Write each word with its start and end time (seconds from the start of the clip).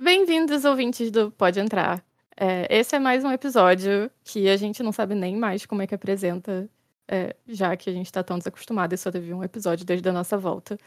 Bem-vindos, 0.00 0.64
ouvintes 0.64 1.10
do 1.10 1.32
Pode 1.32 1.58
Entrar. 1.58 2.04
É, 2.36 2.68
esse 2.70 2.94
é 2.94 3.00
mais 3.00 3.24
um 3.24 3.32
episódio 3.32 4.08
que 4.22 4.48
a 4.48 4.56
gente 4.56 4.80
não 4.80 4.92
sabe 4.92 5.12
nem 5.12 5.36
mais 5.36 5.66
como 5.66 5.82
é 5.82 5.88
que 5.88 5.94
apresenta, 5.94 6.70
é, 7.08 7.34
já 7.48 7.76
que 7.76 7.90
a 7.90 7.92
gente 7.92 8.12
tá 8.12 8.22
tão 8.22 8.38
desacostumado 8.38 8.94
e 8.94 8.98
só 8.98 9.10
teve 9.10 9.34
um 9.34 9.42
episódio 9.42 9.84
desde 9.84 10.08
a 10.08 10.12
nossa 10.12 10.38
volta. 10.38 10.78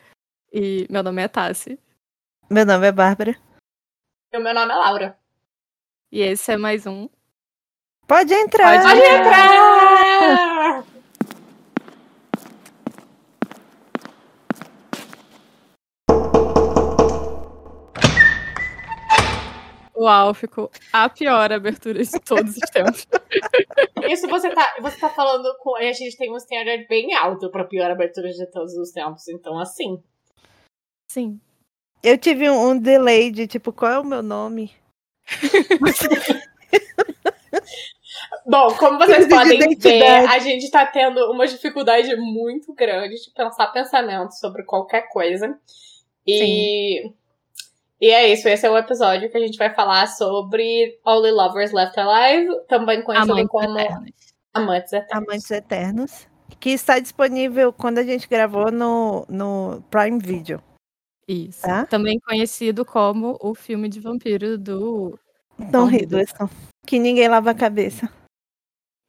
E 0.53 0.87
meu 0.89 1.03
nome 1.03 1.21
é 1.21 1.27
Tassi. 1.27 1.77
Meu 2.49 2.65
nome 2.65 2.87
é 2.87 2.91
Bárbara. 2.93 3.35
E 4.31 4.37
o 4.37 4.41
meu 4.41 4.53
nome 4.53 4.71
é 4.71 4.75
Laura. 4.75 5.19
E 6.09 6.21
esse 6.21 6.53
é 6.53 6.57
mais 6.57 6.87
um. 6.87 7.09
Pode 8.07 8.33
entrar! 8.33 8.81
Pode 8.81 8.97
entrar! 8.97 10.50
Uau, 20.01 20.33
ficou 20.33 20.71
a 20.91 21.07
pior 21.07 21.51
abertura 21.51 22.03
de 22.03 22.19
todos 22.21 22.57
os 22.57 22.69
tempos. 22.71 23.07
Isso 24.09 24.27
você 24.27 24.49
tá, 24.49 24.75
você 24.81 24.99
tá 24.99 25.09
falando 25.09 25.55
com. 25.59 25.75
A 25.75 25.91
gente 25.91 26.17
tem 26.17 26.33
um 26.33 26.37
standard 26.37 26.87
bem 26.87 27.13
alto 27.13 27.51
pra 27.51 27.65
pior 27.65 27.91
abertura 27.91 28.29
de 28.29 28.49
todos 28.49 28.73
os 28.75 28.91
tempos. 28.91 29.27
Então, 29.27 29.59
assim. 29.59 30.01
Sim. 31.11 31.39
Eu 32.01 32.17
tive 32.17 32.49
um, 32.49 32.69
um 32.69 32.79
delay 32.79 33.29
de 33.29 33.45
tipo, 33.45 33.71
qual 33.71 33.91
é 33.91 33.99
o 33.99 34.03
meu 34.03 34.23
nome? 34.23 34.73
Bom, 38.47 38.73
como 38.75 38.97
vocês 38.97 39.27
podem 39.27 39.77
ver, 39.77 40.03
a 40.27 40.39
gente 40.39 40.71
tá 40.71 40.83
tendo 40.87 41.31
uma 41.31 41.45
dificuldade 41.45 42.15
muito 42.15 42.73
grande 42.73 43.23
de 43.23 43.31
pensar 43.35 43.67
pensamentos 43.67 44.39
sobre 44.39 44.63
qualquer 44.63 45.07
coisa. 45.09 45.55
E. 46.25 47.13
E 48.01 48.09
é 48.09 48.33
isso, 48.33 48.49
esse 48.49 48.65
é 48.65 48.69
o 48.69 48.77
episódio 48.77 49.29
que 49.29 49.37
a 49.37 49.39
gente 49.39 49.59
vai 49.59 49.71
falar 49.71 50.07
sobre 50.07 50.99
Only 51.05 51.29
Lovers 51.29 51.71
Left 51.71 51.99
Alive, 51.99 52.49
também 52.67 53.03
conhecido 53.03 53.33
Amantes 53.33 53.51
como 53.51 53.79
Eternos. 53.79 54.11
Amantes 54.51 54.93
Eternos. 54.93 55.27
Amantes 55.27 55.51
Eternos. 55.51 56.27
Que 56.59 56.71
está 56.71 56.97
disponível 56.97 57.71
quando 57.71 57.99
a 57.99 58.03
gente 58.03 58.27
gravou 58.27 58.71
no, 58.71 59.23
no 59.29 59.83
Prime 59.91 60.17
Video. 60.17 60.61
Isso. 61.27 61.61
Tá. 61.61 61.85
Também 61.85 62.19
conhecido 62.19 62.83
como 62.83 63.37
o 63.39 63.53
filme 63.53 63.87
de 63.87 63.99
vampiro 63.99 64.57
do. 64.57 65.17
Tom 65.71 65.87
Hiddleston. 65.87 66.49
Que 66.87 66.97
ninguém 66.97 67.27
lava 67.27 67.51
a 67.51 67.55
cabeça. 67.55 68.11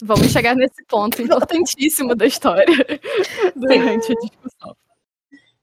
Vamos 0.03 0.31
chegar 0.31 0.55
nesse 0.55 0.85
ponto 0.85 1.21
importantíssimo 1.23 2.15
da 2.15 2.27
história 2.27 2.67
durante 3.57 4.13
a 4.13 4.21
discussão. 4.21 4.77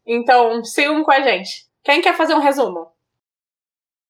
Então, 0.03 0.63
sigam 0.65 1.03
com 1.03 1.11
a 1.11 1.21
gente. 1.21 1.67
Quem 1.83 2.01
quer 2.01 2.15
fazer 2.17 2.33
um 2.33 2.39
resumo? 2.39 2.87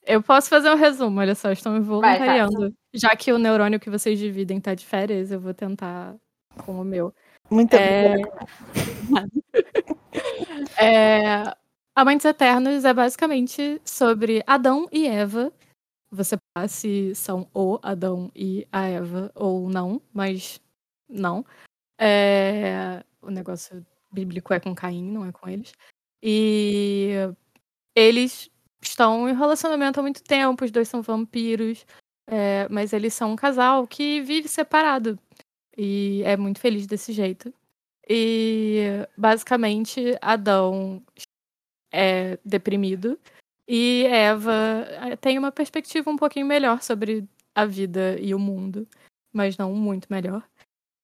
Eu 0.09 0.23
posso 0.23 0.49
fazer 0.49 0.71
um 0.71 0.75
resumo, 0.75 1.19
olha 1.19 1.35
só, 1.35 1.51
estou 1.51 1.71
me 1.71 1.81
Vai, 1.81 2.17
voluntariando. 2.17 2.73
Já 2.91 3.15
que 3.15 3.31
o 3.31 3.37
neurônio 3.37 3.79
que 3.79 3.91
vocês 3.91 4.17
dividem 4.17 4.59
tá 4.59 4.73
de 4.73 4.83
férias, 4.83 5.29
eu 5.31 5.39
vou 5.39 5.53
tentar 5.53 6.15
com 6.65 6.81
o 6.81 6.83
meu. 6.83 7.13
Muito 7.47 7.75
É... 7.75 8.15
obrigada. 8.15 9.29
é... 10.81 11.55
Amantes 11.95 12.25
Eternos 12.25 12.85
é 12.85 12.91
basicamente 12.91 13.79
sobre 13.85 14.43
Adão 14.47 14.87
e 14.91 15.05
Eva. 15.05 15.53
Você 16.09 16.35
se 16.67 17.13
são 17.13 17.47
o 17.53 17.77
Adão 17.83 18.31
e 18.35 18.67
a 18.71 18.87
Eva 18.87 19.31
ou 19.35 19.69
não, 19.69 20.01
mas 20.11 20.59
não. 21.07 21.45
É... 21.99 23.03
O 23.21 23.29
negócio 23.29 23.85
bíblico 24.11 24.55
é 24.55 24.59
com 24.59 24.73
Caim, 24.73 25.03
não 25.03 25.23
é 25.23 25.31
com 25.31 25.47
eles. 25.47 25.71
E 26.23 27.11
eles 27.95 28.49
estão 28.81 29.27
em 29.29 29.35
relacionamento 29.35 29.99
há 29.99 30.03
muito 30.03 30.23
tempo, 30.23 30.65
os 30.65 30.71
dois 30.71 30.87
são 30.87 31.01
vampiros, 31.01 31.85
é, 32.27 32.67
mas 32.69 32.93
eles 32.93 33.13
são 33.13 33.31
um 33.33 33.35
casal 33.35 33.87
que 33.87 34.21
vive 34.21 34.47
separado 34.47 35.17
e 35.77 36.21
é 36.25 36.35
muito 36.37 36.59
feliz 36.59 36.85
desse 36.85 37.13
jeito. 37.13 37.53
E 38.07 39.07
basicamente 39.17 40.17
Adão 40.21 41.01
é 41.91 42.37
deprimido 42.43 43.19
e 43.67 44.05
Eva 44.07 44.51
eh, 45.11 45.15
tem 45.17 45.37
uma 45.37 45.51
perspectiva 45.51 46.09
um 46.09 46.17
pouquinho 46.17 46.47
melhor 46.47 46.81
sobre 46.81 47.23
a 47.53 47.65
vida 47.65 48.19
e 48.19 48.33
o 48.33 48.39
mundo, 48.39 48.87
mas 49.31 49.57
não 49.57 49.73
muito 49.73 50.07
melhor. 50.09 50.43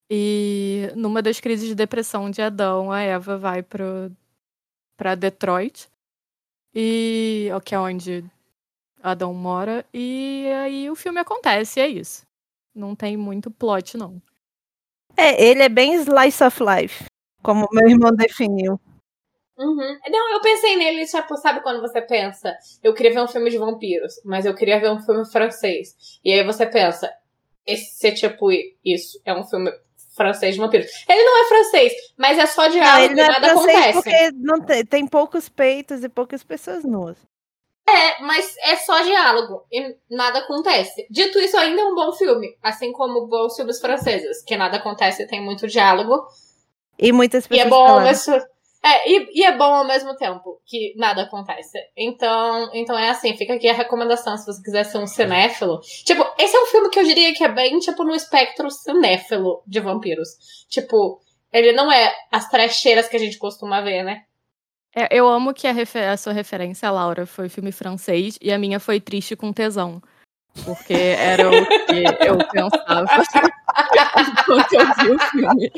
E 0.09 0.91
numa 0.95 1.21
das 1.21 1.39
crises 1.39 1.67
de 1.69 1.75
depressão 1.75 2.29
de 2.31 2.41
Adão, 2.41 2.91
a 2.91 3.01
Eva 3.01 3.37
vai 3.37 3.63
para 3.63 5.15
Detroit 5.15 5.87
e 6.75 7.49
que 7.63 7.73
é 7.73 7.79
onde 7.79 8.25
Adão 9.01 9.33
mora 9.33 9.85
e 9.93 10.47
aí 10.61 10.89
o 10.89 10.95
filme 10.95 11.19
acontece, 11.19 11.79
é 11.79 11.87
isso. 11.87 12.23
Não 12.75 12.95
tem 12.95 13.15
muito 13.15 13.49
plot 13.49 13.97
não. 13.97 14.21
É, 15.15 15.41
ele 15.41 15.63
é 15.63 15.69
bem 15.69 15.93
slice 15.95 16.43
of 16.43 16.61
life, 16.61 17.05
como 17.41 17.67
meu 17.71 17.87
irmão 17.87 18.11
definiu. 18.11 18.79
Uhum. 19.57 19.99
Não, 20.09 20.33
eu 20.33 20.41
pensei 20.41 20.75
nele, 20.75 21.05
tipo, 21.05 21.37
sabe 21.37 21.61
quando 21.61 21.79
você 21.79 22.01
pensa, 22.01 22.53
eu 22.83 22.93
queria 22.93 23.13
ver 23.13 23.21
um 23.21 23.27
filme 23.27 23.49
de 23.49 23.57
vampiros, 23.57 24.15
mas 24.25 24.45
eu 24.45 24.53
queria 24.53 24.81
ver 24.81 24.91
um 24.91 24.99
filme 24.99 25.25
francês. 25.25 26.19
E 26.23 26.33
aí 26.33 26.43
você 26.45 26.65
pensa, 26.65 27.09
esse 27.65 28.07
é 28.07 28.11
tipo 28.11 28.51
isso, 28.83 29.21
é 29.23 29.33
um 29.33 29.45
filme 29.45 29.71
francês 30.15 30.55
de 30.55 30.61
vampiros. 30.61 30.89
Ele 31.07 31.23
não 31.23 31.43
é 31.43 31.47
francês, 31.47 31.93
mas 32.17 32.37
é 32.37 32.45
só 32.45 32.67
Não, 32.67 32.69
diálogo 32.69 33.11
e 33.11 33.15
não 33.15 33.23
é 33.23 33.27
nada 33.27 33.47
acontece. 33.47 33.93
porque 33.93 34.31
não 34.33 34.61
tem, 34.61 34.85
tem 34.85 35.07
poucos 35.07 35.49
peitos 35.49 36.03
e 36.03 36.09
poucas 36.09 36.43
pessoas 36.43 36.83
nuas. 36.83 37.17
É, 37.87 38.21
mas 38.23 38.55
é 38.63 38.75
só 38.77 38.99
diálogo 39.01 39.63
e 39.71 39.95
nada 40.09 40.39
acontece. 40.39 41.05
Dito 41.09 41.37
isso, 41.39 41.55
ainda 41.57 41.81
é 41.81 41.85
um 41.85 41.93
bom 41.93 42.11
filme, 42.13 42.57
assim 42.63 42.91
como 42.91 43.27
bons 43.27 43.55
filmes 43.55 43.79
franceses, 43.79 44.41
que 44.43 44.57
nada 44.57 44.77
acontece 44.77 45.23
e 45.23 45.27
tem 45.27 45.39
muito 45.41 45.67
diálogo. 45.67 46.25
E 46.97 47.11
muitas 47.11 47.45
E 47.45 47.49
pessoas 47.49 47.67
é 47.67 47.69
bom 47.69 48.01
mesmo 48.01 48.54
é, 48.85 49.09
e, 49.09 49.41
e 49.41 49.43
é 49.43 49.57
bom 49.57 49.73
ao 49.73 49.87
mesmo 49.87 50.15
tempo, 50.15 50.61
que 50.65 50.93
nada 50.95 51.23
acontece. 51.23 51.79
Então, 51.97 52.69
então 52.73 52.97
é 52.97 53.09
assim, 53.09 53.35
fica 53.35 53.55
aqui 53.55 53.67
a 53.67 53.73
recomendação 53.73 54.37
se 54.37 54.45
você 54.45 54.61
quiser 54.61 54.83
ser 54.83 54.99
um 54.99 55.07
cinéfilo. 55.07 55.79
Tipo, 56.05 56.23
esse 56.37 56.55
é 56.55 56.61
um 56.61 56.67
filme 56.67 56.89
que 56.89 56.99
eu 56.99 57.03
diria 57.03 57.33
que 57.33 57.43
é 57.43 57.49
bem, 57.49 57.79
tipo, 57.79 58.03
no 58.03 58.13
espectro 58.13 58.69
cinéfilo 58.69 59.63
de 59.65 59.79
vampiros. 59.79 60.29
Tipo, 60.69 61.19
ele 61.51 61.71
não 61.71 61.91
é 61.91 62.13
as 62.31 62.47
trecheiras 62.47 63.07
que 63.07 63.15
a 63.15 63.19
gente 63.19 63.39
costuma 63.39 63.81
ver, 63.81 64.03
né? 64.03 64.21
É, 64.95 65.07
eu 65.11 65.27
amo 65.27 65.53
que 65.53 65.67
a, 65.67 65.71
refer- 65.71 66.07
a 66.07 66.15
sua 66.15 66.31
referência, 66.31 66.89
Laura, 66.91 67.25
foi 67.25 67.49
filme 67.49 67.71
francês 67.71 68.37
e 68.39 68.51
a 68.53 68.59
minha 68.59 68.79
foi 68.79 69.01
triste 69.01 69.35
com 69.35 69.51
tesão. 69.51 70.01
Porque 70.63 70.93
era 70.93 71.49
o 71.49 71.51
que 71.51 72.27
eu 72.27 72.37
pensava 72.37 73.05
enquanto 74.31 74.73
eu 74.73 74.85
vi 74.95 75.11
o 75.11 75.19
filme. 75.19 75.71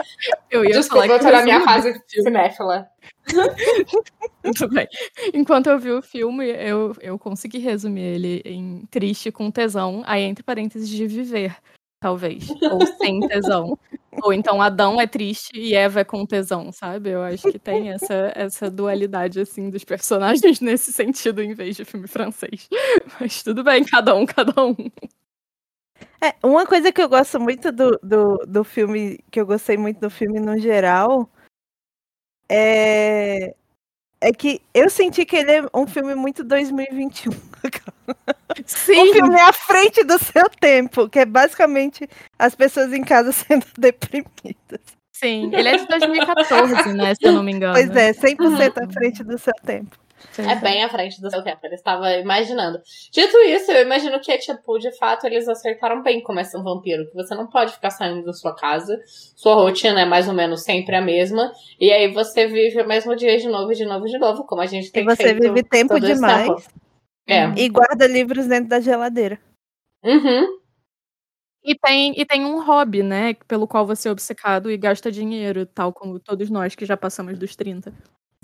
Eu 0.52 0.64
ia 0.64 0.72
Desculpa, 0.72 1.08
falar 1.08 1.16
eu 1.16 1.20
que 1.20 1.26
tô 1.26 1.30
o 1.30 1.32
na 1.32 1.44
minha 1.44 1.62
fase 1.62 2.02
cinéfila. 2.08 2.88
Tudo 4.44 4.74
bem. 4.74 4.88
Enquanto 5.34 5.68
eu 5.68 5.80
vi 5.80 5.92
o 5.92 6.02
filme, 6.02 6.46
eu, 6.48 6.96
eu 7.02 7.18
consegui 7.18 7.58
resumir 7.58 8.04
ele 8.04 8.42
em 8.46 8.86
triste 8.90 9.32
com 9.32 9.50
tesão, 9.50 10.04
aí 10.06 10.22
entre 10.24 10.44
parênteses 10.44 10.88
de 10.88 11.08
viver, 11.08 11.56
talvez. 12.00 12.47
Ou 12.72 12.85
sem 12.97 13.19
tesão. 13.28 13.78
Ou 14.24 14.34
então 14.34 14.62
Adão 14.62 15.00
é 15.00 15.06
triste 15.06 15.52
e 15.56 15.75
Eva 15.75 16.00
é 16.00 16.03
com 16.03 16.25
tesão, 16.25 16.72
sabe? 16.72 17.12
Eu 17.12 17.22
acho 17.22 17.52
que 17.52 17.59
tem 17.59 17.91
essa, 17.91 18.31
essa 18.35 18.72
dualidade, 18.72 19.40
assim, 19.40 19.69
dos 19.69 19.84
personagens 19.84 20.59
nesse 20.62 20.91
sentido, 20.91 21.41
em 21.41 21.53
vez 21.53 21.75
de 21.75 21.86
filme 21.86 22.07
francês. 22.07 22.68
Mas 23.19 23.44
tudo 23.44 23.63
bem, 23.63 23.84
cada 23.84 24.16
um, 24.16 24.25
cada 24.25 24.63
um. 24.63 24.75
É, 26.24 26.34
uma 26.44 26.66
coisa 26.66 26.91
que 26.91 27.02
eu 27.02 27.09
gosto 27.09 27.40
muito 27.40 27.72
do, 27.72 27.91
do, 28.02 28.38
do 28.47 28.63
filme, 28.63 29.19
que 29.31 29.40
eu 29.40 29.46
gostei 29.46 29.78
muito 29.78 30.00
do 30.00 30.09
filme 30.09 30.40
no 30.40 30.57
geral, 30.57 31.30
é, 32.50 33.56
é 34.22 34.32
que 34.32 34.62
eu 34.74 34.90
senti 34.90 35.26
que 35.26 35.36
ele 35.36 35.52
é 35.52 35.64
um 35.74 35.86
filme 35.86 36.16
muito 36.16 36.44
2021. 36.44 37.32
Sim! 38.66 39.00
Um 39.00 39.14
filme 39.14 39.40
à 39.40 39.54
frente 39.54 40.04
do 40.04 40.18
seu 40.18 40.50
tempo, 40.60 41.10
que 41.10 41.19
é 41.19 41.25
basicamente 41.25 42.08
as 42.38 42.56
pessoas 42.56 42.92
em 42.94 43.04
casa 43.04 43.31
sendo 43.34 43.66
deprimidas. 43.78 44.81
Sim, 45.12 45.50
ele 45.54 45.69
é 45.69 45.78
de 45.78 45.88
2014, 45.88 46.94
né? 46.94 47.16
Se 47.16 47.25
eu 47.25 47.31
não 47.31 47.44
me 47.44 47.52
engano. 47.52 47.74
Pois 47.74 47.90
é, 47.96 48.14
100% 48.14 48.84
à 48.84 48.94
frente 48.94 49.24
do 49.24 49.38
seu 49.38 49.54
tempo. 49.66 49.98
Pois 50.36 50.48
É 50.48 50.56
bem 50.56 50.84
à 50.84 50.90
frente 50.90 51.22
do 51.22 51.30
seu 51.30 51.44
tempo, 51.44 51.60
ele 51.64 51.75
estava 51.75 52.12
imaginando. 52.14 52.80
Dito 53.12 53.38
isso, 53.40 53.72
eu 53.72 53.84
imagino 53.84 54.19
que, 54.19 54.38
tipo, 54.38 54.78
de 54.80 54.92
fato, 54.98 55.25
eles 55.25 55.48
acertaram 55.48 56.02
bem 56.02 56.22
como 56.22 56.40
é 56.40 56.44
ser 56.44 56.58
um 56.58 56.64
vampiro. 56.64 57.08
Que 57.10 57.16
você 57.16 57.36
não 57.36 57.48
pode 57.48 57.74
ficar 57.74 57.90
saindo 57.90 58.25
da 58.25 58.34
sua 58.34 58.56
casa, 58.56 59.00
sua 59.36 59.56
rotina 59.56 60.02
é 60.02 60.06
mais 60.06 60.28
ou 60.28 60.34
menos 60.34 60.64
sempre 60.64 60.96
a 60.96 61.02
mesma, 61.02 61.52
e 61.80 61.92
aí 61.92 62.12
você 62.12 62.48
vive 62.48 62.81
o 62.81 62.88
mesmo 62.88 63.16
dia 63.16 63.38
de 63.38 63.48
novo, 63.48 63.74
de 63.74 63.86
novo, 63.86 64.06
de 64.06 64.18
novo, 64.18 64.44
como 64.46 64.62
a 64.62 64.66
gente 64.66 64.88
E 64.88 64.92
tem 64.92 65.06
você 65.06 65.24
feito 65.24 65.42
vive 65.42 65.64
tempo 65.64 66.00
demais 66.00 66.48
tempo. 66.48 67.58
É. 67.58 67.62
e 67.62 67.68
guarda 67.68 68.08
livros 68.08 68.48
dentro 68.48 68.70
da 68.70 68.80
geladeira. 68.80 69.40
Uhum. 70.04 70.58
E 71.63 71.75
tem, 71.75 72.13
e 72.18 72.25
tem 72.25 72.46
um 72.46 72.63
hobby, 72.63 73.04
né? 73.04 73.34
Pelo 73.46 73.68
qual 73.68 73.86
você 73.86 74.08
é 74.08 74.12
obcecado 74.12 74.72
e 74.72 74.78
gasta 74.78 75.12
dinheiro, 75.12 75.66
tal 75.66 75.92
como 75.92 76.18
todos 76.18 76.50
nós 76.50 76.75
que 76.75 76.86
já 76.86 76.96
passamos 76.96 77.38
dos 77.38 77.58
30. 77.58 77.92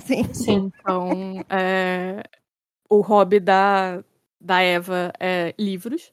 Sim. 0.06 0.34
Sim. 0.34 0.72
Então, 0.80 1.46
é, 1.50 2.24
o 2.90 3.02
hobby 3.02 3.40
da, 3.40 4.04
da 4.40 4.62
Eva 4.62 5.12
é 5.20 5.54
livros 5.58 6.12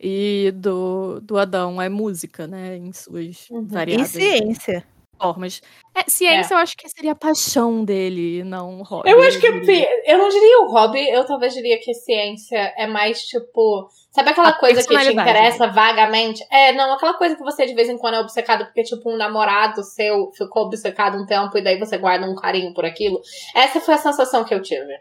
e 0.00 0.52
do, 0.54 1.20
do 1.20 1.38
Adão 1.38 1.80
é 1.80 1.88
música, 1.88 2.46
né? 2.46 2.76
Em 2.76 2.92
suas 2.92 3.48
Uhum. 3.50 3.64
E 3.64 3.66
variadas 3.66 4.10
ciência. 4.10 4.86
Formas. 5.20 5.60
É, 5.94 6.08
ciência 6.08 6.54
eu 6.54 6.58
acho 6.58 6.76
que 6.76 6.88
seria 6.88 7.12
a 7.12 7.14
paixão 7.14 7.84
dele, 7.84 8.44
não 8.44 8.80
o 8.80 8.82
hobby. 8.84 9.10
Eu 9.10 9.20
acho 9.22 9.40
que, 9.40 9.64
fi, 9.64 9.86
eu 10.06 10.16
não 10.18 10.28
diria 10.28 10.60
o 10.60 10.68
hobby, 10.70 11.08
eu 11.08 11.24
talvez 11.26 11.52
diria 11.54 11.78
que 11.80 11.92
ciência 11.92 12.72
é 12.76 12.86
mais 12.86 13.22
tipo. 13.26 13.88
Sabe 14.10 14.30
aquela 14.30 14.48
A 14.48 14.58
coisa 14.58 14.80
que 14.86 14.96
te 14.98 15.12
interessa 15.12 15.66
vagamente? 15.68 16.44
É, 16.50 16.72
não, 16.72 16.92
aquela 16.94 17.14
coisa 17.14 17.36
que 17.36 17.42
você 17.42 17.66
de 17.66 17.74
vez 17.74 17.88
em 17.88 17.98
quando 17.98 18.14
é 18.14 18.20
obcecado 18.20 18.64
porque, 18.64 18.82
tipo, 18.82 19.10
um 19.12 19.16
namorado 19.16 19.82
seu 19.82 20.30
ficou 20.32 20.64
obcecado 20.66 21.16
um 21.18 21.26
tempo 21.26 21.56
e 21.58 21.62
daí 21.62 21.78
você 21.78 21.98
guarda 21.98 22.26
um 22.26 22.34
carinho 22.34 22.72
por 22.74 22.84
aquilo. 22.84 23.20
Essa 23.54 23.80
foi 23.80 23.94
a 23.94 23.98
sensação 23.98 24.44
que 24.44 24.54
eu 24.54 24.62
tive, 24.62 24.98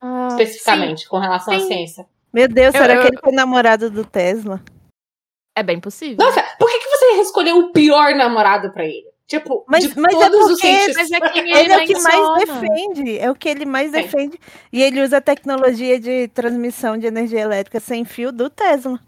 Ah, 0.00 0.28
especificamente, 0.30 1.08
com 1.08 1.18
relação 1.18 1.54
à 1.54 1.58
Sim. 1.60 1.66
ciência. 1.66 2.06
Meu 2.32 2.48
Deus, 2.48 2.74
Eu- 2.74 2.80
será 2.80 2.94
eu- 2.94 3.00
que 3.02 3.06
ele 3.08 3.18
foi 3.22 3.32
namorado 3.32 3.90
do 3.90 4.04
Tesla? 4.04 4.60
É 5.56 5.62
bem 5.62 5.80
possível. 5.80 6.16
Nossa, 6.24 6.42
por 6.58 6.68
que, 6.70 6.78
que 6.78 6.88
você 6.88 7.06
escolheu 7.22 7.58
o 7.58 7.72
pior 7.72 8.14
namorado 8.14 8.72
pra 8.72 8.84
ele? 8.84 9.10
Tipo, 9.26 9.64
Mas- 9.66 9.84
de 9.88 9.98
mas 9.98 10.14
é 10.14 10.18
todos 10.18 10.40
os 10.40 10.60
porque- 10.60 10.66
cientistas. 10.66 11.08
Mas 11.10 11.22
é 11.22 11.28
quem 11.30 11.42
ele, 11.50 11.58
Ele 11.58 11.72
é 11.72 11.76
o 11.78 11.86
que 11.86 11.98
mais 12.00 12.38
defende. 12.44 13.18
É 13.18 13.30
o 13.30 13.34
que 13.34 13.48
ele 13.48 13.64
mais 13.64 13.86
Sim. 13.90 14.02
defende. 14.02 14.40
E 14.72 14.82
ele 14.82 15.00
usa 15.02 15.18
a 15.18 15.20
tecnologia 15.22 15.98
de 15.98 16.28
transmissão 16.28 16.98
de 16.98 17.06
energia 17.06 17.40
elétrica 17.40 17.80
sem 17.80 18.04
fio 18.04 18.30
do 18.32 18.50
Tesla. 18.50 18.98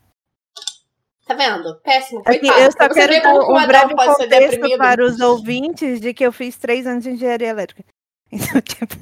Tá 1.27 1.35
vendo? 1.35 1.75
Péssimo, 1.83 2.23
Aqui, 2.27 2.47
eu 2.47 2.71
só 2.73 2.87
você 2.87 2.95
quero 2.95 3.13
ver 3.15 3.23
dar 3.23 3.35
um 3.35 3.67
breve 3.67 3.95
contexto 3.95 4.77
para 4.79 5.03
os 5.05 5.21
ouvintes 5.21 5.99
de 6.01 6.13
que 6.13 6.25
eu 6.25 6.31
fiz 6.33 6.57
três 6.59 6.87
anos 6.87 7.03
de 7.03 7.11
engenharia 7.11 7.49
elétrica. 7.49 7.83
Então, 8.33 8.61
tipo, 8.61 8.95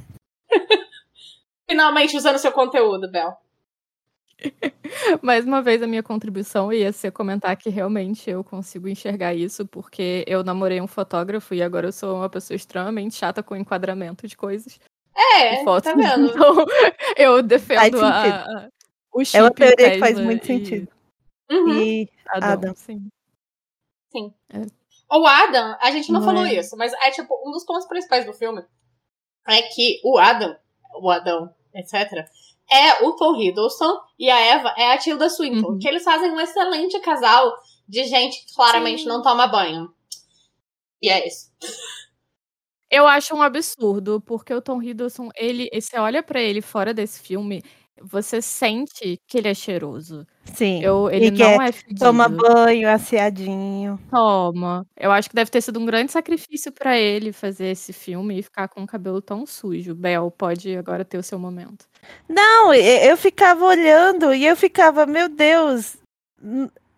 Finalmente 1.69 2.15
usando 2.17 2.37
seu 2.37 2.51
conteúdo, 2.51 3.09
Bel. 3.11 3.35
Mais 5.21 5.45
uma 5.45 5.61
vez, 5.61 5.81
a 5.81 5.87
minha 5.87 6.03
contribuição 6.03 6.71
ia 6.71 6.91
ser 6.91 7.11
comentar 7.11 7.55
que 7.57 7.69
realmente 7.69 8.29
eu 8.29 8.43
consigo 8.43 8.87
enxergar 8.87 9.33
isso, 9.33 9.65
porque 9.65 10.23
eu 10.27 10.43
namorei 10.43 10.81
um 10.81 10.87
fotógrafo 10.87 11.53
e 11.53 11.61
agora 11.63 11.87
eu 11.87 11.91
sou 11.91 12.15
uma 12.17 12.29
pessoa 12.29 12.55
extremamente 12.55 13.15
chata 13.15 13.41
com 13.41 13.55
enquadramento 13.55 14.27
de 14.27 14.35
coisas. 14.37 14.79
É, 15.15 15.63
fotos. 15.63 15.91
tá 15.91 15.95
vendo? 15.95 16.27
Então, 16.29 16.65
eu 17.17 17.41
defendo 17.43 17.77
Faz 17.79 17.93
a, 18.03 18.43
a- 18.65 18.69
o 19.13 19.23
chip 19.23 19.37
é 19.37 19.41
uma 19.43 19.51
teoria 19.51 19.91
que 19.91 19.99
faz 19.99 20.11
Tesla 20.15 20.23
muito 20.23 20.43
e 20.43 20.47
sentido. 20.47 20.87
Uhum. 21.51 21.81
E 21.81 22.09
Adão, 22.27 22.49
Adam. 22.51 22.75
sim. 22.75 23.09
O 25.11 25.27
Adam, 25.27 25.77
a 25.79 25.91
gente 25.91 26.11
não, 26.11 26.19
Não 26.19 26.27
falou 26.27 26.45
é. 26.45 26.55
isso, 26.55 26.75
mas 26.75 26.91
é 26.93 27.11
tipo, 27.11 27.35
um 27.47 27.51
dos 27.51 27.63
pontos 27.65 27.87
principais 27.87 28.25
do 28.25 28.33
filme 28.33 28.63
é 29.47 29.61
que 29.61 29.99
o 30.03 30.17
Adam, 30.17 30.55
o 30.99 31.09
Adão, 31.11 31.53
etc., 31.75 32.25
é 32.71 33.03
o 33.03 33.13
Tom 33.13 33.39
Hiddleston 33.39 33.99
e 34.17 34.29
a 34.29 34.39
Eva 34.39 34.73
é 34.77 34.93
a 34.93 34.97
Tilda 34.97 35.29
Swinton. 35.29 35.73
Uhum. 35.73 35.79
Que 35.79 35.87
eles 35.87 36.03
fazem 36.03 36.31
um 36.31 36.39
excelente 36.39 36.99
casal 36.99 37.53
de 37.87 38.03
gente 38.05 38.45
que 38.45 38.53
claramente 38.55 39.03
Sim. 39.03 39.09
não 39.09 39.21
toma 39.21 39.47
banho. 39.47 39.93
E 41.01 41.09
é 41.09 41.27
isso. 41.27 41.51
Eu 42.89 43.07
acho 43.07 43.35
um 43.35 43.41
absurdo, 43.41 44.21
porque 44.21 44.53
o 44.53 44.61
Tom 44.61 44.81
Hiddleston, 44.81 45.29
ele, 45.35 45.67
você 45.73 45.97
olha 45.97 46.21
pra 46.21 46.39
ele 46.41 46.61
fora 46.61 46.93
desse 46.93 47.19
filme, 47.19 47.63
você 48.01 48.41
sente 48.41 49.19
que 49.27 49.37
ele 49.37 49.47
é 49.49 49.53
cheiroso. 49.53 50.25
sim, 50.45 50.81
Eu, 50.83 51.09
ele 51.09 51.31
não 51.31 51.61
é 51.61 51.71
fedido. 51.71 51.99
toma 51.99 52.27
banho, 52.29 52.89
aseadinho. 52.89 53.99
Toma. 54.09 54.85
Eu 54.95 55.11
acho 55.11 55.29
que 55.29 55.35
deve 55.35 55.49
ter 55.49 55.61
sido 55.61 55.79
um 55.79 55.85
grande 55.85 56.11
sacrifício 56.11 56.71
pra 56.71 56.97
ele 56.97 57.31
fazer 57.33 57.67
esse 57.67 57.91
filme 57.91 58.37
e 58.39 58.43
ficar 58.43 58.67
com 58.67 58.83
o 58.83 58.87
cabelo 58.87 59.21
tão 59.21 59.45
sujo. 59.45 59.95
Bel, 59.95 60.29
pode 60.31 60.75
agora 60.77 61.03
ter 61.03 61.17
o 61.17 61.23
seu 61.23 61.39
momento. 61.39 61.87
Não, 62.29 62.73
eu 62.73 63.17
ficava 63.17 63.65
olhando 63.65 64.33
e 64.33 64.45
eu 64.45 64.55
ficava, 64.55 65.05
meu 65.05 65.27
Deus. 65.29 65.97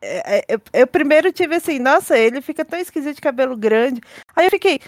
é, 0.01 0.39
é, 0.39 0.45
Eu, 0.49 0.61
eu 0.73 0.87
primeiro 0.87 1.31
tive 1.31 1.55
assim, 1.55 1.79
nossa, 1.79 2.17
ele 2.17 2.41
fica 2.41 2.65
tão 2.65 2.79
esquisito 2.79 3.15
de 3.15 3.21
cabelo 3.21 3.55
grande. 3.55 4.01
Aí 4.35 4.45
eu 4.47 4.51
fiquei, 4.51 4.79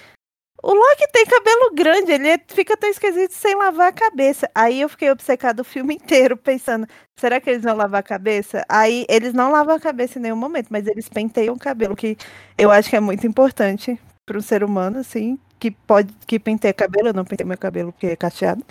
o 0.64 0.74
Loki 0.74 1.08
tem 1.14 1.26
cabelo 1.26 1.72
grande, 1.74 2.12
ele 2.12 2.42
fica 2.48 2.76
tão 2.76 2.90
esquisito 2.90 3.32
sem 3.34 3.56
lavar 3.56 3.90
a 3.90 3.94
cabeça. 3.94 4.50
Aí 4.56 4.82
eu 4.82 4.90
fiquei 4.90 5.10
obcecado 5.12 5.60
o 5.60 5.64
filme 5.64 5.96
inteiro, 5.96 6.36
pensando, 6.38 6.88
será 7.20 7.40
que 7.40 7.50
eles 7.50 7.64
vão 7.64 7.76
lavar 7.76 8.00
a 8.00 8.04
cabeça? 8.04 8.66
Aí 8.68 9.06
eles 9.10 9.34
não 9.34 9.52
lavam 9.52 9.76
a 9.76 9.80
cabeça 9.80 10.20
em 10.20 10.22
nenhum 10.24 10.36
momento, 10.36 10.68
mas 10.70 10.88
eles 10.88 11.08
penteiam 11.10 11.56
o 11.56 11.60
cabelo, 11.60 11.96
que 11.96 12.18
eu 12.58 12.72
acho 12.72 12.90
que 12.90 12.96
é 12.96 13.00
muito 13.00 13.26
importante 13.28 14.00
para 14.26 14.38
um 14.38 14.42
ser 14.42 14.64
humano, 14.64 15.00
assim, 15.00 15.40
que 15.60 15.72
pode 15.72 16.14
que 16.28 16.40
penteia 16.40 16.74
cabelo, 16.74 17.10
eu 17.10 17.14
não 17.14 17.26
pentei 17.26 17.46
meu 17.46 17.58
cabelo 17.58 17.92
porque 17.94 18.08
é 18.08 18.16
cacheado. 18.16 18.64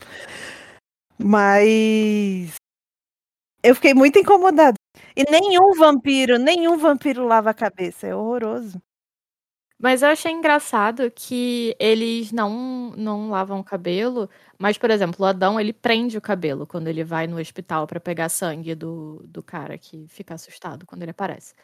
Mas 1.18 2.54
eu 3.62 3.74
fiquei 3.74 3.94
muito 3.94 4.18
incomodada. 4.18 4.76
E 5.16 5.24
nenhum 5.30 5.74
vampiro, 5.74 6.38
nenhum 6.38 6.76
vampiro 6.78 7.24
lava 7.26 7.50
a 7.50 7.54
cabeça. 7.54 8.06
É 8.06 8.14
horroroso. 8.14 8.80
Mas 9.78 10.02
eu 10.02 10.08
achei 10.08 10.32
engraçado 10.32 11.10
que 11.10 11.76
eles 11.78 12.32
não, 12.32 12.90
não 12.96 13.28
lavam 13.28 13.60
o 13.60 13.64
cabelo, 13.64 14.28
mas, 14.58 14.78
por 14.78 14.90
exemplo, 14.90 15.16
o 15.20 15.28
Adão, 15.28 15.60
ele 15.60 15.72
prende 15.72 16.16
o 16.16 16.20
cabelo 16.20 16.66
quando 16.66 16.88
ele 16.88 17.04
vai 17.04 17.26
no 17.26 17.38
hospital 17.38 17.86
pra 17.86 18.00
pegar 18.00 18.30
sangue 18.30 18.74
do, 18.74 19.22
do 19.26 19.42
cara 19.42 19.76
que 19.76 20.06
fica 20.08 20.34
assustado 20.34 20.86
quando 20.86 21.02
ele 21.02 21.10
aparece. 21.10 21.54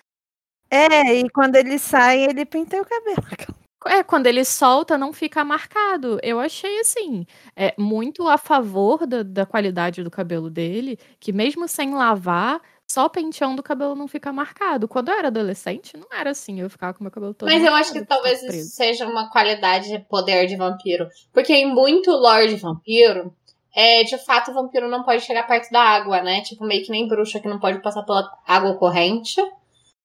É, 0.71 1.15
e 1.21 1.29
quando 1.31 1.57
ele 1.57 1.79
sai, 1.79 2.23
ele 2.25 2.45
penteia 2.47 2.83
o 2.83 2.87
cabelo. 2.87 3.23
É, 3.85 4.03
quando 4.05 4.29
ele 4.29 4.45
solta, 4.45 4.97
não 4.97 5.13
fica 5.13 5.45
marcado. 5.45 6.19
Eu 6.23 6.39
achei, 6.39 6.79
assim, 6.79 7.27
é, 7.57 7.75
muito 7.77 8.29
a 8.29 8.39
favor 8.39 9.05
da, 9.07 9.25
da 9.25 9.45
qualidade 9.45 10.05
do 10.05 10.11
cabelo 10.11 10.49
dele, 10.49 10.97
que 11.19 11.33
mesmo 11.33 11.67
sem 11.67 11.93
lavar, 11.93 12.61
só 12.93 13.09
penteando 13.09 13.61
o 13.61 13.65
cabelo 13.65 13.95
não 13.95 14.07
fica 14.07 14.31
marcado. 14.31 14.87
Quando 14.87 15.09
eu 15.09 15.15
era 15.19 15.29
adolescente, 15.29 15.97
não 15.97 16.07
era 16.13 16.31
assim, 16.31 16.61
eu 16.61 16.69
ficava 16.69 16.93
com 16.93 17.03
meu 17.03 17.11
cabelo 17.11 17.33
todo 17.33 17.49
Mas 17.49 17.65
eu 17.65 17.71
marcado, 17.71 17.81
acho 17.81 17.93
que 17.95 18.05
talvez 18.05 18.41
preso. 18.41 18.59
isso 18.59 18.77
seja 18.77 19.07
uma 19.07 19.31
qualidade 19.31 19.89
de 19.89 19.99
poder 19.99 20.47
de 20.47 20.57
vampiro. 20.57 21.09
Porque 21.33 21.55
em 21.55 21.67
muito 21.67 22.11
lore 22.11 22.49
de 22.49 22.57
vampiro, 22.57 23.35
é, 23.75 24.05
de 24.05 24.19
fato 24.19 24.51
o 24.51 24.55
vampiro 24.55 24.91
não 24.91 25.03
pode 25.05 25.23
chegar 25.23 25.47
perto 25.47 25.71
da 25.71 25.81
água, 25.81 26.21
né? 26.21 26.43
Tipo, 26.43 26.67
meio 26.67 26.85
que 26.85 26.91
nem 26.91 27.09
bruxa 27.09 27.41
que 27.41 27.49
não 27.49 27.59
pode 27.59 27.81
passar 27.81 28.03
pela 28.03 28.31
água 28.47 28.77
corrente. 28.77 29.41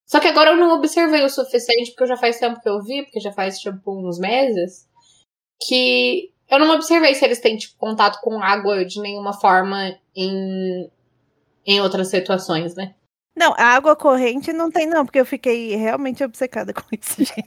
Só 0.06 0.22
que 0.22 0.28
agora 0.30 0.52
eu 0.52 0.56
não 0.56 0.74
observei 0.78 1.22
o 1.26 1.30
suficiente, 1.30 1.92
porque 1.92 2.08
já 2.08 2.16
faz 2.16 2.40
tempo 2.40 2.62
que 2.62 2.70
eu 2.70 2.82
vi, 2.82 3.04
porque 3.04 3.20
já 3.20 3.34
faz, 3.34 3.60
tipo, 3.60 4.08
uns 4.08 4.18
meses, 4.18 4.88
que 5.68 6.32
eu 6.50 6.58
não 6.58 6.74
observei 6.74 7.14
se 7.14 7.26
eles 7.26 7.42
têm, 7.42 7.58
tipo, 7.58 7.76
contato 7.78 8.22
com 8.22 8.42
água 8.42 8.86
de 8.86 9.02
nenhuma 9.02 9.34
forma 9.34 9.94
em, 10.16 10.90
em 11.68 11.82
outras 11.82 12.08
situações, 12.08 12.74
né? 12.76 12.96
Não, 13.36 13.54
a 13.56 13.66
água 13.76 13.96
corrente 13.96 14.52
não 14.52 14.72
tem, 14.72 14.88
não, 14.88 15.06
porque 15.06 15.20
eu 15.20 15.26
fiquei 15.26 15.76
realmente 15.76 16.24
obcecada 16.24 16.74
com 16.74 16.82
isso, 16.92 17.18
gente. 17.24 17.46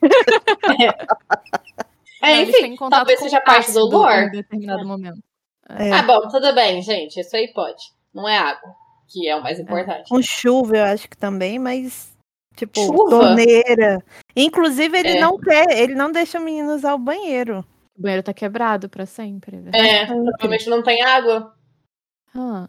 É, 2.22 2.34
Não, 2.34 2.40
eles 2.42 2.54
enfim, 2.54 2.76
talvez 2.90 3.18
seja 3.18 3.40
parte 3.40 3.72
do 3.72 3.86
lore. 3.86 4.26
Em 4.26 4.30
determinado 4.30 4.86
momento. 4.86 5.18
É. 5.68 5.90
Ah, 5.92 6.02
bom, 6.02 6.28
tudo 6.28 6.54
bem, 6.54 6.82
gente. 6.82 7.18
Isso 7.18 7.34
aí 7.34 7.48
pode. 7.52 7.82
Não 8.14 8.28
é 8.28 8.36
água, 8.36 8.74
que 9.08 9.26
é 9.28 9.34
o 9.36 9.42
mais 9.42 9.58
importante. 9.58 10.08
Com 10.08 10.20
chuva, 10.22 10.76
eu 10.76 10.84
acho 10.84 11.08
que 11.08 11.16
também, 11.16 11.58
mas. 11.58 12.10
Tipo, 12.56 12.78
Chuva? 12.80 13.10
torneira. 13.10 14.04
Inclusive, 14.36 14.98
ele 14.98 15.16
É. 15.16 15.20
não 15.20 15.38
quer, 15.38 15.70
ele 15.78 15.94
não 15.94 16.12
deixa 16.12 16.38
o 16.38 16.42
menino 16.44 16.74
usar 16.74 16.94
o 16.94 16.98
banheiro. 16.98 17.64
O 17.96 18.02
banheiro 18.02 18.22
tá 18.22 18.34
quebrado 18.34 18.88
pra 18.88 19.06
sempre. 19.06 19.56
é 19.56 19.60
verdade. 19.60 19.86
É, 19.88 20.06
provavelmente 20.06 20.68
não 20.68 20.82
tem 20.82 21.00
água. 21.02 21.54
Ah, 22.34 22.68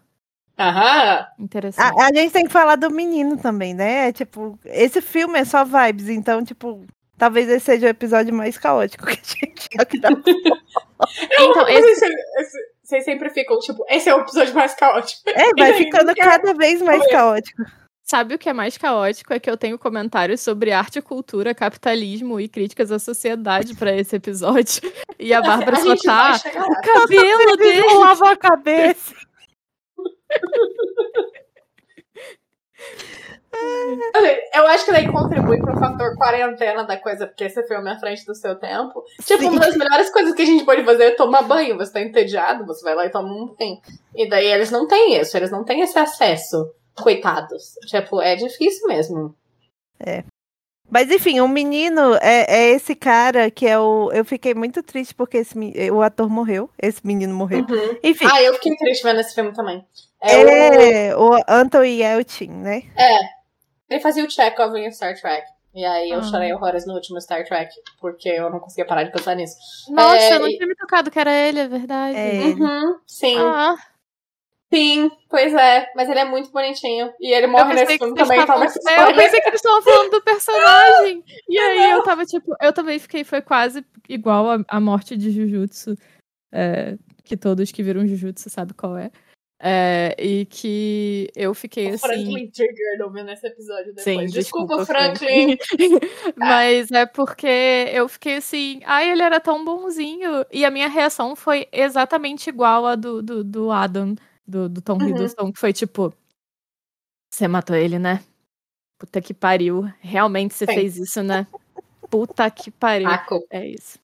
Aham. 0.70 1.26
interessante. 1.40 2.02
A, 2.02 2.06
a 2.08 2.14
gente 2.14 2.32
tem 2.32 2.46
que 2.46 2.52
falar 2.52 2.76
do 2.76 2.90
menino 2.90 3.38
também, 3.38 3.74
né? 3.74 4.12
Tipo, 4.12 4.58
esse 4.66 5.02
filme 5.02 5.40
é 5.40 5.46
só 5.46 5.64
vibes, 5.66 6.10
então, 6.10 6.44
tipo, 6.44 6.86
talvez 7.18 7.48
esse 7.50 7.66
seja 7.66 7.88
o 7.88 7.90
episódio 7.90 8.34
mais 8.34 8.58
caótico 8.58 9.06
que 9.08 9.12
a 9.14 9.16
gente 9.48 9.68
já 9.74 9.84
gravou. 10.00 10.24
Então, 11.40 11.68
esse, 11.68 11.82
Vocês, 11.96 12.12
esse- 12.38 12.58
vocês 12.84 13.04
sempre 13.06 13.30
ficam, 13.32 13.58
tipo, 13.58 13.84
esse 13.90 14.08
é 14.08 14.14
o 14.16 14.20
episódio 14.20 14.54
mais 14.54 14.76
caótico. 14.76 15.22
É, 15.30 15.50
vai 15.58 15.74
ficando 15.74 16.14
cada 16.16 16.54
vez 16.54 16.80
mais 16.80 17.04
caótico. 17.10 17.64
sabe 18.04 18.36
o 18.36 18.38
que 18.38 18.48
é 18.48 18.54
mais 18.54 18.78
caótico? 18.78 19.34
É 19.34 19.40
que 19.40 19.50
eu 19.50 19.58
tenho 19.58 19.80
comentários 19.80 20.42
sobre 20.42 20.72
arte, 20.72 21.02
cultura, 21.02 21.56
capitalismo 21.56 22.40
e 22.40 22.48
críticas 22.48 22.92
à 22.92 23.00
sociedade 23.00 23.74
pra 23.76 23.96
esse 23.96 24.16
episódio. 24.16 24.82
E 25.18 25.34
a 25.34 25.42
Bárbara 25.42 25.78
só 25.78 25.96
tá. 25.96 26.40
O 26.68 26.82
cabelo 26.82 27.58
dele! 27.58 27.82
Não 27.82 28.00
lava 28.02 28.32
a 28.34 28.38
cabeça. 28.38 29.16
Eu 34.54 34.68
acho 34.68 34.86
que 34.86 34.92
daí 34.92 35.12
contribui 35.12 35.60
pro 35.60 35.78
fator 35.78 36.16
quarentena 36.18 36.84
da 36.84 36.98
coisa, 36.98 37.28
porque 37.28 37.44
esse 37.44 37.62
filme 37.64 37.90
é 37.90 37.94
à 37.94 38.00
frente 38.00 38.26
do 38.26 38.36
seu 38.36 38.56
tempo. 38.56 39.04
Tipo, 39.24 39.42
Sim. 39.42 39.50
uma 39.50 39.60
das 39.60 39.76
melhores 39.76 40.10
coisas 40.12 40.34
que 40.34 40.42
a 40.42 40.46
gente 40.46 40.66
pode 40.66 40.84
fazer 40.84 41.04
é 41.04 41.12
tomar 41.12 41.44
banho. 41.44 41.78
Você 41.78 41.94
tá 41.94 42.02
entediado, 42.02 42.66
você 42.66 42.84
vai 42.84 42.96
lá 42.96 43.06
e 43.06 43.10
toma 43.10 43.30
um 43.30 43.56
banho. 43.56 43.80
E 44.16 44.28
daí 44.30 44.48
eles 44.48 44.72
não 44.72 44.88
têm 44.88 45.20
isso, 45.20 45.36
eles 45.38 45.52
não 45.52 45.64
têm 45.64 45.82
esse 45.82 45.98
acesso. 45.98 46.74
Coitados. 46.96 47.74
Tipo, 47.88 48.22
é 48.22 48.36
difícil 48.36 48.88
mesmo. 48.88 49.36
Mas 50.90 51.10
enfim, 51.10 51.40
o 51.40 51.48
menino 51.48 52.16
é, 52.16 52.46
é 52.48 52.70
esse 52.72 52.94
cara 52.94 53.50
que 53.50 53.66
é 53.66 53.80
o. 53.80 54.12
Eu 54.12 54.26
fiquei 54.26 54.54
muito 54.54 54.84
triste 54.84 55.16
porque 55.16 55.38
esse, 55.38 55.56
o 55.90 56.02
ator 56.02 56.30
morreu. 56.30 56.70
Esse 56.78 57.06
menino 57.06 57.34
morreu. 57.34 57.60
Uhum. 57.60 57.98
Enfim, 58.04 58.26
Ah, 58.30 58.44
eu 58.44 58.54
fiquei 58.56 58.76
triste 58.76 59.04
vendo 59.04 59.22
esse 59.22 59.34
filme 59.34 59.54
também. 59.54 59.86
É, 60.22 60.38
o- 60.38 60.50
É, 60.50 61.16
o 61.18 61.32
Anton 61.48 61.84
Yelchin, 61.84 62.50
né? 62.52 62.84
Ele 63.90 64.00
fazia 64.00 64.24
o 64.24 64.30
Chekhov 64.30 64.76
em 64.78 64.92
Star 64.92 65.20
Trek. 65.20 65.46
E 65.74 65.84
aí 65.86 66.10
eu 66.12 66.20
Ah. 66.20 66.24
chorei 66.24 66.54
horrores 66.54 66.86
no 66.86 66.94
último 66.94 67.20
Star 67.22 67.46
Trek, 67.46 67.74
porque 68.00 68.30
eu 68.30 68.50
não 68.50 68.60
conseguia 68.60 68.86
parar 68.86 69.04
de 69.04 69.12
pensar 69.12 69.36
nisso. 69.36 69.56
Nossa, 69.90 70.16
É, 70.18 70.36
eu 70.36 70.40
não 70.42 70.48
e- 70.48 70.56
tinha 70.58 70.68
me 70.68 70.76
tocado 70.76 71.10
que 71.10 71.18
era 71.20 71.34
ele, 71.34 71.60
é 71.60 71.68
verdade. 71.68 72.18
É 72.18 72.36
ele. 72.36 72.62
Uhum, 72.62 73.00
sim, 73.08 73.38
Ah, 73.40 73.76
sim, 74.74 75.10
pois 75.30 75.54
é. 75.54 75.90
Mas 75.96 76.10
ele 76.10 76.20
é 76.20 76.26
muito 76.26 76.52
bonitinho. 76.52 77.14
E 77.20 77.34
ele 77.34 77.48
morre 77.48 77.74
nesse 77.74 77.98
filme 77.98 78.16
também, 78.16 78.40
estavam... 78.42 78.66
então 78.66 78.82
É, 78.92 79.12
eu 79.12 79.16
pensei 79.16 79.42
que 79.42 79.48
eles 79.48 79.60
estavam 79.62 79.82
falando 79.82 80.12
do 80.12 80.22
personagem. 80.22 81.24
E 81.50 81.58
aí 81.58 81.92
eu 81.92 82.04
tava 82.04 82.26
tipo, 82.26 82.54
eu 82.62 82.74
também 82.74 83.00
fiquei, 83.00 83.24
foi 83.24 83.42
quase 83.42 83.86
igual 84.10 84.52
a, 84.52 84.58
a 84.68 84.80
morte 84.80 85.16
de 85.18 85.32
Jujutsu, 85.32 85.96
é, 86.52 86.98
que 87.24 87.36
todos 87.38 87.72
que 87.72 87.82
viram 87.84 88.06
Jujutsu 88.06 88.50
sabem 88.50 88.76
qual 88.76 88.98
é. 88.98 89.10
É, 89.64 90.16
e 90.18 90.46
que 90.46 91.30
eu 91.36 91.54
fiquei 91.54 91.92
O 91.92 91.94
assim. 91.94 92.08
Franklin 92.08 92.50
Trigger 92.50 93.06
ouvindo 93.06 93.30
esse 93.30 93.46
episódio 93.46 93.94
depois. 93.94 94.04
Sim, 94.04 94.26
desculpa, 94.26 94.78
desculpa, 94.78 94.86
Franklin. 94.88 95.56
Mas 96.36 96.90
é 96.90 97.06
porque 97.06 97.88
eu 97.94 98.10
fiquei 98.10 98.38
assim, 98.38 98.82
ai, 98.84 99.12
ele 99.12 99.22
era 99.22 99.40
tão 99.40 99.64
bonzinho. 99.64 100.44
E 100.52 100.66
a 100.66 100.72
minha 100.72 100.88
reação 100.88 101.36
foi 101.36 101.68
exatamente 101.72 102.50
igual 102.50 102.88
a 102.88 102.96
do, 102.96 103.22
do, 103.22 103.44
do 103.44 103.72
Adam, 103.72 104.16
do, 104.48 104.68
do 104.68 104.82
Tom 104.82 104.98
Uhum. 104.98 105.10
Hiddleston, 105.10 105.54
que 105.54 105.60
foi 105.60 105.72
tipo, 105.72 106.12
você 107.32 107.48
matou 107.48 107.76
ele, 107.76 108.00
né? 108.00 108.24
Puta 108.98 109.22
que 109.22 109.34
pariu. 109.34 109.84
Realmente 110.00 110.56
você 110.56 110.66
Sim. 110.66 110.74
fez 110.74 110.98
isso, 110.98 111.22
né? 111.22 111.46
Puta 112.10 112.50
que 112.50 112.72
pariu. 112.72 113.08
É 113.52 113.68
isso. 113.68 114.00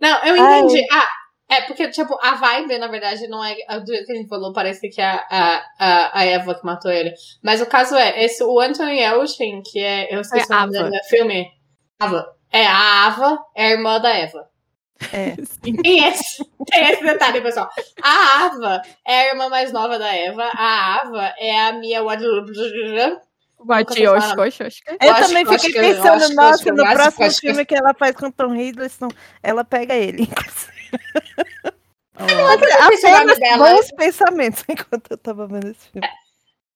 Não, 0.00 0.24
eu 0.24 0.34
Ai. 0.34 0.60
entendi. 0.60 0.84
Ah, 0.90 1.08
é 1.52 1.62
porque, 1.62 1.88
tipo, 1.90 2.18
a 2.22 2.34
vibe, 2.34 2.78
na 2.78 2.86
verdade, 2.86 3.26
não 3.28 3.44
é. 3.44 3.54
Do 3.80 3.84
que 3.84 4.12
a 4.12 4.14
gente 4.14 4.28
falou, 4.28 4.52
parece 4.52 4.88
que 4.88 5.00
é 5.00 5.04
a, 5.04 5.64
a, 5.78 6.20
a, 6.20 6.24
Eva 6.24 6.54
que 6.54 6.64
matou 6.64 6.90
ele. 6.90 7.12
Mas 7.42 7.60
o 7.60 7.66
caso 7.66 7.94
é, 7.96 8.24
esse, 8.24 8.42
o 8.42 8.58
Anthony 8.60 9.00
Elchin, 9.00 9.62
que 9.62 9.80
é. 9.80 10.14
Eu 10.14 10.20
esqueci 10.20 10.50
É 10.50 10.56
o 10.56 10.60
nome 10.60 10.78
Ava. 10.78 10.90
no 10.90 11.04
filme. 11.04 11.46
Ava. 12.00 12.26
É, 12.50 12.66
a 12.66 13.06
Ava 13.06 13.38
é 13.54 13.66
a 13.66 13.70
irmã 13.70 14.00
da 14.00 14.10
Eva. 14.10 14.48
É. 15.12 15.34
Sim. 15.44 15.76
Tem 15.82 16.08
esse, 16.08 16.44
tem 16.70 16.90
esse 16.90 17.02
detalhe, 17.02 17.40
pessoal. 17.40 17.68
A 18.02 18.46
Ava 18.46 18.82
é 19.06 19.20
a 19.20 19.28
irmã 19.28 19.48
mais 19.48 19.72
nova 19.72 19.98
da 19.98 20.14
Eva. 20.14 20.44
A 20.54 21.00
Ava 21.02 21.34
é 21.38 21.60
a 21.60 21.72
Mia 21.72 22.02
Koshosca. 24.34 24.96
Eu, 25.00 25.14
também 25.14 25.46
fiquei 25.46 25.72
pensando, 25.72 26.34
nossa, 26.34 26.72
no 26.72 26.82
próximo 26.82 27.30
filme 27.30 27.64
que 27.64 27.74
ela 27.74 27.94
faz 27.94 28.14
com 28.16 28.26
o 28.26 28.32
Tom 28.32 28.54
Hiddleston, 28.54 29.08
ela 29.42 29.64
pega 29.64 29.94
ele. 29.94 30.28
nome 30.28 30.71
Apenas 32.14 33.38
bons 33.58 33.90
pensamentos 33.92 34.64
enquanto 34.68 35.10
eu 35.10 35.18
tava 35.18 35.46
vendo 35.46 35.68
esse 35.68 35.88
filme. 35.88 36.06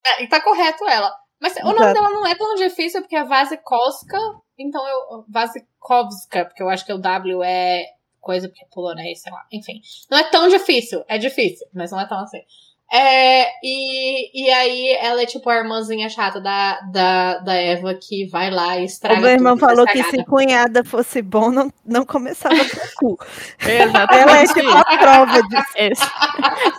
É, 0.05 0.23
e 0.23 0.27
tá 0.27 0.41
correto 0.41 0.87
ela. 0.87 1.13
Mas 1.39 1.55
o 1.57 1.65
nome 1.65 1.77
Exato. 1.77 1.93
dela 1.93 2.09
não 2.09 2.25
é 2.25 2.35
tão 2.35 2.55
difícil 2.55 3.01
porque 3.01 3.15
é 3.15 3.23
Vasikowska. 3.23 4.17
Então 4.57 4.87
eu. 4.87 5.25
Vasikowska, 5.27 6.45
porque 6.45 6.63
eu 6.63 6.69
acho 6.69 6.85
que 6.85 6.93
o 6.93 6.97
W 6.97 7.43
é 7.43 7.85
coisa 8.19 8.49
porque 8.49 8.63
é 8.63 8.67
polonês, 8.73 9.21
sei 9.21 9.31
lá. 9.31 9.45
Enfim. 9.51 9.79
Não 10.09 10.17
é 10.17 10.23
tão 10.23 10.47
difícil. 10.49 11.03
É 11.07 11.17
difícil, 11.17 11.67
mas 11.73 11.91
não 11.91 11.99
é 11.99 12.07
tão 12.07 12.19
assim. 12.19 12.41
É, 12.91 13.47
e, 13.61 14.45
e 14.45 14.49
aí 14.49 14.91
ela 15.01 15.21
é 15.21 15.25
tipo 15.25 15.49
a 15.49 15.57
irmãzinha 15.57 16.07
chata 16.09 16.39
da, 16.39 16.79
da, 16.91 17.37
da 17.39 17.53
Eva 17.53 17.93
que 17.93 18.25
vai 18.27 18.49
lá 18.49 18.77
e 18.77 18.85
estraga 18.85 19.19
O 19.19 19.21
meu 19.23 19.31
irmão 19.31 19.53
tudo, 19.55 19.65
faz 19.65 19.73
falou 19.77 19.87
que 19.91 20.03
se 20.03 20.23
cunhada 20.23 20.83
fosse 20.85 21.21
bom, 21.21 21.51
não, 21.51 21.71
não 21.85 22.05
começava 22.05 22.55
com 22.55 23.07
o 23.09 23.17
cu. 23.17 23.25
Exatamente. 23.67 24.13
Ela 24.23 24.37
é 24.37 24.45
tipo 24.47 24.69
a 24.71 24.97
prova 24.97 25.43
disso. 25.43 25.67
Esse- 25.75 26.07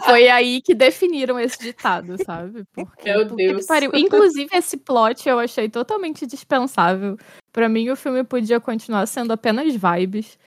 Foi 0.06 0.28
aí 0.30 0.62
que 0.62 0.74
definiram 0.74 1.38
esse 1.38 1.58
ditado, 1.58 2.16
sabe? 2.24 2.64
Porque, 2.72 3.12
Meu 3.12 3.24
Deus. 3.26 3.66
pariu. 3.66 3.90
Inclusive, 3.94 4.48
esse 4.54 4.76
plot 4.78 5.28
eu 5.28 5.38
achei 5.38 5.68
totalmente 5.68 6.26
dispensável. 6.26 7.16
Pra 7.52 7.68
mim, 7.68 7.90
o 7.90 7.96
filme 7.96 8.24
podia 8.24 8.58
continuar 8.60 9.06
sendo 9.06 9.32
apenas 9.32 9.74
vibes. 9.74 10.38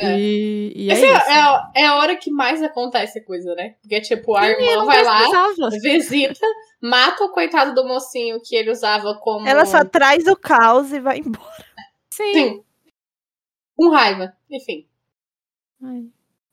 É. 0.00 0.18
E, 0.18 0.72
e 0.76 0.90
é 0.90 0.92
Essa 0.92 1.06
é, 1.06 1.08
isso. 1.18 1.30
é 1.30 1.38
a- 1.40 1.72
é 1.76 1.86
a 1.86 1.96
hora 1.96 2.16
que 2.16 2.30
mais 2.30 2.62
acontece 2.62 3.20
coisa, 3.24 3.54
né? 3.54 3.74
Porque, 3.80 4.00
tipo, 4.00 4.36
a 4.36 4.42
Sim, 4.42 4.48
irmã 4.50 4.84
vai 4.84 5.02
lá, 5.04 5.18
precisava. 5.18 5.70
visita, 5.82 6.46
mata 6.80 7.24
o 7.24 7.32
coitado 7.32 7.74
do 7.74 7.86
mocinho 7.86 8.40
que 8.42 8.54
ele 8.56 8.70
usava 8.70 9.14
como. 9.20 9.46
Ela 9.48 9.64
só 9.66 9.84
traz 9.84 10.26
o 10.26 10.36
caos 10.36 10.92
e 10.92 11.00
vai 11.00 11.18
embora. 11.18 11.64
Sim. 12.10 12.32
Sim. 12.32 12.64
Com 13.76 13.90
raiva. 13.90 14.32
Enfim. 14.50 14.86
Ai, 15.82 16.04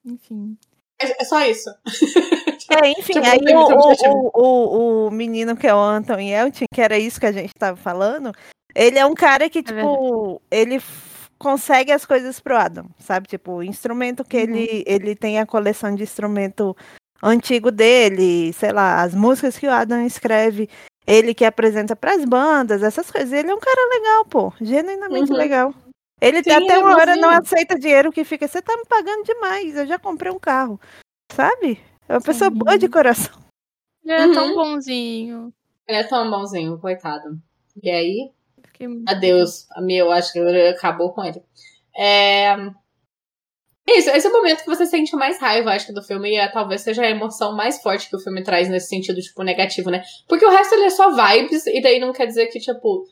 enfim. 0.06 0.58
É, 1.02 1.22
é 1.22 1.26
só 1.26 1.40
isso. 1.46 1.70
É, 2.68 2.90
enfim, 2.90 3.14
Tipo, 3.14 3.28
aí 3.28 3.40
o, 3.54 4.32
o, 4.34 4.42
o, 4.42 5.08
o 5.08 5.12
menino 5.12 5.56
que 5.56 5.68
é 5.68 5.74
o 5.76 5.78
Anton 5.78 6.18
Yelchin, 6.20 6.66
que 6.74 6.82
era 6.82 6.98
isso 6.98 7.20
que 7.20 7.28
a 7.28 7.32
gente 7.32 7.52
tava 7.54 7.78
falando, 7.78 8.32
ele 8.74 8.98
é 8.98 9.06
um 9.06 9.14
cara 9.14 9.48
que, 9.52 9.62
tipo, 9.62 10.42
ele 10.50 10.80
consegue 11.38 11.92
as 11.92 12.06
coisas 12.06 12.40
pro 12.40 12.58
Adam, 12.58 12.86
sabe? 13.00 13.28
Tipo, 13.28 13.54
o 13.54 13.64
instrumento 13.64 14.24
que 14.24 14.38
ele, 14.38 14.84
ele 14.86 15.16
tem 15.16 15.40
a 15.40 15.46
coleção 15.46 15.94
de 15.96 16.04
instrumento 16.04 16.76
antigo 17.22 17.72
dele, 17.72 18.54
sei 18.54 18.72
lá, 18.72 19.02
as 19.02 19.14
músicas 19.14 19.58
que 19.58 19.68
o 19.68 19.72
Adam 19.72 20.06
escreve, 20.06 20.70
ele 21.08 21.34
que 21.34 21.46
apresenta 21.46 21.96
pras 21.96 22.24
bandas, 22.26 22.84
essas 22.84 23.10
coisas. 23.12 23.32
Ele 23.32 23.52
é 23.52 23.56
um 23.56 23.60
cara 23.60 23.90
legal, 23.90 24.26
pô, 24.26 24.54
genuinamente 24.62 25.32
Uhum. 25.32 25.38
legal. 25.38 25.74
Ele 26.22 26.42
Sim, 26.44 26.52
até 26.52 26.80
uma 26.80 26.96
hora 26.96 27.16
não 27.16 27.30
aceita 27.30 27.78
dinheiro 27.78 28.12
que 28.12 28.24
fica, 28.24 28.48
você 28.48 28.62
tá 28.62 28.76
me 28.78 28.86
pagando 28.86 29.24
demais, 29.26 29.76
eu 29.76 29.86
já 29.86 30.00
comprei 30.00 30.32
um 30.32 30.40
carro, 30.40 30.80
sabe? 31.32 31.80
É 32.08 32.14
uma 32.14 32.22
pessoa 32.22 32.50
Sim. 32.50 32.58
boa 32.58 32.78
de 32.78 32.88
coração. 32.88 33.34
Ele 34.04 34.14
é 34.14 34.34
tão 34.34 34.50
Uhum. 34.50 34.56
bonzinho. 34.56 35.54
Ele 35.88 35.98
é 35.98 36.04
tão 36.04 36.30
bonzinho, 36.32 36.80
coitado. 36.80 37.38
E 37.84 37.90
aí, 37.92 38.32
Fiquei 38.76 38.88
adeus. 39.08 39.70
A 39.72 39.82
minha, 39.82 40.02
eu 40.02 40.12
acho 40.12 40.34
que 40.34 40.40
acabou 40.40 41.14
com 41.14 41.24
ele. 41.24 41.42
É. 41.98 42.56
Isso, 43.88 44.10
esse 44.10 44.26
é 44.26 44.30
o 44.30 44.34
momento 44.34 44.64
que 44.64 44.70
você 44.70 44.86
sente 44.86 45.16
mais 45.16 45.40
raiva, 45.40 45.72
acho 45.72 45.86
que, 45.86 45.94
do 45.94 46.02
filme, 46.02 46.32
e 46.32 46.38
é, 46.38 46.48
talvez 46.48 46.82
seja 46.82 47.04
a 47.04 47.10
emoção 47.10 47.56
mais 47.56 47.82
forte 47.82 48.10
que 48.10 48.16
o 48.16 48.20
filme 48.20 48.44
traz 48.44 48.68
nesse 48.68 48.90
sentido, 48.90 49.22
tipo, 49.22 49.44
negativo, 49.44 49.92
né? 49.92 50.04
Porque 50.28 50.44
o 50.44 50.50
resto 50.50 50.74
ele 50.74 50.86
é 50.86 50.90
só 50.90 51.12
vibes, 51.12 51.68
e 51.68 51.82
daí 51.82 52.00
não 52.00 52.12
quer 52.12 52.26
dizer 52.26 52.48
que, 52.48 52.60
tipo. 52.60 53.06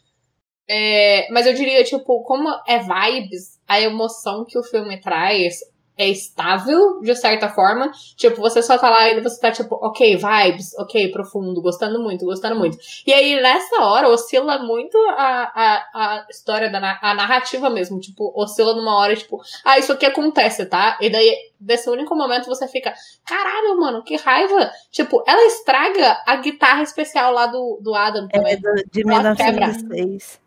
é, 0.68 1.32
Mas 1.32 1.46
eu 1.46 1.54
diria, 1.54 1.84
tipo, 1.84 2.24
como 2.24 2.50
é 2.68 2.80
vibes, 2.80 3.60
a 3.68 3.80
emoção 3.80 4.46
que 4.46 4.58
o 4.58 4.64
filme 4.64 5.00
traz 5.00 5.60
é 5.98 6.08
estável, 6.10 7.00
de 7.02 7.16
certa 7.16 7.50
forma. 7.50 7.92
Tipo, 8.16 8.38
você 8.42 8.62
só 8.64 8.78
tá 8.78 8.90
lá 8.90 9.10
e 9.10 9.22
você 9.22 9.40
tá, 9.40 9.52
tipo, 9.52 9.76
ok, 9.76 10.16
vibes, 10.18 10.74
ok, 10.80 11.12
profundo, 11.12 11.62
gostando 11.62 12.02
muito, 12.02 12.26
gostando 12.26 12.56
muito. 12.58 12.78
E 13.06 13.14
aí, 13.14 13.40
nessa 13.42 13.82
hora, 13.84 14.10
oscila 14.10 14.60
muito 14.60 14.98
a, 15.10 15.52
a, 15.54 15.76
a 15.94 16.26
história, 16.30 16.70
da, 16.70 17.00
a 17.02 17.14
narrativa 17.14 17.70
mesmo. 17.70 18.00
Tipo, 18.00 18.32
oscila 18.36 18.74
numa 18.76 18.98
hora, 18.98 19.16
tipo, 19.16 19.40
ah, 19.64 19.78
isso 19.78 19.92
aqui 19.94 20.06
acontece, 20.06 20.66
tá? 20.66 20.98
E 21.00 21.10
daí, 21.10 21.36
desse 21.60 21.90
único 21.90 22.16
momento, 22.16 22.48
você 22.48 22.68
fica, 22.68 22.94
caralho, 23.26 23.80
mano, 23.80 24.04
que 24.04 24.16
raiva. 24.16 24.72
Tipo, 24.92 25.24
ela 25.28 25.46
estraga 25.46 26.22
a 26.26 26.36
guitarra 26.38 26.84
especial 26.84 27.32
lá 27.34 27.46
do, 27.48 27.80
do 27.82 27.94
Adam 27.94 28.28
É 28.32 28.38
também. 28.38 28.60
do- 28.60 28.74
de 28.92 29.04
quebra. 29.04 29.68
1906. 29.68 30.43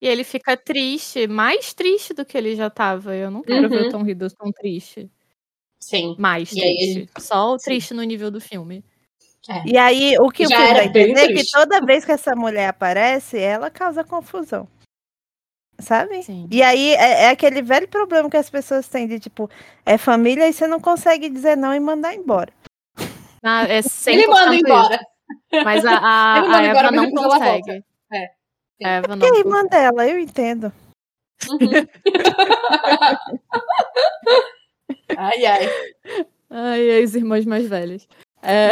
E 0.00 0.06
ele 0.08 0.24
fica 0.24 0.56
triste, 0.56 1.26
mais 1.26 1.72
triste 1.72 2.12
do 2.12 2.24
que 2.24 2.36
ele 2.36 2.54
já 2.54 2.68
tava. 2.68 3.14
Eu 3.14 3.30
não 3.30 3.42
quero 3.42 3.68
ver 3.68 3.82
Uhum. 3.82 3.88
o 3.88 3.90
Tom 3.90 4.06
Hiddleston 4.06 4.52
triste. 4.52 5.10
Sim. 5.80 6.14
Mais 6.18 6.52
E 6.52 6.62
aí 6.62 6.76
triste. 6.76 7.10
Só 7.22 7.54
o 7.54 7.58
Sim. 7.58 7.64
triste 7.64 7.94
no 7.94 8.02
nível 8.02 8.30
do 8.30 8.40
filme. 8.40 8.84
E 9.64 9.78
aí, 9.78 10.18
o 10.18 10.28
que 10.28 10.44
o 10.44 10.48
filme 10.48 10.72
vai 10.74 10.86
entender 10.86 11.20
é 11.20 11.28
que 11.32 11.50
toda 11.52 11.80
vez 11.80 12.04
que 12.04 12.10
essa 12.10 12.34
mulher 12.34 12.68
aparece, 12.68 13.38
ela 13.38 13.70
causa 13.70 14.02
confusão. 14.02 14.66
Sabe? 15.78 16.22
Sim. 16.24 16.48
E 16.50 16.62
aí 16.62 16.94
é, 16.94 17.24
é 17.24 17.28
aquele 17.30 17.62
velho 17.62 17.86
problema 17.86 18.28
que 18.28 18.36
as 18.36 18.50
pessoas 18.50 18.88
têm 18.88 19.06
de 19.06 19.20
tipo, 19.20 19.48
é 19.84 19.96
família 19.96 20.48
e 20.48 20.52
você 20.52 20.66
não 20.66 20.80
consegue 20.80 21.28
dizer 21.28 21.54
não 21.56 21.72
e 21.72 21.78
mandar 21.78 22.12
embora. 22.14 22.52
Ah, 23.42 23.64
é 23.68 23.80
100% 23.82 24.08
Ele 24.12 24.26
manda 24.26 24.54
isso. 24.54 24.64
embora. 24.66 25.00
Mas 25.64 25.84
a, 25.84 25.96
a, 25.96 26.34
a 26.40 26.66
embora, 26.66 26.66
Eva 26.66 26.82
mas 26.90 27.12
não 27.12 27.28
consegue. 27.28 27.84
É. 28.80 28.86
A 28.86 28.90
Eva 28.96 29.16
não 29.16 29.28
consegue. 29.28 29.48
irmã 29.48 29.64
dela, 29.66 30.06
eu 30.06 30.18
entendo. 30.18 30.72
Uhum. 31.48 31.58
ai, 35.16 35.46
ai. 35.46 35.68
Ai, 36.50 37.02
as 37.02 37.14
irmãs 37.14 37.44
mais 37.44 37.68
velhas. 37.68 38.06
É, 38.42 38.70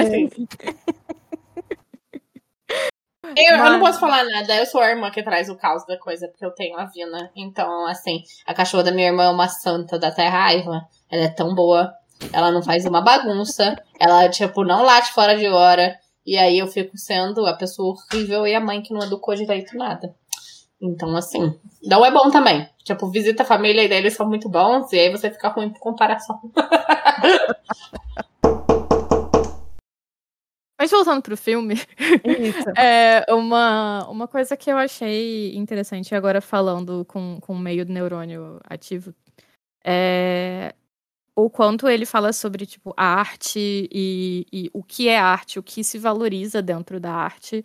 Eu, 3.36 3.56
eu 3.56 3.58
não 3.58 3.80
Mas- 3.80 3.82
posso 3.88 4.00
falar 4.00 4.22
nada, 4.24 4.54
eu 4.56 4.66
sou 4.66 4.80
a 4.80 4.90
irmã 4.90 5.10
que 5.10 5.22
traz 5.22 5.48
o 5.48 5.56
caos 5.56 5.84
da 5.86 5.98
coisa, 5.98 6.28
porque 6.28 6.44
eu 6.44 6.52
tenho 6.52 6.78
a 6.78 6.84
Vina. 6.84 7.30
Então, 7.34 7.86
assim, 7.86 8.22
a 8.46 8.54
cachorra 8.54 8.84
da 8.84 8.92
minha 8.92 9.08
irmã 9.08 9.24
é 9.24 9.28
uma 9.30 9.48
santa 9.48 9.98
da 9.98 10.10
terra 10.12 10.44
raiva. 10.44 10.86
Ela 11.10 11.24
é 11.24 11.28
tão 11.28 11.54
boa, 11.54 11.92
ela 12.32 12.52
não 12.52 12.62
faz 12.62 12.84
uma 12.84 13.00
bagunça, 13.02 13.76
ela, 13.98 14.28
tipo, 14.28 14.62
não 14.64 14.84
late 14.84 15.12
fora 15.12 15.36
de 15.36 15.48
hora. 15.48 15.98
E 16.26 16.38
aí 16.38 16.58
eu 16.58 16.66
fico 16.66 16.96
sendo 16.96 17.46
a 17.46 17.54
pessoa 17.54 17.94
horrível 17.94 18.46
e 18.46 18.54
a 18.54 18.60
mãe 18.60 18.80
que 18.82 18.92
não 18.92 19.02
educou 19.02 19.34
direito 19.34 19.76
nada. 19.76 20.14
Então, 20.80 21.16
assim, 21.16 21.58
não 21.82 22.04
é 22.04 22.10
bom 22.10 22.30
também. 22.30 22.68
Tipo, 22.82 23.10
visita 23.10 23.42
a 23.42 23.46
família 23.46 23.82
e 23.82 23.88
daí 23.88 23.98
eles 23.98 24.14
são 24.14 24.28
muito 24.28 24.48
bons, 24.48 24.92
e 24.92 24.98
aí 24.98 25.10
você 25.10 25.30
fica 25.30 25.48
ruim 25.48 25.70
por 25.70 25.80
comparação. 25.80 26.40
Mas 30.78 30.90
voltando 30.90 31.22
pro 31.22 31.36
filme, 31.36 31.74
Isso. 31.74 32.68
é 32.76 33.24
uma, 33.32 34.06
uma 34.08 34.28
coisa 34.28 34.56
que 34.56 34.70
eu 34.70 34.76
achei 34.76 35.54
interessante 35.56 36.14
agora 36.14 36.40
falando 36.40 37.04
com, 37.06 37.38
com 37.40 37.54
o 37.54 37.58
meio 37.58 37.86
do 37.86 37.92
neurônio 37.92 38.60
ativo 38.68 39.14
é 39.84 40.74
o 41.36 41.50
quanto 41.50 41.88
ele 41.88 42.06
fala 42.06 42.32
sobre 42.32 42.64
tipo 42.64 42.94
a 42.96 43.04
arte 43.04 43.88
e, 43.90 44.46
e 44.52 44.70
o 44.72 44.82
que 44.82 45.08
é 45.08 45.18
arte, 45.18 45.58
o 45.58 45.62
que 45.62 45.82
se 45.82 45.98
valoriza 45.98 46.62
dentro 46.62 47.00
da 47.00 47.12
arte 47.12 47.64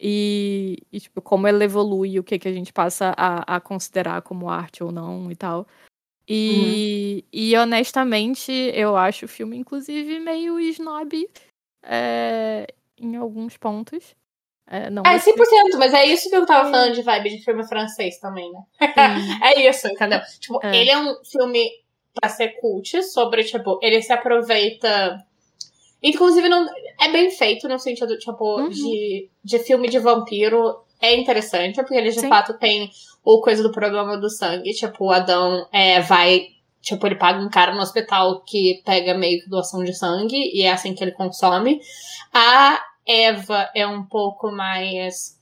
e, 0.00 0.78
e, 0.90 0.98
tipo 0.98 1.20
como 1.20 1.46
ela 1.46 1.62
evolui, 1.62 2.18
o 2.18 2.24
que 2.24 2.38
que 2.38 2.48
a 2.48 2.52
gente 2.52 2.72
passa 2.72 3.14
a, 3.16 3.56
a 3.56 3.60
considerar 3.60 4.22
como 4.22 4.48
arte 4.48 4.82
ou 4.82 4.90
não 4.90 5.30
e 5.30 5.36
tal. 5.36 5.66
E, 6.26 7.24
e 7.32 7.56
honestamente, 7.56 8.52
eu 8.72 8.96
acho 8.96 9.24
o 9.24 9.28
filme, 9.28 9.56
inclusive, 9.56 10.20
meio 10.20 10.60
snob 10.60 11.28
é, 11.82 12.66
em 12.96 13.16
alguns 13.16 13.56
pontos. 13.56 14.14
É, 14.66 14.88
não 14.88 15.02
É, 15.04 15.14
gostei. 15.14 15.34
100%, 15.34 15.78
mas 15.78 15.92
é 15.92 16.06
isso 16.06 16.30
que 16.30 16.36
eu 16.36 16.46
tava 16.46 16.70
falando 16.70 16.94
de 16.94 17.02
vibe 17.02 17.30
de 17.30 17.44
filme 17.44 17.66
francês 17.66 18.18
também, 18.20 18.50
né? 18.52 18.62
É 19.44 19.68
isso, 19.68 19.88
entendeu? 19.88 20.20
Tipo, 20.38 20.60
É. 20.62 20.76
ele 20.76 20.90
é 20.90 20.98
um 20.98 21.16
filme 21.24 21.68
pra 22.14 22.28
ser 22.28 22.60
cult 22.60 23.02
sobre, 23.04 23.44
tipo, 23.44 23.78
ele 23.82 24.00
se 24.02 24.12
aproveita. 24.12 25.24
Inclusive, 26.02 26.48
não, 26.48 26.66
é 27.00 27.08
bem 27.10 27.30
feito 27.30 27.68
no 27.68 27.78
sentido, 27.78 28.16
tipo, 28.18 28.60
Uhum. 28.60 28.68
de, 28.68 29.28
de 29.44 29.58
filme 29.58 29.88
de 29.88 29.98
vampiro. 29.98 30.82
É 31.02 31.14
interessante, 31.16 31.76
porque 31.76 31.94
ele 31.94 32.10
de 32.10 32.20
Sim. 32.20 32.28
fato 32.28 32.58
tem 32.58 32.90
o 33.24 33.40
coisa 33.40 33.62
do 33.62 33.72
programa 33.72 34.18
do 34.18 34.28
sangue. 34.28 34.72
Tipo, 34.72 35.06
o 35.06 35.10
Adão 35.10 35.66
é, 35.72 36.00
vai. 36.00 36.48
Tipo, 36.82 37.06
ele 37.06 37.14
paga 37.16 37.38
um 37.40 37.48
cara 37.48 37.74
no 37.74 37.80
hospital 37.80 38.42
que 38.42 38.82
pega 38.84 39.14
meio 39.14 39.42
que 39.42 39.48
doação 39.48 39.82
de 39.82 39.94
sangue, 39.94 40.36
e 40.54 40.62
é 40.62 40.70
assim 40.70 40.94
que 40.94 41.02
ele 41.02 41.12
consome. 41.12 41.80
A 42.32 42.80
Eva 43.06 43.70
é 43.74 43.86
um 43.86 44.02
pouco 44.04 44.50
mais. 44.50 45.38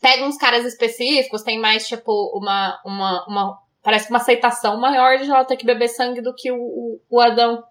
Pega 0.00 0.24
uns 0.26 0.36
caras 0.36 0.64
específicos, 0.64 1.42
tem 1.42 1.58
mais, 1.58 1.86
tipo, 1.86 2.12
uma. 2.36 2.80
uma, 2.84 3.24
uma 3.26 3.63
parece 3.84 4.08
uma 4.10 4.18
aceitação 4.18 4.80
maior 4.80 5.18
de 5.18 5.30
ela 5.30 5.44
ter 5.44 5.56
que 5.56 5.66
beber 5.66 5.88
sangue 5.88 6.20
do 6.22 6.34
que 6.34 6.50
o, 6.50 6.56
o, 6.56 7.00
o 7.08 7.20
Adão. 7.20 7.62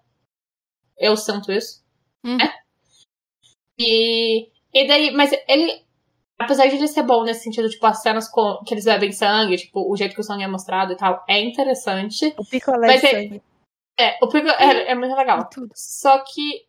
Eu 0.96 1.16
sinto 1.16 1.52
isso. 1.52 1.84
Uhum. 2.24 2.38
É. 2.40 2.54
E, 3.78 4.48
e 4.72 4.86
daí, 4.86 5.10
mas 5.10 5.32
ele, 5.48 5.84
apesar 6.38 6.66
de 6.68 6.76
ele 6.76 6.86
ser 6.86 7.02
bom 7.02 7.24
nesse 7.24 7.42
sentido, 7.42 7.68
tipo, 7.68 7.84
as 7.84 8.00
cenas 8.00 8.30
com, 8.30 8.62
que 8.64 8.72
eles 8.72 8.84
bebem 8.84 9.10
sangue, 9.10 9.56
tipo, 9.56 9.92
o 9.92 9.96
jeito 9.96 10.14
que 10.14 10.20
o 10.20 10.24
sangue 10.24 10.44
é 10.44 10.48
mostrado 10.48 10.92
e 10.92 10.96
tal, 10.96 11.24
é 11.28 11.40
interessante. 11.40 12.32
O 12.38 12.44
picolé 12.48 12.86
Mas 12.86 13.00
de 13.00 13.06
é- 13.08 13.10
sangue. 13.10 13.42
É, 13.98 14.18
o 14.20 14.28
Pico 14.28 14.48
é, 14.48 14.90
é 14.90 14.94
muito 14.94 15.14
legal. 15.14 15.48
Tudo. 15.48 15.70
Só 15.74 16.18
que, 16.18 16.66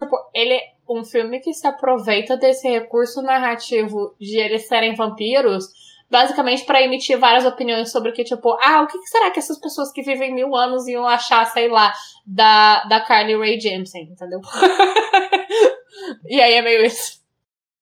tipo, 0.00 0.16
ele 0.34 0.52
é 0.52 0.62
um 0.88 1.02
filme 1.02 1.40
que 1.40 1.52
se 1.54 1.66
aproveita 1.66 2.36
desse 2.36 2.68
recurso 2.68 3.22
narrativo 3.22 4.14
de 4.20 4.38
eles 4.38 4.68
serem 4.68 4.94
vampiros, 4.94 5.68
basicamente 6.10 6.64
pra 6.64 6.82
emitir 6.82 7.18
várias 7.18 7.44
opiniões 7.44 7.90
sobre 7.92 8.12
que, 8.12 8.24
tipo, 8.24 8.56
ah, 8.62 8.82
o 8.82 8.86
que, 8.86 8.98
será 9.06 9.30
que 9.30 9.38
essas 9.38 9.58
pessoas 9.58 9.92
que 9.92 10.02
vivem 10.02 10.34
mil 10.34 10.54
anos 10.56 10.86
iam 10.86 11.06
achar, 11.06 11.44
sei 11.46 11.68
lá, 11.68 11.92
da, 12.26 12.84
da 12.84 13.00
Carly 13.00 13.36
Rae 13.36 13.60
Jepsen, 13.60 14.10
entendeu? 14.10 14.40
e 16.26 16.40
aí 16.40 16.54
é 16.54 16.62
meio 16.62 16.84
isso. 16.84 17.20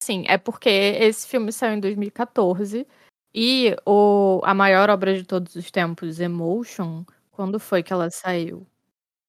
Sim, 0.03 0.25
é 0.29 0.37
porque 0.39 0.69
esse 0.69 1.27
filme 1.27 1.53
saiu 1.53 1.75
em 1.75 1.81
2014 1.81 2.87
e 3.35 3.77
o, 3.85 4.41
a 4.45 4.55
maior 4.55 4.89
obra 4.91 5.15
de 5.15 5.25
todos 5.25 5.55
os 5.55 5.71
tempos, 5.71 6.21
Emotion, 6.21 7.05
quando 7.31 7.61
foi 7.61 7.83
que 7.83 7.93
ela 7.93 8.11
saiu? 8.11 8.67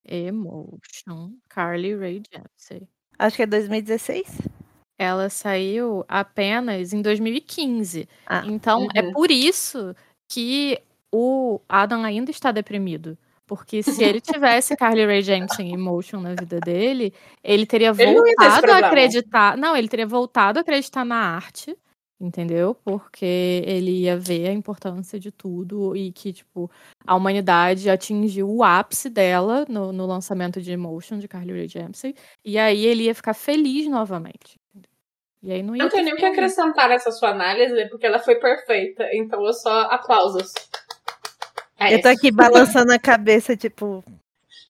Emotion, 0.05 1.33
Carly 1.49 1.95
Rae 1.95 2.21
Jepsen. 2.31 2.87
Acho 3.19 3.35
que 3.35 3.43
é 3.43 3.47
2016. 3.47 4.56
Ela 4.99 5.29
saiu 5.29 6.03
apenas 6.07 6.93
em 6.93 7.01
2015. 7.01 8.07
Ah, 8.25 8.43
então, 8.45 8.87
é 8.95 9.01
uhum. 9.01 9.13
por 9.13 9.29
isso 9.29 9.95
que 10.27 10.81
o 11.11 11.61
Adam 11.69 12.03
ainda 12.03 12.31
está 12.31 12.51
deprimido. 12.51 13.17
Porque 13.47 13.81
se 13.81 14.03
ele 14.03 14.19
tivesse 14.21 14.75
Carly 14.75 15.05
Rae 15.05 15.21
Jepsen 15.21 15.69
e 15.69 15.73
Emotion 15.73 16.19
na 16.19 16.35
vida 16.35 16.59
dele, 16.59 17.13
ele 17.41 17.65
teria 17.65 17.93
Ele 17.97 18.13
voltado 18.13 18.71
a 18.71 18.77
acreditar. 18.79 19.57
Não, 19.57 19.75
ele 19.75 19.87
teria 19.87 20.05
voltado 20.05 20.59
a 20.59 20.61
acreditar 20.61 21.05
na 21.05 21.15
arte, 21.15 21.75
entendeu? 22.19 22.75
Porque 22.83 23.63
ele 23.65 24.01
ia 24.01 24.17
ver 24.17 24.49
a 24.49 24.53
importância 24.53 25.17
de 25.17 25.31
tudo 25.31 25.95
e 25.95 26.11
que, 26.11 26.33
tipo, 26.33 26.69
a 27.05 27.15
humanidade 27.15 27.89
atingiu 27.89 28.49
o 28.49 28.63
ápice 28.63 29.09
dela 29.09 29.65
no, 29.69 29.93
no 29.93 30.05
lançamento 30.05 30.61
de 30.61 30.71
Emotion 30.73 31.17
de 31.17 31.27
Carly 31.27 31.53
Rae 31.53 31.67
Jepsen. 31.69 32.13
E 32.43 32.57
aí 32.57 32.85
ele 32.85 33.03
ia 33.03 33.15
ficar 33.15 33.33
feliz 33.33 33.87
novamente. 33.87 34.59
E 35.41 35.51
aí 35.51 35.63
não 35.63 35.75
ia 35.75 35.83
Não 35.83 35.89
tenho 35.89 36.03
nem 36.03 36.13
o 36.13 36.17
que 36.17 36.25
acrescentar 36.25 36.89
nessa 36.89 37.11
sua 37.11 37.29
análise, 37.29 37.87
porque 37.89 38.05
ela 38.05 38.19
foi 38.19 38.35
perfeita. 38.35 39.07
Então 39.13 39.45
eu 39.45 39.53
só 39.53 39.81
aplausos. 39.83 40.51
É 41.79 41.93
eu 41.93 42.01
tô 42.01 42.09
isso. 42.09 42.19
aqui 42.19 42.31
balançando 42.31 42.91
a 42.91 42.99
cabeça, 42.99 43.55
tipo. 43.55 44.03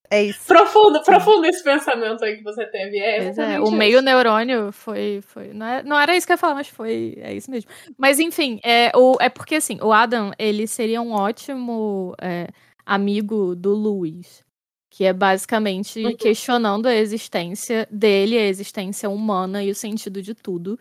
É 0.09 0.23
isso. 0.23 0.45
Profundo, 0.45 1.01
profundo 1.03 1.45
esse 1.45 1.63
pensamento 1.63 2.23
aí 2.23 2.37
que 2.37 2.43
você 2.43 2.65
teve. 2.65 2.97
É, 2.99 3.27
é, 3.27 3.59
o 3.59 3.63
isso. 3.63 3.71
meio 3.73 4.01
neurônio 4.01 4.71
foi. 4.71 5.21
foi 5.21 5.53
não, 5.53 5.65
é- 5.65 5.83
não 5.83 5.99
era 5.99 6.15
isso 6.15 6.25
que 6.25 6.31
eu 6.31 6.35
ia 6.35 6.37
falar, 6.37 6.55
mas 6.55 6.67
foi. 6.67 7.15
É 7.17 7.33
isso 7.33 7.49
mesmo. 7.49 7.69
Mas 7.97 8.19
enfim, 8.19 8.59
é, 8.63 8.91
o, 8.95 9.17
é 9.19 9.29
porque 9.29 9.55
assim, 9.55 9.79
o 9.81 9.91
Adam, 9.91 10.31
ele 10.37 10.67
seria 10.67 11.01
um 11.01 11.13
ótimo 11.13 12.13
é, 12.21 12.47
amigo 12.85 13.55
do 13.55 13.73
Luiz. 13.73 14.46
Que 14.97 15.05
é 15.05 15.13
basicamente 15.13 16.03
Uhum. 16.03 16.15
questionando 16.17 16.87
a 16.87 16.95
existência 16.95 17.87
dele, 17.91 18.35
a 18.35 18.47
existência 18.47 19.07
humana 19.07 19.63
e 19.63 19.69
o 19.69 19.75
sentido 19.75 20.23
de 20.23 20.33
tudo. 20.33 20.79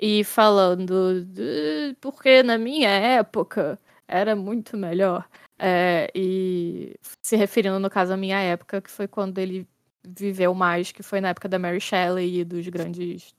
E 0.00 0.22
falando, 0.22 1.26
"Eh, 1.36 1.92
porque 2.00 2.40
na 2.44 2.56
minha 2.56 2.88
época 2.88 3.76
era 4.06 4.36
muito 4.36 4.76
melhor. 4.76 5.26
É, 5.58 6.08
e 6.14 6.94
se 7.20 7.34
referindo, 7.34 7.80
no 7.80 7.90
caso, 7.90 8.12
à 8.12 8.16
minha 8.16 8.38
época, 8.38 8.80
que 8.80 8.88
foi 8.88 9.08
quando 9.08 9.38
ele 9.40 9.66
viveu 10.06 10.54
mais, 10.54 10.92
que 10.92 11.02
foi 11.02 11.20
na 11.20 11.30
época 11.30 11.48
da 11.48 11.58
Mary 11.58 11.80
Shelley 11.80 12.38
e 12.38 12.44
dos 12.44 12.68
grandes. 12.68 13.34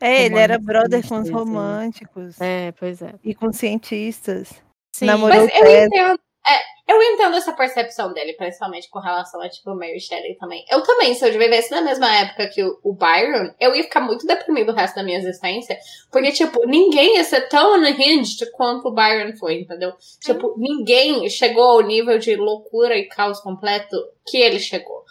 É, 0.00 0.24
ele 0.24 0.38
era 0.38 0.58
brother 0.58 1.06
com 1.06 1.20
os 1.20 1.28
e- 1.28 1.30
românticos 1.30 2.40
É, 2.40 2.72
pois 2.72 3.02
é. 3.02 3.14
e 3.22 3.34
com 3.34 3.52
cientistas. 3.52 4.48
Sim, 4.96 5.04
Namorou- 5.04 5.36
Mas 5.46 5.50
eu 5.60 5.84
entendo. 5.84 6.18
É, 6.48 6.92
eu 6.92 7.00
entendo 7.02 7.36
essa 7.36 7.52
percepção 7.52 8.12
dele, 8.12 8.32
principalmente 8.34 8.88
com 8.90 8.98
relação 8.98 9.40
a, 9.40 9.48
tipo, 9.48 9.74
Mary 9.74 10.00
Shelley 10.00 10.36
também. 10.36 10.64
Eu 10.70 10.82
também, 10.82 11.14
se 11.14 11.26
eu 11.26 11.32
vivesse 11.32 11.70
na 11.70 11.80
mesma 11.80 12.12
época 12.14 12.48
que 12.48 12.62
o, 12.62 12.78
o 12.82 12.94
Byron, 12.94 13.54
eu 13.60 13.74
ia 13.74 13.84
ficar 13.84 14.00
muito 14.00 14.26
deprimido 14.26 14.70
o 14.70 14.74
resto 14.74 14.96
da 14.96 15.02
minha 15.02 15.18
existência. 15.18 15.78
Porque, 16.10 16.32
tipo, 16.32 16.66
ninguém 16.66 17.16
ia 17.16 17.24
ser 17.24 17.48
tão 17.48 17.78
unhinged 17.78 18.50
quanto 18.52 18.88
o 18.88 18.94
Byron 18.94 19.36
foi, 19.36 19.60
entendeu? 19.60 19.92
Tipo, 20.20 20.54
ninguém 20.58 21.28
chegou 21.30 21.64
ao 21.64 21.80
nível 21.82 22.18
de 22.18 22.34
loucura 22.34 22.96
e 22.96 23.08
caos 23.08 23.40
completo 23.40 23.96
que 24.26 24.38
ele 24.38 24.58
chegou. 24.58 25.02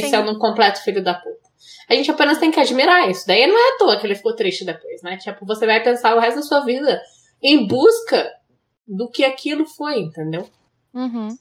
Sim. 0.00 0.08
sendo 0.08 0.32
um 0.32 0.38
completo 0.38 0.82
filho 0.82 1.02
da 1.02 1.14
puta. 1.14 1.42
A 1.88 1.94
gente 1.94 2.10
apenas 2.10 2.38
tem 2.38 2.50
que 2.50 2.58
admirar 2.58 3.10
isso. 3.10 3.26
Daí 3.26 3.46
não 3.46 3.56
é 3.56 3.74
à 3.74 3.78
toa 3.78 3.98
que 3.98 4.06
ele 4.06 4.14
ficou 4.14 4.34
triste 4.34 4.64
depois, 4.64 5.02
né? 5.02 5.16
Tipo, 5.18 5.44
você 5.44 5.66
vai 5.66 5.82
pensar 5.82 6.16
o 6.16 6.18
resto 6.18 6.36
da 6.36 6.42
sua 6.42 6.60
vida 6.60 7.00
em 7.42 7.66
busca 7.66 8.32
do 8.86 9.10
que 9.10 9.24
aquilo 9.24 9.66
foi, 9.66 9.98
entendeu? 9.98 10.48
Uhum. 10.94 11.36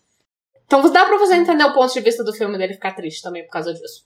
Então 0.66 0.90
dá 0.92 1.06
pra 1.06 1.18
você 1.18 1.36
entender 1.36 1.64
o 1.66 1.74
ponto 1.74 1.94
de 1.94 2.00
vista 2.00 2.24
do 2.24 2.34
filme 2.34 2.58
dele 2.58 2.74
ficar 2.74 2.94
triste 2.94 3.22
também 3.22 3.44
por 3.44 3.52
causa 3.52 3.74
disso. 3.74 4.06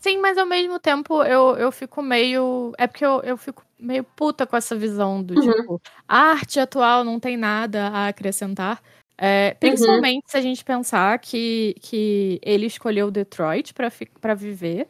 Sim, 0.00 0.18
mas 0.18 0.36
ao 0.36 0.44
mesmo 0.44 0.78
tempo 0.78 1.22
eu, 1.22 1.56
eu 1.56 1.72
fico 1.72 2.02
meio. 2.02 2.72
É 2.76 2.86
porque 2.86 3.04
eu, 3.06 3.20
eu 3.22 3.36
fico 3.38 3.64
meio 3.78 4.04
puta 4.04 4.46
com 4.46 4.56
essa 4.56 4.76
visão 4.76 5.22
do 5.22 5.34
Uhum. 5.34 5.52
tipo, 5.52 5.82
a 6.06 6.18
arte 6.32 6.60
atual 6.60 7.04
não 7.04 7.18
tem 7.18 7.36
nada 7.36 7.88
a 7.88 8.08
acrescentar. 8.08 8.82
É, 9.16 9.54
principalmente 9.54 10.28
se 10.28 10.36
a 10.36 10.40
gente 10.40 10.64
pensar 10.64 11.18
que, 11.20 11.74
que 11.80 12.40
ele 12.42 12.66
escolheu 12.66 13.10
Detroit 13.10 13.72
pra 14.20 14.34
viver. 14.34 14.88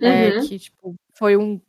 é, 0.00 0.30
Uhum. 0.30 0.48
que 0.48 0.58
tipo, 0.58 0.94
foi 1.14 1.36
um 1.36 1.60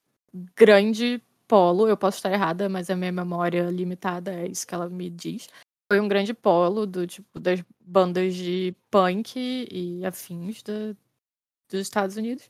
grande 0.55 1.21
polo. 1.47 1.87
Eu 1.87 1.97
posso 1.97 2.17
estar 2.17 2.31
errada, 2.31 2.69
mas 2.69 2.89
a 2.89 2.95
minha 2.95 3.11
memória 3.11 3.63
limitada 3.69 4.31
é 4.33 4.47
isso 4.47 4.65
que 4.65 4.73
ela 4.73 4.89
me 4.89 5.09
diz. 5.09 5.47
Foi 5.91 5.99
um 5.99 6.07
grande 6.07 6.33
polo 6.33 6.85
do 6.85 7.07
tipo 7.07 7.39
das 7.39 7.63
bandas 7.83 8.35
de 8.35 8.75
punk 8.91 9.35
e 9.71 10.05
afins 10.05 10.61
da- 10.61 10.95
dos 11.69 11.81
Estados 11.81 12.17
Unidos. 12.17 12.49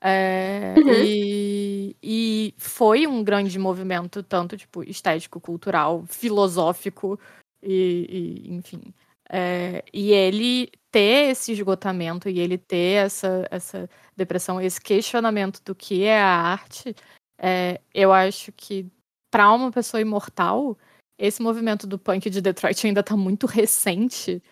É, 0.00 0.76
Uhum. 0.78 0.92
e, 1.04 1.96
e 2.02 2.54
foi 2.58 3.06
um 3.06 3.24
grande 3.24 3.58
movimento, 3.58 4.22
tanto 4.22 4.56
tipo, 4.56 4.84
estético, 4.84 5.40
cultural, 5.40 6.04
filosófico, 6.06 7.18
e, 7.62 8.44
e, 8.48 8.54
enfim. 8.54 8.94
É, 9.30 9.84
e 9.92 10.12
ele 10.12 10.70
ter 10.90 11.30
esse 11.30 11.52
esgotamento 11.52 12.28
e 12.28 12.38
ele 12.40 12.56
ter 12.58 13.04
essa, 13.06 13.46
essa 13.50 13.90
depressão, 14.16 14.60
esse 14.60 14.80
questionamento 14.80 15.62
do 15.64 15.74
que 15.74 16.04
é 16.04 16.20
a 16.20 16.28
arte, 16.36 16.94
é, 17.38 17.80
eu 17.92 18.12
acho 18.12 18.52
que 18.52 18.86
para 19.30 19.52
uma 19.52 19.70
pessoa 19.70 20.00
imortal, 20.00 20.78
esse 21.18 21.42
movimento 21.42 21.86
do 21.86 21.98
punk 21.98 22.30
de 22.30 22.40
Detroit 22.40 22.86
ainda 22.86 23.02
tá 23.02 23.16
muito 23.16 23.46
recente 23.46 24.42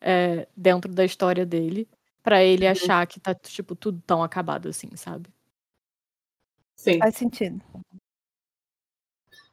é, 0.00 0.48
dentro 0.56 0.92
da 0.92 1.04
história 1.04 1.44
dele, 1.44 1.88
para 2.22 2.42
ele 2.42 2.64
Uhum. 2.64 2.72
achar 2.72 3.06
que 3.06 3.20
tá 3.20 3.34
tipo 3.34 3.74
tudo 3.76 4.02
tão 4.06 4.22
acabado 4.22 4.68
assim, 4.68 4.88
sabe? 4.96 5.28
Sim. 6.76 6.98
Faz 6.98 7.16
sentido. 7.16 7.60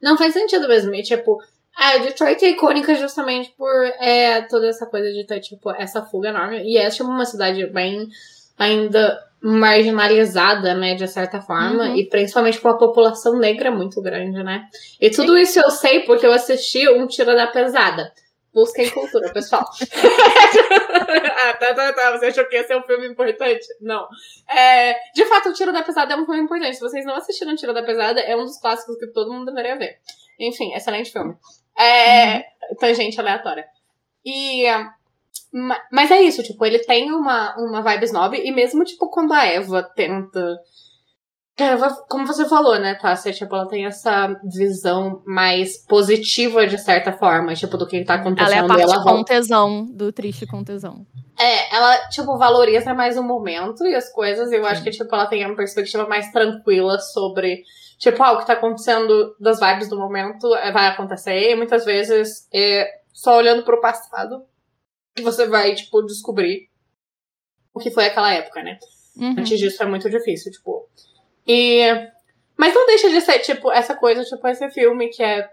Não 0.00 0.16
faz 0.16 0.32
sentido 0.32 0.68
mesmo. 0.68 0.94
E, 0.94 1.02
tipo, 1.02 1.42
a 1.74 1.98
Detroit 1.98 2.44
é 2.44 2.50
icônica 2.50 2.94
justamente 2.94 3.50
por 3.52 3.84
é, 3.98 4.42
toda 4.42 4.68
essa 4.68 4.86
coisa 4.86 5.12
de 5.12 5.26
ter, 5.26 5.40
tipo, 5.40 5.70
essa 5.72 6.04
fuga 6.04 6.28
enorme. 6.28 6.62
E 6.62 6.76
é, 6.76 6.88
tipo, 6.90 7.04
uma 7.08 7.24
cidade 7.24 7.66
bem 7.66 8.08
ainda 8.56 9.25
marginalizada, 9.46 10.74
né, 10.74 10.96
de 10.96 11.06
certa 11.06 11.40
forma. 11.40 11.84
Uhum. 11.84 11.96
E 11.96 12.08
principalmente 12.08 12.60
com 12.60 12.68
a 12.68 12.76
população 12.76 13.38
negra 13.38 13.70
muito 13.70 14.02
grande, 14.02 14.42
né? 14.42 14.66
E 15.00 15.08
tudo 15.08 15.38
isso 15.38 15.60
eu 15.60 15.70
sei 15.70 16.00
porque 16.00 16.26
eu 16.26 16.32
assisti 16.32 16.88
um 16.88 17.06
Tira 17.06 17.36
da 17.36 17.46
Pesada. 17.46 18.12
Busquem 18.52 18.90
cultura, 18.90 19.32
pessoal. 19.32 19.62
ah, 19.62 21.52
tá, 21.52 21.74
tá, 21.74 21.92
tá. 21.92 22.18
Você 22.18 22.26
achou 22.26 22.44
que 22.46 22.56
ia 22.56 22.66
ser 22.66 22.76
um 22.76 22.82
filme 22.82 23.06
importante? 23.06 23.66
Não. 23.80 24.08
É, 24.50 24.94
de 25.14 25.24
fato, 25.26 25.50
o 25.50 25.52
Tiro 25.52 25.72
da 25.72 25.82
Pesada 25.82 26.14
é 26.14 26.16
um 26.16 26.24
filme 26.24 26.40
importante. 26.40 26.74
Se 26.74 26.80
vocês 26.80 27.04
não 27.04 27.14
assistiram 27.14 27.52
o 27.52 27.56
Tiro 27.56 27.72
da 27.72 27.84
Pesada, 27.84 28.20
é 28.20 28.34
um 28.34 28.44
dos 28.44 28.58
clássicos 28.58 28.98
que 28.98 29.06
todo 29.08 29.32
mundo 29.32 29.44
deveria 29.44 29.76
ver. 29.76 29.98
Enfim, 30.40 30.74
excelente 30.74 31.12
filme. 31.12 31.36
É, 31.78 32.46
Tangente 32.80 33.20
aleatória. 33.20 33.64
E. 34.24 34.64
ma- 35.56 35.80
Mas 35.90 36.10
é 36.10 36.20
isso, 36.22 36.42
tipo, 36.42 36.64
ele 36.64 36.78
tem 36.80 37.10
uma, 37.12 37.56
uma 37.58 37.80
vibe 37.82 38.04
snob, 38.04 38.36
e 38.36 38.52
mesmo, 38.52 38.84
tipo, 38.84 39.08
quando 39.10 39.32
a 39.32 39.44
Eva 39.46 39.82
tenta. 39.82 40.58
Eva, 41.58 41.88
como 42.10 42.26
você 42.26 42.46
falou, 42.46 42.78
né, 42.78 42.94
Tássia? 42.96 43.32
Tipo, 43.32 43.54
ela 43.56 43.66
tem 43.66 43.86
essa 43.86 44.38
visão 44.44 45.22
mais 45.26 45.78
positiva, 45.86 46.66
de 46.66 46.76
certa 46.76 47.12
forma, 47.12 47.54
tipo, 47.54 47.78
do 47.78 47.86
que 47.86 48.04
tá 48.04 48.14
acontecendo. 48.16 48.52
Ela 48.52 48.56
é 48.56 48.64
a 48.64 48.66
parte 48.68 48.82
ela 48.82 49.02
com 49.02 49.24
tesão, 49.24 49.86
do 49.86 50.12
triste 50.12 50.46
com 50.46 50.62
tesão. 50.62 51.06
é, 51.38 51.74
ela, 51.74 51.96
tipo, 52.08 52.36
valoriza 52.36 52.92
mais 52.92 53.16
o 53.16 53.22
momento 53.22 53.86
e 53.86 53.94
as 53.94 54.12
coisas. 54.12 54.52
E 54.52 54.56
eu 54.56 54.66
acho 54.66 54.82
que, 54.82 54.90
tipo, 54.90 55.14
ela 55.14 55.26
tem 55.26 55.46
uma 55.46 55.56
perspectiva 55.56 56.06
mais 56.06 56.30
tranquila 56.30 56.98
sobre, 56.98 57.62
tipo, 57.98 58.22
ah, 58.22 58.32
o 58.32 58.38
que 58.40 58.46
tá 58.46 58.52
acontecendo 58.52 59.34
das 59.40 59.58
vibes 59.58 59.88
do 59.88 59.98
momento 59.98 60.54
é, 60.56 60.70
vai 60.70 60.88
acontecer. 60.88 61.52
E 61.52 61.56
muitas 61.56 61.86
vezes, 61.86 62.46
é, 62.52 62.86
só 63.14 63.34
olhando 63.34 63.62
pro 63.64 63.80
passado, 63.80 64.42
que 65.16 65.22
você 65.22 65.46
vai, 65.48 65.74
tipo, 65.74 66.02
descobrir 66.02 66.68
o 67.74 67.80
que 67.80 67.90
foi 67.90 68.04
aquela 68.04 68.32
época, 68.32 68.62
né? 68.62 68.78
Uhum. 69.16 69.34
Antes 69.38 69.58
disso 69.58 69.82
é 69.82 69.86
muito 69.86 70.08
difícil, 70.10 70.52
tipo. 70.52 70.86
E. 71.46 71.80
Mas 72.56 72.74
não 72.74 72.86
deixa 72.86 73.08
de 73.08 73.20
ser, 73.20 73.38
tipo, 73.40 73.70
essa 73.72 73.94
coisa, 73.94 74.22
tipo, 74.22 74.46
esse 74.46 74.68
filme 74.70 75.08
que 75.08 75.22
é 75.22 75.48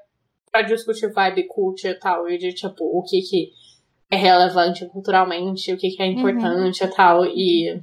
pra 0.51 0.61
discutir 0.61 1.11
vibe 1.11 1.47
cult 1.47 1.87
e 1.87 1.93
tal, 1.95 2.29
e 2.29 2.37
de, 2.37 2.53
tipo, 2.53 2.83
o 2.83 3.01
que 3.03 3.21
que 3.21 3.51
é 4.11 4.15
relevante 4.15 4.85
culturalmente, 4.87 5.73
o 5.73 5.77
que 5.77 5.89
que 5.89 6.03
é 6.03 6.07
importante 6.07 6.83
e 6.83 6.87
tal, 6.87 7.25
e. 7.25 7.81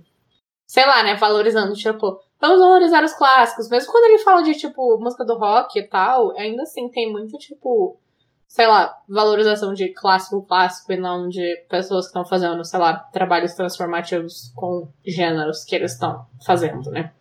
Sei 0.67 0.87
lá, 0.87 1.03
né, 1.03 1.17
valorizando, 1.17 1.73
tipo, 1.75 2.21
vamos 2.41 2.61
valorizar 2.61 3.03
os 3.03 3.13
clássicos. 3.15 3.69
Mesmo 3.69 3.91
quando 3.91 4.05
ele 4.05 4.19
fala 4.19 4.43
de, 4.43 4.55
tipo, 4.55 4.99
música 4.99 5.25
do 5.25 5.37
rock 5.37 5.79
e 5.79 5.83
tal, 5.83 6.31
ainda 6.39 6.63
assim 6.63 6.89
tem 6.89 7.11
muito, 7.11 7.37
tipo, 7.39 7.99
sei 8.51 8.67
lá, 8.67 8.93
valorização 9.09 9.73
de 9.73 9.91
clássico 9.95 10.43
clássico 10.43 10.93
e 10.93 10.97
não 10.97 11.29
de 11.29 11.57
pessoas 11.69 12.07
que 12.07 12.09
estão 12.11 12.27
fazendo, 12.27 12.65
sei 12.65 12.81
lá, 12.81 12.95
trabalhos 12.99 13.55
transformativos 13.55 14.53
com 14.57 14.93
gêneros 15.07 15.63
que 15.65 15.77
eles 15.77 15.93
estão 15.93 16.27
fazendo, 16.45 16.91
né? 16.91 17.13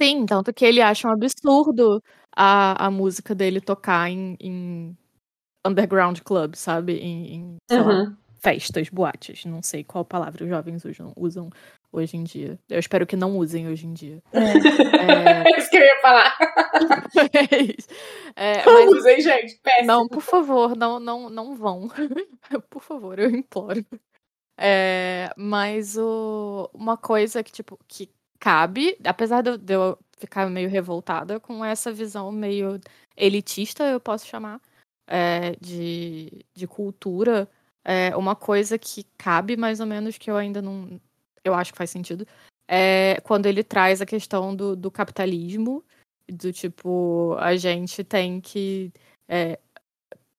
Sim, 0.00 0.24
tanto 0.24 0.52
que 0.54 0.64
ele 0.64 0.80
acha 0.80 1.08
um 1.08 1.12
absurdo 1.12 2.02
a, 2.34 2.86
a 2.86 2.90
música 2.90 3.34
dele 3.34 3.60
tocar 3.60 4.10
em, 4.10 4.36
em 4.40 4.96
underground 5.66 6.20
club, 6.20 6.54
sabe? 6.54 6.94
Em, 6.98 7.34
em, 7.34 7.56
sei 7.70 7.82
lá, 7.82 7.92
Uhum. 7.92 8.16
festas, 8.40 8.88
boates. 8.88 9.44
Não 9.44 9.62
sei 9.62 9.84
qual 9.84 10.04
palavra 10.06 10.42
os 10.42 10.48
jovens 10.48 10.84
usam, 10.86 11.12
usam 11.16 11.50
hoje 11.98 12.16
em 12.16 12.24
dia. 12.24 12.58
Eu 12.68 12.78
espero 12.78 13.06
que 13.06 13.16
não 13.16 13.36
usem 13.36 13.68
hoje 13.68 13.86
em 13.86 13.92
dia. 13.92 14.22
É, 14.32 15.48
É 15.48 15.58
isso 15.58 15.70
que 15.70 15.76
eu 15.76 15.82
ia 15.82 16.00
falar. 16.00 16.36
é. 18.36 18.58
É, 18.58 18.64
Não 18.66 18.74
mas 18.74 18.98
usem, 18.98 19.20
gente. 19.20 19.58
Péssimo. 19.62 19.86
Não, 19.86 20.08
por 20.08 20.22
favor, 20.22 20.76
não, 20.76 21.00
não, 21.00 21.30
não 21.30 21.54
vão. 21.54 21.88
por 22.70 22.82
favor, 22.82 23.18
eu 23.18 23.30
imploro. 23.30 23.84
É, 24.58 25.30
mas 25.36 25.96
o, 25.96 26.70
uma 26.72 26.96
coisa 26.96 27.42
que, 27.42 27.52
tipo, 27.52 27.78
que 27.86 28.08
cabe, 28.38 28.96
apesar 29.04 29.42
de 29.42 29.50
eu, 29.50 29.58
de 29.58 29.74
eu 29.74 29.98
ficar 30.18 30.48
meio 30.48 30.68
revoltada 30.68 31.38
com 31.40 31.64
essa 31.64 31.92
visão 31.92 32.30
meio 32.32 32.80
elitista, 33.16 33.84
eu 33.84 34.00
posso 34.00 34.26
chamar, 34.26 34.60
é, 35.06 35.56
de, 35.60 36.44
de 36.54 36.66
cultura, 36.66 37.48
é, 37.84 38.16
uma 38.16 38.34
coisa 38.34 38.78
que 38.78 39.04
cabe 39.16 39.56
mais 39.56 39.78
ou 39.80 39.86
menos 39.86 40.18
que 40.18 40.30
eu 40.30 40.36
ainda 40.36 40.60
não. 40.60 41.00
Eu 41.46 41.54
acho 41.54 41.72
que 41.72 41.78
faz 41.78 41.90
sentido. 41.90 42.26
É 42.68 43.20
quando 43.22 43.46
ele 43.46 43.62
traz 43.62 44.02
a 44.02 44.06
questão 44.06 44.54
do, 44.54 44.74
do 44.74 44.90
capitalismo, 44.90 45.84
do 46.28 46.52
tipo, 46.52 47.34
a 47.38 47.56
gente 47.56 48.02
tem 48.02 48.40
que. 48.40 48.92
é, 49.28 49.58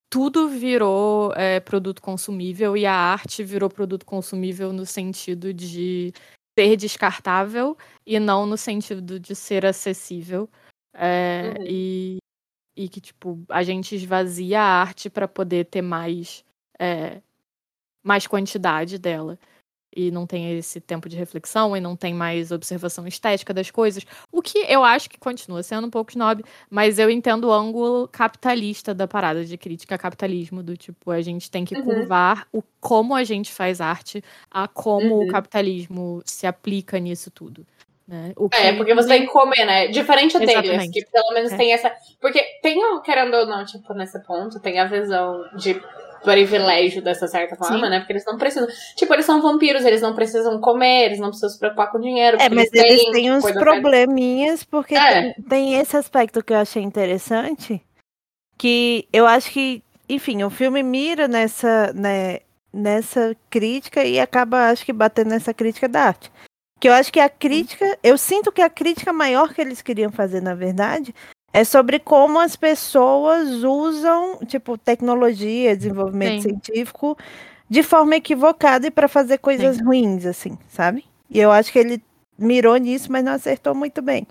tudo 0.09 0.47
virou 0.47 1.33
é, 1.33 1.59
produto 1.59 2.01
consumível 2.01 2.77
e 2.77 2.85
a 2.85 2.93
arte 2.93 3.43
virou 3.43 3.69
produto 3.69 4.05
consumível 4.05 4.71
no 4.71 4.85
sentido 4.85 5.53
de 5.53 6.13
ser 6.57 6.75
descartável 6.77 7.77
e 8.05 8.19
não 8.19 8.45
no 8.45 8.57
sentido 8.57 9.19
de 9.19 9.35
ser 9.35 9.65
acessível. 9.65 10.49
É, 10.93 11.53
Uhum. 11.57 11.65
e, 11.67 12.17
e 12.75 12.89
que, 12.89 12.99
tipo, 12.99 13.43
a 13.49 13.63
gente 13.63 13.95
esvazia 13.95 14.61
a 14.61 14.81
arte 14.81 15.09
para 15.09 15.27
poder 15.27 15.65
ter 15.65 15.81
mais, 15.81 16.43
é, 16.79 17.21
mais 18.03 18.25
quantidade 18.25 18.97
dela. 18.97 19.37
E 19.99 20.11
não 20.11 20.27
tem 20.27 20.55
esse 20.55 20.79
tempo 20.79 21.09
de 21.09 21.17
reflexão 21.17 21.75
e 21.75 21.79
não 21.79 21.95
tem 21.95 22.13
mais 22.13 22.51
observação 22.51 23.07
estética 23.07 23.51
das 23.51 23.71
coisas. 23.71 24.05
O 24.31 24.43
que 24.43 24.59
eu 24.69 24.83
acho 24.83 25.09
que 25.09 25.17
continua 25.17 25.63
sendo 25.63 25.87
um 25.87 25.89
pouco 25.89 26.11
snob, 26.11 26.43
mas 26.69 26.99
eu 26.99 27.09
entendo 27.09 27.45
o 27.45 27.51
ângulo 27.51 28.07
capitalista 28.07 28.93
da 28.93 29.07
parada 29.07 29.43
de 29.43 29.57
crítica 29.57 29.95
a 29.95 29.97
capitalismo, 29.97 30.61
do 30.61 30.77
tipo, 30.77 31.09
a 31.09 31.19
gente 31.21 31.49
tem 31.49 31.65
que 31.65 31.73
Uhum. 31.75 31.83
curvar 31.83 32.45
o 32.53 32.61
como 32.79 33.15
a 33.15 33.23
gente 33.23 33.51
faz 33.51 33.81
arte 33.81 34.23
a 34.51 34.67
como 34.67 35.15
Uhum. 35.15 35.23
o 35.23 35.27
capitalismo 35.31 36.21
se 36.23 36.45
aplica 36.45 36.99
nisso 36.99 37.31
tudo. 37.31 37.65
Né? 38.07 38.33
É, 38.53 38.71
que- 38.71 38.77
porque 38.77 38.93
você 38.95 39.07
tem 39.09 39.25
que 39.25 39.31
comer, 39.33 39.65
né? 39.65 39.87
Diferente 39.87 40.37
deles, 40.39 40.89
que 40.91 41.05
pelo 41.11 41.33
menos 41.33 41.51
É. 41.51 41.57
tem 41.57 41.73
essa. 41.73 41.91
Porque 42.21 42.41
tem, 42.61 42.77
o- 42.85 43.01
querendo 43.01 43.33
ou 43.33 43.45
não, 43.45 43.65
tipo, 43.65 43.93
nesse 43.93 44.17
ponto, 44.23 44.59
tem 44.61 44.79
a 44.79 44.85
visão 44.85 45.43
de 45.57 45.73
privilégio 46.23 47.01
dessa 47.01 47.27
certa 47.27 47.55
forma, 47.55 47.85
Sim. 47.85 47.89
né? 47.89 47.99
Porque 47.99 48.13
eles 48.13 48.25
não 48.25 48.37
precisam. 48.37 48.67
Tipo, 48.95 49.13
eles 49.13 49.25
são 49.25 49.41
vampiros, 49.41 49.85
eles 49.85 50.01
não 50.01 50.13
precisam 50.15 50.59
comer, 50.59 51.05
eles 51.05 51.19
não 51.19 51.27
precisam 51.29 51.49
se 51.49 51.59
preocupar 51.59 51.91
com 51.91 51.99
dinheiro. 51.99 52.37
É, 52.39 52.49
mas 52.49 52.69
eles 52.73 53.01
têm 53.01 53.11
têm 53.11 53.31
uns 53.31 53.51
probleminhas, 53.51 54.63
porque 54.63 54.95
É. 54.95 55.33
tem, 55.33 55.43
tem 55.43 55.73
esse 55.75 55.95
aspecto 55.97 56.43
que 56.43 56.53
eu 56.53 56.57
achei 56.57 56.81
interessante, 56.83 57.81
que 58.57 59.07
eu 59.13 59.25
acho 59.27 59.51
que, 59.51 59.83
enfim, 60.09 60.43
o 60.43 60.49
filme 60.49 60.81
mira 60.83 61.27
nessa, 61.27 61.93
né, 61.93 62.39
nessa 62.73 63.35
crítica 63.49 64.03
e 64.03 64.19
acaba, 64.19 64.69
acho 64.69 64.85
que, 64.85 64.93
batendo 64.93 65.29
nessa 65.29 65.53
crítica 65.53 65.87
da 65.87 66.03
arte. 66.03 66.31
Que 66.79 66.87
eu 66.87 66.93
acho 66.93 67.11
que 67.11 67.19
a 67.19 67.27
crítica, 67.27 67.97
eu 68.03 68.17
sinto 68.17 68.51
que 68.51 68.61
a 68.61 68.69
crítica 68.69 69.11
maior 69.11 69.53
que 69.53 69.59
eles 69.61 69.81
queriam 69.81 70.11
fazer, 70.11 70.41
na 70.41 70.53
verdade, 70.53 71.13
é 71.53 71.63
sobre 71.63 71.99
como 71.99 72.39
as 72.39 72.55
pessoas 72.55 73.63
usam, 73.63 74.37
tipo, 74.47 74.77
tecnologia, 74.77 75.75
desenvolvimento 75.75 76.41
Sim. 76.43 76.49
científico 76.49 77.17
de 77.69 77.83
forma 77.83 78.15
equivocada 78.15 78.87
e 78.87 78.91
para 78.91 79.07
fazer 79.07 79.39
coisas 79.39 79.79
ruins, 79.81 80.25
assim, 80.25 80.57
sabe? 80.69 81.03
E 81.29 81.39
eu 81.39 81.51
acho 81.51 81.71
que 81.71 81.79
ele 81.79 82.01
mirou 82.37 82.77
nisso, 82.77 83.11
mas 83.11 83.23
não 83.23 83.33
acertou 83.33 83.73
muito 83.75 84.01
bem. 84.01 84.25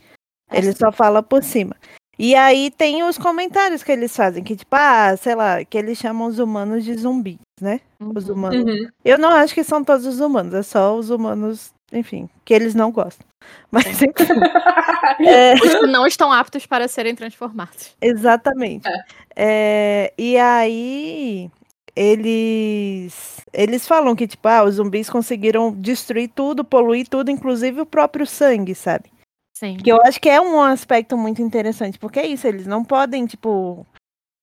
Ele 0.53 0.73
só 0.73 0.93
fala 0.93 1.23
por 1.23 1.43
cima. 1.43 1.75
E 2.19 2.35
aí 2.35 2.71
tem 2.71 3.03
os 3.03 3.19
comentários 3.19 3.83
que 3.83 3.93
eles 3.93 4.17
fazem, 4.17 4.43
que 4.43 4.57
tipo, 4.57 4.75
ah, 4.75 5.15
sei 5.19 5.35
lá, 5.35 5.63
que 5.65 5.77
eles 5.77 5.99
chamam 5.99 6.29
os 6.29 6.39
humanos 6.39 6.83
de 6.85 6.95
zumbis, 6.97 7.37
né? 7.61 7.81
Os 8.01 8.29
Uhum. 8.29 8.35
humanos. 8.35 8.65
Uhum. 8.65 8.89
Eu 9.05 9.19
não 9.19 9.29
acho 9.31 9.53
que 9.55 9.63
são 9.65 9.85
todos 9.85 10.07
os 10.07 10.21
humanos, 10.21 10.55
é 10.55 10.63
só 10.63 10.97
os 10.97 11.11
humanos, 11.11 11.75
enfim, 11.93 12.29
que 12.45 12.53
eles 12.53 12.75
não 12.75 12.91
gostam. 12.91 13.27
Mas 13.71 13.87
enfim. 13.91 14.07
é, 15.27 15.55
não 15.87 16.07
estão 16.07 16.33
aptos 16.33 16.67
para 16.67 16.89
serem 16.89 17.15
transformados. 17.15 17.97
exatamente. 18.01 18.89
É, 19.35 20.13
e 20.19 20.37
aí 20.37 21.51
eles 21.95 23.41
eles 23.53 23.89
falam 23.89 24.15
que 24.15 24.27
tipo, 24.27 24.47
ah, 24.49 24.65
os 24.65 24.75
zumbis 24.75 25.09
conseguiram 25.09 25.73
destruir 25.73 26.31
tudo, 26.35 26.65
poluir 26.65 27.09
tudo, 27.09 27.31
inclusive 27.31 27.81
o 27.81 27.87
próprio 27.87 28.27
sangue, 28.27 28.75
sabe? 28.75 29.11
Sim. 29.55 29.79
Que 29.79 29.91
eu 29.91 29.99
acho 30.05 30.21
que 30.21 30.29
é 30.29 30.39
um 30.39 30.61
aspecto 30.61 31.17
muito 31.17 31.41
interessante, 31.41 31.99
porque 31.99 32.21
é 32.21 32.27
isso, 32.27 32.47
eles 32.47 32.67
não 32.67 32.85
podem, 32.85 33.25
tipo, 33.25 33.87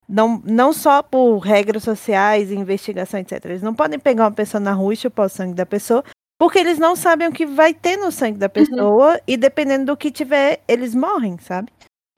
não, 0.10 0.42
não 0.44 0.74
só 0.74 1.04
por 1.04 1.38
regras 1.38 1.84
sociais 1.84 2.52
investigação, 2.52 3.20
etc. 3.20 3.46
Eles 3.46 3.62
não 3.62 3.76
podem 3.76 4.00
pegar 4.00 4.24
uma 4.24 4.32
pessoa 4.32 4.60
na 4.60 4.74
rua 4.74 4.94
e 4.94 4.98
chupar 4.98 5.28
o 5.28 5.30
sangue 5.30 5.54
da 5.54 5.68
pessoa, 5.68 6.04
porque 6.40 6.60
eles 6.60 6.78
não 6.80 6.96
sabem 6.96 7.28
o 7.28 7.32
que 7.32 7.46
vai 7.46 7.74
ter 7.74 7.98
no 7.98 8.12
sangue 8.12 8.38
da 8.38 8.50
pessoa, 8.50 9.20
e 9.28 9.38
dependendo 9.38 9.86
do 9.86 9.98
que 9.98 10.12
tiver, 10.12 10.62
eles 10.68 10.94
morrem, 10.96 11.38
sabe? 11.40 11.72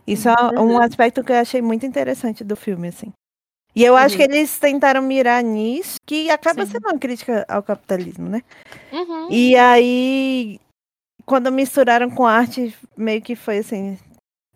Isso 0.08 0.30
é 0.30 0.34
um 0.60 0.72
Uhum. 0.76 0.82
aspecto 0.82 1.24
que 1.24 1.32
eu 1.32 1.38
achei 1.38 1.62
muito 1.62 1.86
interessante 1.86 2.44
do 2.44 2.56
filme, 2.56 2.88
assim. 2.90 3.12
E 3.76 3.84
eu 3.84 3.96
acho 3.98 4.16
Uhum. 4.18 4.26
que 4.26 4.32
eles 4.32 4.58
tentaram 4.60 5.02
mirar 5.02 5.44
nisso, 5.44 5.98
que 6.08 6.30
acaba 6.30 6.66
Sim. 6.66 6.72
sendo 6.74 6.88
uma 6.90 7.00
crítica 7.00 7.46
ao 7.48 7.62
capitalismo, 7.64 8.30
né? 8.30 8.42
Uhum. 8.92 9.28
E 9.32 9.56
aí, 9.58 10.60
quando 11.26 11.52
misturaram 11.52 12.10
com 12.10 12.26
arte, 12.26 12.76
meio 12.98 13.22
que 13.22 13.36
foi 13.36 13.60
assim. 13.60 13.98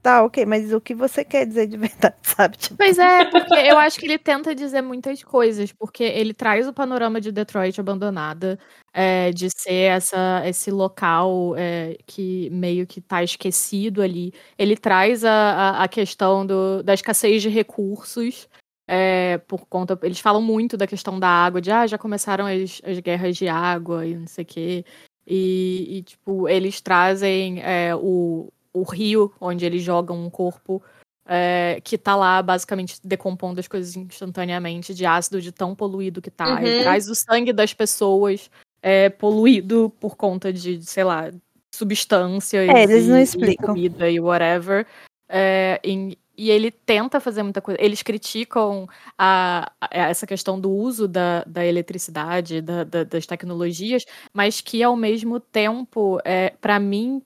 Tá, 0.02 0.24
ok, 0.24 0.46
mas 0.46 0.72
o 0.72 0.80
que 0.80 0.96
você 0.96 1.26
quer 1.26 1.46
dizer 1.46 1.68
de 1.68 1.76
verdade, 1.78 2.16
sabe? 2.24 2.58
Tipo, 2.58 2.78
Pois 2.78 2.98
é, 2.98 3.26
porque 3.30 3.54
eu 3.54 3.78
acho 3.78 4.00
que 4.00 4.06
ele 4.06 4.18
tenta 4.18 4.56
dizer 4.56 4.82
muitas 4.82 5.22
coisas, 5.24 5.74
porque 5.74 6.04
ele 6.04 6.34
traz 6.34 6.68
o 6.68 6.74
panorama 6.74 7.20
de 7.20 7.32
Detroit 7.34 7.78
abandonada, 7.80 8.58
é, 8.94 9.32
de 9.32 9.50
ser 9.50 9.92
essa, 9.92 10.42
esse 10.46 10.72
local 10.72 11.54
é, 11.58 11.98
que 12.08 12.50
meio 12.52 12.88
que 12.88 13.02
tá 13.02 13.22
esquecido 13.24 14.02
ali. 14.02 14.34
Ele 14.58 14.78
traz 14.78 15.26
a, 15.26 15.32
a, 15.32 15.84
a 15.84 15.88
questão 15.90 16.46
do, 16.46 16.82
da 16.82 16.94
escassez 16.94 17.42
de 17.42 17.50
recursos, 17.50 18.48
é, 18.88 19.38
por 19.40 19.66
conta. 19.68 20.00
Eles 20.02 20.20
falam 20.22 20.42
muito 20.42 20.78
da 20.78 20.88
questão 20.88 21.20
da 21.20 21.28
água, 21.28 21.60
de 21.62 21.72
ah, 21.72 21.86
já 21.86 21.98
começaram 21.98 22.46
as, 22.46 22.82
as 22.86 23.00
guerras 23.00 23.36
de 23.36 23.50
água 23.50 24.06
e 24.06 24.16
não 24.16 24.28
sei 24.28 24.44
o 24.44 24.48
quê. 24.48 24.86
E, 25.28 25.98
e, 26.00 26.04
tipo, 26.04 26.48
eles 26.50 26.82
trazem 26.82 27.62
é, 27.62 27.94
o, 27.96 28.50
o 28.74 28.84
rio 28.84 29.34
onde 29.40 29.66
eles 29.66 29.82
jogam 29.84 30.18
um 30.24 30.30
corpo 30.30 30.82
é, 31.26 31.80
que 31.84 31.98
tá 31.98 32.16
lá 32.16 32.42
basicamente 32.42 33.00
decompondo 33.04 33.60
as 33.60 33.68
coisas 33.68 33.96
instantaneamente 33.96 34.94
de 34.96 35.06
ácido 35.06 35.42
de 35.42 35.52
tão 35.52 35.76
poluído 35.76 36.22
que 36.22 36.32
tá. 36.32 36.56
Uhum. 36.56 36.68
E 36.68 36.82
traz 36.82 37.08
o 37.08 37.14
sangue 37.16 37.54
das 37.54 37.74
pessoas 37.74 38.50
é, 38.82 39.10
poluído 39.10 39.94
por 40.00 40.16
conta 40.16 40.52
de, 40.52 40.82
sei 40.84 41.04
lá, 41.04 41.30
substâncias 41.74 42.68
É, 42.70 42.84
eles 42.84 43.08
não 43.08 43.18
e- 43.18 43.20
e 43.20 43.24
explicam. 43.24 43.68
comida 43.68 44.10
e 44.10 44.20
whatever. 44.20 44.86
É, 45.28 45.80
em- 45.84 46.16
e 46.36 46.50
ele 46.50 46.72
tenta 46.72 47.20
fazer 47.20 47.44
muita 47.44 47.62
coisa. 47.62 47.78
Eles 47.82 48.02
criticam 48.02 48.88
a, 49.18 49.70
a- 49.82 49.90
essa 49.92 50.26
questão 50.26 50.60
do 50.60 50.72
uso 50.72 51.08
da, 51.08 51.44
da 51.46 51.66
eletricidade, 51.66 52.62
da- 52.62 52.84
da- 52.86 53.04
das 53.04 53.26
tecnologias, 53.26 54.06
mas 54.34 54.62
que 54.62 54.82
ao 54.82 54.96
mesmo 54.96 55.40
tempo, 55.40 56.20
é, 56.24 56.52
para 56.62 56.80
mim, 56.80 57.22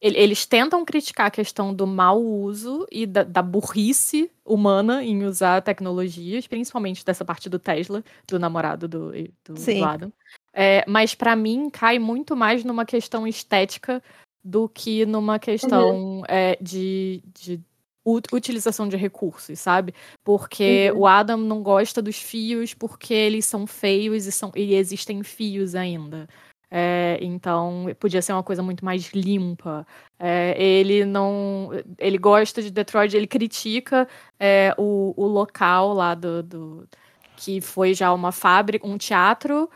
eles 0.00 0.44
tentam 0.44 0.84
criticar 0.84 1.26
a 1.26 1.30
questão 1.30 1.72
do 1.72 1.86
mau 1.86 2.22
uso 2.22 2.86
e 2.90 3.06
da, 3.06 3.22
da 3.22 3.40
burrice 3.40 4.30
humana 4.44 5.02
em 5.02 5.24
usar 5.24 5.62
tecnologias, 5.62 6.46
principalmente 6.46 7.04
dessa 7.04 7.24
parte 7.24 7.48
do 7.48 7.58
Tesla, 7.58 8.04
do 8.28 8.38
namorado 8.38 8.86
do, 8.86 9.12
do, 9.44 9.56
Sim. 9.56 9.78
do 9.78 9.84
Adam. 9.84 10.12
É, 10.52 10.84
mas 10.86 11.14
para 11.14 11.34
mim 11.34 11.70
cai 11.70 11.98
muito 11.98 12.36
mais 12.36 12.64
numa 12.64 12.84
questão 12.84 13.26
estética 13.26 14.02
do 14.44 14.68
que 14.68 15.06
numa 15.06 15.38
questão 15.38 16.22
é, 16.28 16.58
de, 16.60 17.22
de 17.40 17.60
utilização 18.30 18.86
de 18.86 18.96
recursos, 18.96 19.58
sabe? 19.58 19.94
Porque 20.22 20.90
Uhum. 20.92 21.00
o 21.00 21.06
Adam 21.06 21.38
não 21.38 21.62
gosta 21.62 22.02
dos 22.02 22.16
fios 22.16 22.74
porque 22.74 23.14
eles 23.14 23.46
são 23.46 23.66
feios 23.66 24.26
e, 24.26 24.32
são, 24.32 24.52
e 24.54 24.74
existem 24.74 25.22
fios 25.22 25.74
ainda. 25.74 26.28
É, 26.76 27.18
então 27.22 27.86
podia 28.00 28.20
ser 28.20 28.32
uma 28.32 28.42
coisa 28.42 28.60
muito 28.60 28.84
mais 28.84 29.12
limpa. 29.14 29.86
É, 30.18 30.60
ele 30.60 31.04
não. 31.04 31.70
Ele 31.98 32.18
gosta 32.18 32.60
de 32.60 32.68
Detroit, 32.70 33.14
ele 33.16 33.28
critica 33.28 34.08
é, 34.40 34.74
o, 34.76 35.14
o 35.16 35.24
local 35.28 35.92
lá 35.94 36.14
do, 36.16 36.42
do- 36.42 36.88
que 37.36 37.60
foi 37.60 37.94
já 37.94 38.12
uma 38.12 38.32
fábrica, 38.32 38.86
um 38.86 38.96
teatro, 38.98 39.68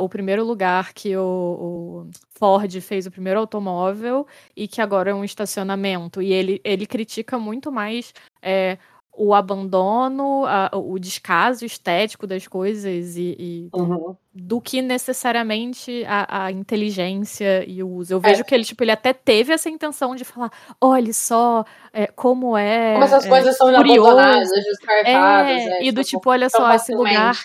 o 0.00 0.08
primeiro 0.08 0.44
lugar 0.44 0.92
que 0.94 1.16
o, 1.16 2.06
o 2.06 2.10
Ford 2.38 2.80
fez 2.80 3.06
o 3.06 3.10
primeiro 3.10 3.40
automóvel 3.40 4.26
e 4.56 4.68
que 4.68 4.80
agora 4.82 5.10
é 5.10 5.14
um 5.14 5.24
estacionamento. 5.24 6.20
E 6.22 6.32
ele, 6.32 6.60
ele 6.64 6.86
critica 6.86 7.38
muito 7.38 7.70
mais 7.72 8.12
é, 8.42 8.78
o 9.22 9.34
abandono, 9.34 10.44
a- 10.46 10.70
o 10.74 10.98
descaso 10.98 11.64
estético 11.66 12.26
das 12.26 12.46
coisas 12.48 13.16
e, 13.16 13.36
e 13.38 13.68
Uhum. 13.74 14.16
do 14.32 14.60
que 14.60 14.80
necessariamente 14.80 16.04
a, 16.08 16.44
a 16.46 16.50
inteligência 16.52 17.64
e 17.68 17.82
o 17.82 17.88
uso. 17.88 18.14
Eu 18.14 18.18
É. 18.18 18.30
vejo 18.30 18.44
que 18.44 18.54
ele, 18.54 18.64
tipo, 18.64 18.82
ele 18.82 18.92
até 18.92 19.12
teve 19.12 19.52
essa 19.52 19.68
intenção 19.68 20.14
de 20.16 20.24
falar, 20.24 20.50
olha 20.80 21.12
só 21.12 21.64
é, 21.92 22.06
como 22.06 22.56
é. 22.56 22.92
Como 22.94 23.04
essas 23.04 23.26
é, 23.26 23.28
coisas 23.28 23.56
são 23.56 23.72
curioso. 23.74 24.08
abandonadas, 24.10 24.48
descartadas. 24.50 25.50
é, 25.50 25.68
é, 25.82 25.84
e 25.84 25.92
do 25.92 26.02
tipo, 26.02 26.30
olha 26.30 26.48
tão 26.48 26.60
só, 26.60 26.72
esse 26.74 26.94
lugar, 26.94 27.36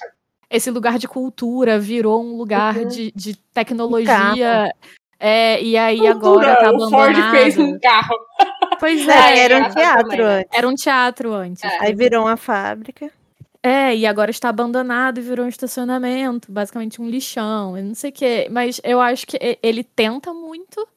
esse 0.50 0.72
lugar 0.72 0.98
de 0.98 1.08
cultura 1.08 1.78
virou 1.78 2.24
um 2.24 2.38
lugar 2.38 2.78
Uhum. 2.78 2.88
de, 2.88 3.12
de 3.14 3.36
tecnologia. 3.54 4.74
É, 5.20 5.62
e 5.62 5.78
aí 5.78 6.06
agora 6.08 6.56
tá 6.58 6.72
o 6.72 6.90
Ford 6.90 7.16
fez 7.32 7.56
abandonado. 7.56 7.76
um 7.76 7.80
carro. 7.80 8.16
Pois 8.80 9.08
é, 9.08 9.12
é, 9.12 9.40
era 9.40 9.58
um 9.58 9.70
teatro 9.70 10.26
antes. 10.26 10.50
era 10.52 10.68
um 10.68 10.76
teatro 10.76 11.34
antes. 11.34 11.64
É. 11.64 11.78
Aí 11.82 11.94
virou 11.94 12.24
uma 12.26 12.38
fábrica. 12.38 13.12
É, 13.64 13.96
e 13.96 14.06
agora 14.06 14.30
está 14.30 14.50
abandonado 14.50 15.18
e 15.18 15.24
virou 15.24 15.44
um 15.44 15.50
estacionamento, 15.50 16.52
basicamente 16.52 17.02
um 17.02 17.10
lixão, 17.10 17.76
e 17.76 17.82
não 17.82 17.96
sei 17.96 18.12
o 18.12 18.14
quê. 18.14 18.48
Mas 18.52 18.80
eu 18.84 19.02
acho 19.02 19.26
que 19.26 19.40
ele 19.64 19.84
tenta 19.84 20.32
muito, 20.32 20.88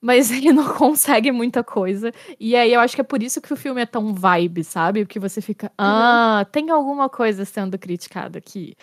mas 0.00 0.30
ele 0.32 0.50
não 0.50 0.74
consegue 0.76 1.30
muita 1.30 1.62
coisa. 1.62 2.10
E 2.40 2.56
aí 2.56 2.72
eu 2.72 2.80
acho 2.80 2.94
que 2.94 3.02
é 3.02 3.04
por 3.04 3.22
isso 3.22 3.40
que 3.42 3.52
o 3.52 3.56
filme 3.56 3.82
é 3.82 3.86
tão 3.86 4.14
vibe, 4.14 4.64
sabe? 4.64 5.04
Porque 5.04 5.18
você 5.18 5.42
fica, 5.42 5.70
ah, 5.76 6.46
tem 6.50 6.70
alguma 6.70 7.08
coisa 7.10 7.44
sendo 7.44 7.78
criticada 7.78 8.38
aqui. 8.38 8.74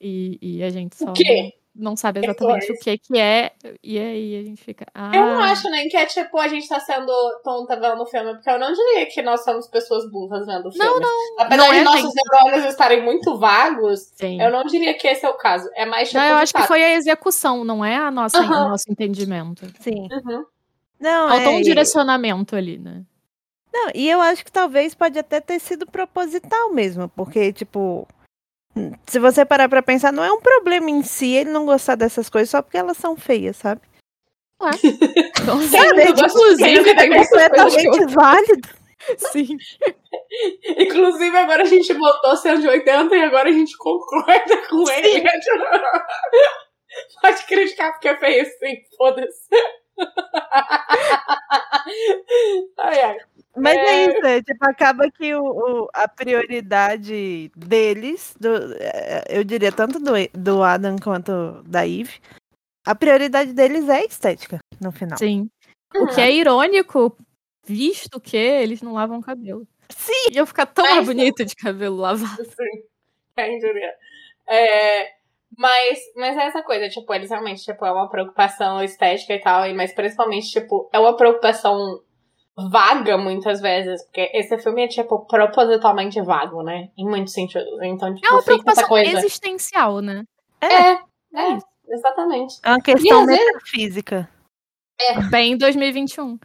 E, 0.00 0.38
e 0.40 0.62
a 0.62 0.70
gente 0.70 0.94
só 0.94 1.06
O 1.06 1.12
quê? 1.12 1.54
Não 1.78 1.96
sabe 1.96 2.20
exatamente 2.24 2.72
o 2.72 2.78
que 2.78 2.98
que 2.98 3.18
é. 3.18 3.52
E 3.82 3.98
aí 3.98 4.38
a 4.38 4.42
gente 4.42 4.64
fica, 4.64 4.86
ah. 4.94 5.14
Eu 5.14 5.26
não 5.26 5.40
acho 5.40 5.68
nem 5.70 5.88
que 5.88 5.96
é 5.96 6.06
tipo 6.06 6.38
a 6.38 6.48
gente 6.48 6.68
tá 6.68 6.80
sendo 6.80 7.12
tonta 7.44 7.78
vendo 7.78 8.02
o 8.02 8.06
filme, 8.06 8.34
porque 8.34 8.48
eu 8.48 8.58
não 8.58 8.72
diria 8.72 9.06
que 9.06 9.22
nós 9.22 9.44
somos 9.44 9.66
pessoas 9.68 10.10
burras 10.10 10.46
vendo 10.46 10.68
o 10.68 10.72
filme. 10.72 10.86
Não, 10.86 11.00
não. 11.00 11.40
Apesar 11.40 11.56
não 11.56 11.72
de 11.72 11.78
é, 11.78 11.82
nossos 11.82 12.12
neurônios 12.14 12.64
estarem 12.70 13.02
muito 13.02 13.38
vagos, 13.38 14.12
Sim. 14.14 14.40
eu 14.40 14.50
não 14.50 14.64
diria 14.64 14.94
que 14.94 15.06
esse 15.06 15.24
é 15.24 15.28
o 15.28 15.34
caso. 15.34 15.68
É 15.74 15.84
mais 15.84 16.08
tipo. 16.08 16.20
Não, 16.20 16.28
eu 16.28 16.36
acho 16.36 16.54
que 16.54 16.62
foi 16.62 16.82
a 16.82 16.94
execução, 16.94 17.64
não 17.64 17.84
é 17.84 17.96
a 17.96 18.10
nossa, 18.10 18.38
Aham. 18.38 18.66
o 18.66 18.68
nosso 18.70 18.90
entendimento. 18.90 19.66
Sim. 19.80 20.08
Uhum. 20.10 20.44
Não, 20.98 21.28
Faltou 21.28 21.52
é, 21.52 21.56
um 21.56 21.62
direcionamento 21.62 22.56
ali, 22.56 22.78
né? 22.78 23.02
Não, 23.72 23.90
e 23.94 24.08
eu 24.08 24.22
acho 24.22 24.42
que 24.42 24.50
talvez 24.50 24.94
pode 24.94 25.18
até 25.18 25.38
ter 25.38 25.60
sido 25.60 25.86
proposital 25.86 26.72
mesmo, 26.72 27.10
porque, 27.10 27.52
tipo, 27.52 28.08
se 29.06 29.18
você 29.18 29.44
parar 29.44 29.68
pra 29.68 29.82
pensar, 29.82 30.12
não 30.12 30.24
é 30.24 30.32
um 30.32 30.40
problema 30.40 30.90
em 30.90 31.02
si 31.02 31.32
ele 31.34 31.50
não 31.50 31.64
gostar 31.66 31.94
dessas 31.94 32.28
coisas 32.28 32.50
só 32.50 32.60
porque 32.62 32.76
elas 32.78 32.96
são 32.96 33.16
feias, 33.16 33.56
sabe? 33.56 33.80
Então, 35.42 35.60
Sim, 35.60 35.76
eu 35.76 36.14
gosto 36.14 36.24
inclusive, 36.38 36.78
eu- 36.78 36.84
Completamente 36.84 38.06
válido. 38.14 38.68
Sim. 39.18 39.56
Inclusive, 40.78 41.36
agora 41.36 41.62
a 41.62 41.66
gente 41.66 41.92
botou 41.94 42.36
180 42.36 43.14
e 43.14 43.22
agora 43.22 43.48
a 43.48 43.52
gente 43.52 43.76
concorda 43.76 44.56
com 44.68 44.90
ele. 44.90 45.22
Pode 47.20 47.46
criticar 47.46 47.92
porque 47.92 48.08
é 48.08 48.16
feio 48.16 48.44
sim, 48.46 48.76
foda-se. 48.96 49.48
ai, 52.78 53.00
ai. 53.02 53.16
Mas 53.56 53.74
é, 53.76 53.80
É. 53.80 54.06
isso, 54.08 54.26
é, 54.26 54.42
tipo, 54.42 54.64
acaba 54.68 55.10
que 55.10 55.34
o, 55.34 55.42
o- 55.42 55.88
a 55.94 56.06
prioridade 56.06 57.50
deles, 57.56 58.34
do- 58.38 58.74
é, 58.78 59.24
eu 59.28 59.42
diria 59.44 59.72
tanto 59.72 59.98
do, 59.98 60.12
do 60.34 60.62
Adam 60.62 60.96
quanto 61.02 61.62
da 61.64 61.86
Eve, 61.86 62.20
a 62.86 62.94
prioridade 62.94 63.52
deles 63.52 63.88
é 63.88 63.96
a 64.00 64.04
estética, 64.04 64.58
no 64.80 64.92
final. 64.92 65.18
Sim. 65.18 65.48
O 65.94 66.06
que 66.06 66.20
é 66.20 66.30
irônico, 66.30 67.16
visto 67.66 68.20
que 68.20 68.36
eles 68.36 68.82
não 68.82 68.92
lavam 68.92 69.20
cabelo. 69.22 69.66
Sim. 69.90 70.32
Ia 70.32 70.44
ficar 70.44 70.66
tão 70.66 70.84
Mas- 70.84 71.06
bonito 71.06 71.44
de 71.44 71.54
cabelo 71.56 71.96
lavado. 71.96 72.44
Sim. 72.44 72.82
É, 74.48 75.08
mas, 75.58 75.98
mas 76.14 76.36
é 76.36 76.46
essa 76.46 76.62
coisa, 76.62 76.88
tipo, 76.88 77.12
eles 77.12 77.30
realmente, 77.30 77.62
tipo, 77.64 77.84
é 77.84 77.90
uma 77.90 78.08
preocupação 78.08 78.82
estética 78.82 79.34
e 79.34 79.40
tal, 79.40 79.66
e- 79.66 79.74
mas 79.74 79.92
principalmente, 79.92 80.50
tipo, 80.50 80.88
é 80.92 80.98
uma 80.98 81.16
preocupação 81.16 82.00
vaga 82.70 83.18
muitas 83.18 83.60
vezes, 83.60 84.02
porque 84.04 84.30
esse 84.32 84.56
filme 84.58 84.84
é, 84.84 84.88
tipo, 84.88 85.26
propositalmente 85.26 86.20
vago, 86.22 86.62
né? 86.62 86.88
Em 86.96 87.04
muitos 87.06 87.32
sentidos. 87.34 87.66
Então, 87.82 88.14
tipo, 88.14 88.26
É 88.26 88.30
uma 88.30 88.42
preocupação 88.42 88.88
coisa. 88.88 89.18
existencial, 89.18 90.00
né? 90.00 90.24
É, 90.60 90.66
É 90.92 90.98
é, 91.34 91.58
exatamente. 91.90 92.54
É 92.64 92.70
uma 92.70 92.80
questão 92.80 93.20
às 93.20 93.26
vezes- 93.26 93.44
metafísica. 93.46 94.30
Bem 95.30 95.56
2021. 95.58 96.38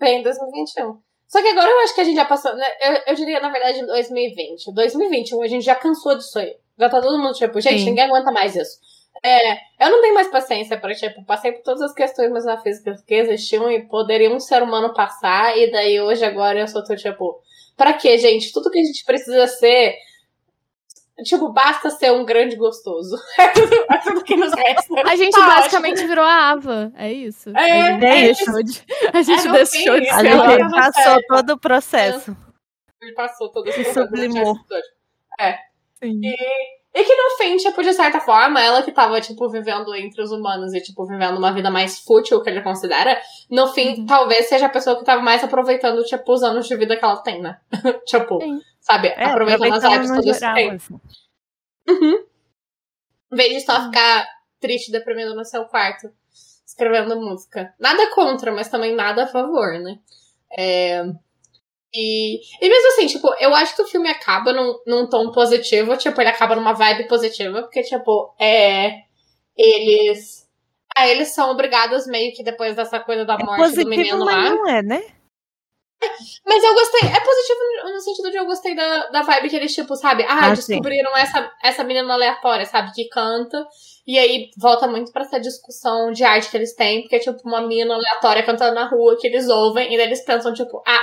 Bem, 0.00 0.22
2021. 0.22 0.98
Só 1.28 1.42
que 1.42 1.48
agora 1.48 1.68
eu 1.70 1.80
acho 1.80 1.94
que 1.94 2.00
a 2.00 2.04
gente 2.04 2.16
já 2.16 2.24
passou, 2.24 2.54
né? 2.56 2.66
Eu, 2.80 2.92
eu 3.08 3.14
diria, 3.14 3.40
na 3.40 3.50
verdade, 3.50 3.84
2020. 3.84 4.72
2021, 4.72 5.42
a 5.42 5.46
gente 5.48 5.64
já 5.64 5.74
cansou 5.74 6.16
disso 6.16 6.38
aí. 6.38 6.56
Já 6.78 6.88
tá 6.88 7.00
todo 7.00 7.18
mundo, 7.18 7.34
tipo, 7.34 7.60
gente, 7.60 7.80
Sim. 7.80 7.86
ninguém 7.86 8.04
aguenta 8.04 8.30
mais 8.32 8.56
isso. 8.56 8.78
É, 9.22 9.54
eu 9.80 9.90
não 9.90 10.00
tenho 10.00 10.14
mais 10.14 10.28
paciência 10.28 10.78
pra, 10.78 10.94
tipo, 10.94 11.24
passei 11.24 11.52
por 11.52 11.62
todas 11.62 11.82
as 11.82 11.94
questões 11.94 12.30
metafísicas 12.30 13.02
que 13.02 13.14
existiam 13.14 13.70
e 13.70 13.86
poderia 13.86 14.30
um 14.30 14.40
ser 14.40 14.62
humano 14.62 14.92
passar, 14.92 15.56
e 15.56 15.70
daí 15.70 16.00
hoje, 16.00 16.24
agora, 16.24 16.58
eu 16.58 16.68
só 16.68 16.82
tô, 16.84 16.94
tipo, 16.94 17.40
pra 17.76 17.92
quê, 17.94 18.18
gente? 18.18 18.52
Tudo 18.52 18.70
que 18.70 18.78
a 18.78 18.84
gente 18.84 19.04
precisa 19.04 19.46
ser. 19.46 19.96
Tipo, 21.24 21.48
basta 21.52 21.90
ser 21.90 22.10
um 22.12 22.24
grande 22.24 22.56
gostoso. 22.56 23.16
É 23.38 23.48
tudo, 23.50 23.74
é 23.88 23.98
tudo 23.98 24.24
que 24.24 24.36
nos 24.36 24.52
resta. 24.52 24.94
A 25.08 25.14
gente 25.16 25.32
Tá 25.32 25.46
basicamente 25.46 26.04
virou 26.06 26.24
a 26.24 26.50
Ava. 26.50 26.92
É 26.96 27.12
isso. 27.12 27.50
É, 27.56 27.70
a 27.80 27.92
gente 27.92 28.04
é 28.04 28.22
deixou 28.26 28.62
de, 28.62 28.82
a 29.12 29.22
gente 29.22 29.46
no 29.46 29.52
deixou 29.54 30.00
de 30.00 30.08
A 30.08 30.16
a 30.16 30.24
gente 30.24 30.70
passou 30.70 31.22
todo 31.28 31.50
o 31.50 31.58
processo. 31.58 32.36
Ele 33.00 33.12
passou 33.12 33.48
todo 33.48 33.70
Se 33.70 33.80
esse 33.80 33.94
sublimou. 33.94 34.54
processo 34.54 34.64
todo. 34.68 35.54
Sim. 36.02 36.20
E 36.24 36.83
E 36.96 37.02
que 37.02 37.14
no 37.16 37.36
fim, 37.36 37.56
tipo, 37.56 37.82
de 37.82 37.92
certa 37.92 38.20
forma, 38.20 38.60
ela 38.62 38.80
que 38.82 38.92
tava, 38.92 39.20
tipo, 39.20 39.48
vivendo 39.48 39.92
entre 39.96 40.22
os 40.22 40.30
humanos 40.30 40.72
e, 40.72 40.80
tipo, 40.80 41.04
vivendo 41.04 41.36
uma 41.38 41.52
vida 41.52 41.68
mais 41.68 41.98
fútil, 41.98 42.40
que 42.40 42.48
ele 42.48 42.62
considera, 42.62 43.20
no 43.50 43.66
fim, 43.66 43.98
Uhum. 44.00 44.06
talvez 44.06 44.46
seja 44.48 44.66
a 44.66 44.68
pessoa 44.68 44.96
que 44.96 45.04
tava 45.04 45.20
mais 45.20 45.42
aproveitando, 45.42 46.04
tipo, 46.04 46.32
os 46.32 46.42
anos 46.44 46.68
de 46.68 46.76
vida 46.76 46.96
que 46.96 47.04
ela 47.04 47.16
tem, 47.16 47.42
né? 47.42 47.58
tipo, 48.06 48.40
Sim. 48.40 48.60
sabe? 48.80 49.08
É, 49.08 49.24
aproveitando 49.24 49.72
as 49.74 50.08
no 50.08 50.16
todas 50.22 50.38
que 50.38 50.54
tem. 50.54 50.70
assim. 50.70 51.00
Uhum. 51.88 52.24
Em 53.32 53.36
vez 53.36 53.52
de 53.54 53.60
só 53.62 53.82
ficar 53.86 54.28
triste, 54.60 54.92
deprimido 54.92 55.34
no 55.34 55.44
seu 55.44 55.64
quarto, 55.64 56.08
escrevendo 56.64 57.16
música. 57.20 57.74
Nada 57.80 58.08
contra, 58.14 58.52
mas 58.52 58.68
também 58.68 58.94
nada 58.94 59.24
a 59.24 59.26
favor, 59.26 59.80
né? 59.80 59.98
É, 60.56 61.04
E, 61.94 62.40
e 62.60 62.68
mesmo 62.68 62.88
assim, 62.88 63.06
tipo, 63.06 63.32
eu 63.38 63.54
acho 63.54 63.76
que 63.76 63.82
o 63.82 63.86
filme 63.86 64.08
acaba 64.08 64.52
num, 64.52 64.74
num 64.86 65.08
tom 65.08 65.30
positivo, 65.30 65.96
tipo, 65.96 66.20
ele 66.20 66.30
acaba 66.30 66.56
numa 66.56 66.72
vibe 66.72 67.06
positiva, 67.06 67.62
porque, 67.62 67.82
tipo, 67.82 68.34
é. 68.38 69.02
Eles. 69.56 70.44
Ah, 70.96 71.08
eles 71.08 71.28
são 71.34 71.50
obrigados 71.50 72.06
meio 72.06 72.32
que 72.34 72.42
depois 72.42 72.74
dessa 72.76 72.98
coisa 73.00 73.24
da 73.24 73.34
É 73.34 73.44
morte 73.44 73.56
do 73.56 73.56
positivo, 73.62 73.88
menino 73.88 74.24
mas 74.24 74.34
lá. 74.36 74.50
não 74.50 74.68
é, 74.68 74.82
né? 74.82 75.04
Mas 76.44 76.62
eu 76.62 76.74
gostei. 76.74 77.08
É 77.08 77.20
positivo 77.20 77.58
no- 77.92 78.00
sentido 78.00 78.30
de 78.30 78.36
eu 78.36 78.44
gostei 78.46 78.74
da, 78.74 79.06
da 79.08 79.22
vibe 79.22 79.48
que 79.48 79.56
eles, 79.56 79.74
tipo, 79.74 79.96
sabe? 79.96 80.24
Ah, 80.24 80.50
Ah, 80.50 80.56
sim. 80.56 80.72
descobriram 80.74 81.16
essa, 81.16 81.50
essa 81.62 81.82
menina 81.84 82.12
aleatória, 82.12 82.66
sabe? 82.66 82.92
Que 82.92 83.08
canta. 83.08 83.66
E 84.06 84.18
aí 84.18 84.50
volta 84.58 84.86
muito 84.86 85.10
pra 85.12 85.22
essa 85.22 85.40
discussão 85.40 86.12
de 86.12 86.22
arte 86.22 86.50
que 86.50 86.56
eles 86.56 86.74
têm, 86.74 87.00
porque 87.02 87.16
é 87.16 87.18
tipo 87.20 87.38
uma 87.44 87.62
menina 87.62 87.94
aleatória 87.94 88.42
cantando 88.42 88.74
na 88.74 88.86
rua 88.88 89.16
que 89.18 89.26
eles 89.26 89.48
ouvem, 89.48 89.94
e 89.94 89.96
daí 89.96 90.06
eles 90.06 90.22
pensam, 90.24 90.52
tipo, 90.52 90.82
ah, 90.86 91.02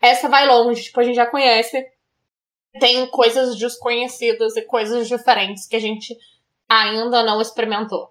essa 0.00 0.28
vai 0.28 0.46
longe, 0.46 0.84
tipo, 0.84 1.00
a 1.00 1.04
gente 1.04 1.16
já 1.16 1.26
conhece. 1.26 1.84
Tem 2.80 3.06
coisas 3.08 3.56
desconhecidas 3.56 4.56
e 4.56 4.62
coisas 4.62 5.08
diferentes 5.08 5.66
que 5.66 5.76
a 5.76 5.80
gente 5.80 6.16
ainda 6.68 7.22
não 7.22 7.40
experimentou. 7.40 8.10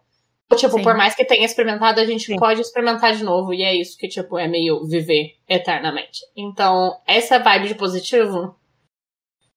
Tipo, 0.56 0.78
Sim. 0.78 0.84
por 0.84 0.95
mais 0.95 1.13
que 1.13 1.26
tenha 1.26 1.45
experimentado, 1.45 2.00
a 2.00 2.06
gente 2.06 2.26
Sim. 2.26 2.38
pode 2.38 2.62
experimentar 2.62 3.13
de 3.13 3.23
novo. 3.23 3.54
E 3.54 3.63
é 3.63 3.76
isso 3.76 3.97
que, 3.97 4.08
tipo, 4.08 4.38
é 4.38 4.47
meio 4.47 4.86
viver 4.86 5.36
eternamente. 5.47 6.21
Então, 6.36 7.00
essa 7.06 7.38
vibe 7.38 7.67
de 7.67 7.76
positivo. 7.76 8.56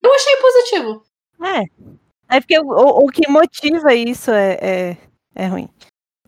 Eu 0.02 0.14
achei 0.14 0.36
positivo. 0.36 1.02
É. 1.42 1.90
É 2.36 2.40
porque 2.40 2.58
o, 2.58 3.04
o, 3.04 3.06
que 3.08 3.28
motiva 3.28 3.92
isso 3.94 4.30
é, 4.30 4.58
é, 4.60 4.96
é 5.34 5.46
ruim. 5.46 5.68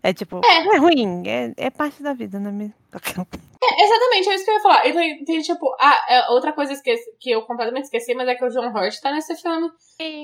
É 0.02 0.12
tipo, 0.12 0.40
É. 0.44 0.74
é 0.74 0.78
ruim, 0.78 1.22
é, 1.28 1.52
é 1.56 1.70
parte 1.70 2.02
da 2.02 2.12
vida, 2.12 2.38
não 2.40 2.50
é 2.50 2.52
mesmo? 2.52 2.74
É, 3.64 3.84
exatamente, 3.84 4.28
é 4.28 4.34
isso 4.34 4.44
que 4.44 4.50
eu 4.50 4.54
ia 4.56 4.60
falar. 4.60 4.86
E 4.88 5.24
tem, 5.24 5.40
tipo, 5.40 5.64
ah, 5.78 6.26
outra 6.30 6.52
coisa 6.52 6.72
esqueci- 6.72 7.12
que 7.20 7.30
eu 7.30 7.42
completamente 7.42 7.84
esqueci, 7.84 8.12
mas 8.12 8.26
é 8.26 8.34
que 8.34 8.44
o 8.44 8.48
John 8.48 8.66
Hurt 8.76 8.98
tá 9.00 9.12
nesse 9.12 9.36
filme 9.36 9.70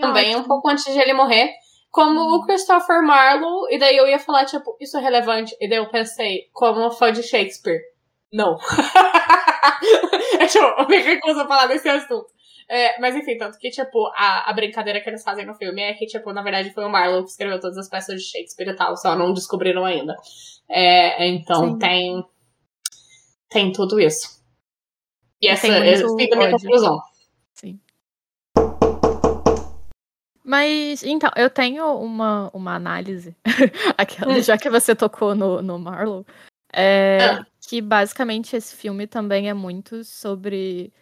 também, 0.01 0.35
um 0.35 0.43
pouco 0.43 0.69
antes 0.69 0.85
de 0.93 0.99
ele 0.99 1.12
morrer. 1.12 1.53
Como 1.93 2.19
o 2.21 2.45
Christopher 2.45 3.01
Marlowe, 3.01 3.73
e 3.73 3.79
daí 3.79 3.97
eu 3.97 4.09
ia 4.09 4.19
falar, 4.19 4.45
tipo, 4.45 4.77
isso 4.81 4.99
é 4.99 5.01
relevante. 5.01 5.57
E 5.61 5.69
daí 5.69 5.79
eu 5.79 5.88
pensei, 5.88 6.49
como 6.53 6.91
fã 6.91 7.12
de 7.12 7.23
Shakespeare. 7.23 7.81
Não. 8.33 8.59
é 10.41 10.47
tipo, 10.47 10.64
eu 10.64 10.88
me 10.88 10.99
recuso 10.99 11.41
a 11.41 11.47
falar 11.47 11.67
desse 11.67 11.88
assunto. 11.88 12.27
É, 12.71 13.01
mas 13.01 13.17
enfim, 13.17 13.39
tanto 13.39 13.59
que, 13.59 13.71
tipo, 13.71 14.07
a, 14.15 14.51
a 14.51 14.53
brincadeira 14.53 15.01
que 15.01 15.09
eles 15.09 15.23
fazem 15.23 15.47
no 15.47 15.55
filme 15.55 15.81
é 15.81 15.95
que, 15.95 16.05
tipo, 16.07 16.33
na 16.35 16.43
verdade 16.43 16.71
foi 16.75 16.85
o 16.85 16.91
Marlowe 16.91 17.25
que 17.25 17.31
escreveu 17.31 17.59
todas 17.59 17.79
as 17.79 17.89
peças 17.89 18.21
de 18.21 18.31
Shakespeare 18.31 18.69
e 18.69 18.77
tal, 18.77 18.95
só 18.97 19.17
não 19.17 19.33
descobriram 19.33 19.87
ainda. 19.87 20.15
É, 20.69 21.27
então 21.29 21.71
Sim. 21.73 21.79
tem. 21.79 22.25
Tem 23.49 23.73
tudo 23.73 23.99
isso. 23.99 24.39
E 25.41 25.47
E 25.47 25.49
essa 25.49 25.67
fica 25.67 26.35
a 26.35 26.39
minha 26.39 26.51
conclusão. 26.51 27.01
Sim. 27.55 27.81
Mas, 30.45 31.03
então, 31.03 31.31
eu 31.37 31.51
tenho 31.51 31.85
uma, 31.99 32.51
uma 32.55 32.75
análise, 32.75 33.37
aquela, 33.99 34.33
Hum. 34.35 34.43
já 34.43 34.57
que 34.57 34.71
você 34.71 34.95
tocou 34.95 35.35
no, 35.35 35.61
no 35.61 35.79
Marlowe, 35.79 36.25
é, 36.73 37.19
Ah. 37.23 37.47
que 37.67 37.81
basicamente 37.83 38.57
esse 38.57 38.75
filme 38.75 39.07
também 39.07 39.49
é 39.49 39.55
muito 39.55 40.03
sobre. 40.05 40.93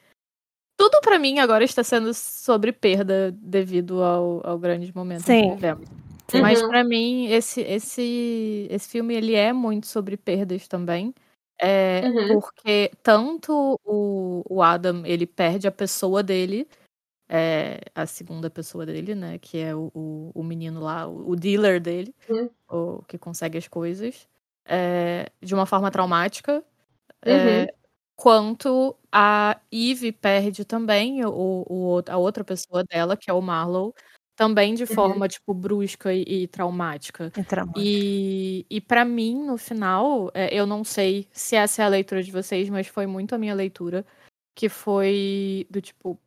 Tudo 0.76 1.00
pra 1.00 1.18
mim 1.18 1.38
agora 1.38 1.64
está 1.64 1.82
sendo 1.82 2.12
sobre 2.12 2.72
perda 2.72 3.32
devido 3.32 4.02
ao, 4.02 4.46
ao 4.46 4.58
grande 4.58 4.94
momento 4.94 5.20
que 5.24 5.32
Sim. 5.32 5.54
vivemos. 5.54 5.88
Sim. 6.28 6.40
Mas 6.42 6.60
Uhum. 6.60 6.68
pra 6.68 6.84
mim, 6.84 7.26
esse, 7.28 7.60
esse, 7.62 8.66
esse 8.70 8.88
filme 8.88 9.14
ele 9.14 9.34
é 9.34 9.52
muito 9.52 9.86
sobre 9.86 10.16
perdas 10.16 10.66
também. 10.68 11.14
É, 11.58 12.02
Uhum. 12.04 12.40
Porque 12.40 12.90
tanto 13.02 13.80
o, 13.84 14.42
o 14.48 14.62
Adam 14.62 15.06
ele 15.06 15.26
perde 15.26 15.66
a 15.66 15.72
pessoa 15.72 16.22
dele, 16.22 16.68
é, 17.28 17.80
a 17.94 18.04
segunda 18.06 18.50
pessoa 18.50 18.84
dele, 18.84 19.14
né? 19.14 19.38
Que 19.38 19.58
é 19.58 19.74
o, 19.74 19.90
o, 19.94 20.30
o 20.34 20.42
menino 20.44 20.80
lá, 20.80 21.06
o, 21.08 21.30
o 21.30 21.36
dealer 21.36 21.80
dele, 21.80 22.14
Uhum. 22.28 22.50
o 22.68 23.02
que 23.04 23.16
consegue 23.16 23.56
as 23.56 23.66
coisas, 23.68 24.28
é, 24.66 25.30
de 25.40 25.54
uma 25.54 25.64
forma 25.64 25.90
traumática. 25.90 26.62
Uhum. 27.26 27.66
Quanto 28.16 28.96
a 29.12 29.60
Eve 29.72 30.12
perde 30.12 30.64
também 30.64 31.24
o, 31.24 31.64
o, 31.68 32.02
a 32.08 32.16
outra 32.16 32.44
pessoa 32.44 32.84
dela, 32.84 33.16
que 33.16 33.30
é 33.30 33.34
o 33.34 33.40
Marlowe, 33.42 33.92
também 34.36 34.74
de 34.74 34.82
Uhum. 34.84 34.94
forma, 34.94 35.28
tipo, 35.28 35.54
brusca 35.54 36.12
e, 36.14 36.22
e 36.44 36.48
traumática. 36.48 37.32
Entramos. 37.36 37.74
E, 37.76 38.66
e 38.70 38.80
para 38.80 39.04
mim, 39.04 39.44
no 39.46 39.56
final, 39.58 40.30
é, 40.34 40.54
eu 40.54 40.66
não 40.66 40.84
sei 40.84 41.28
se 41.32 41.56
essa 41.56 41.82
é 41.82 41.84
a 41.86 41.88
leitura 41.88 42.22
de 42.22 42.32
vocês, 42.32 42.68
mas 42.70 42.86
foi 42.86 43.06
muito 43.06 43.34
a 43.34 43.38
minha 43.38 43.54
leitura, 43.54 44.04
que 44.54 44.68
foi 44.68 45.66
do 45.70 45.80
tipo, 45.80 46.18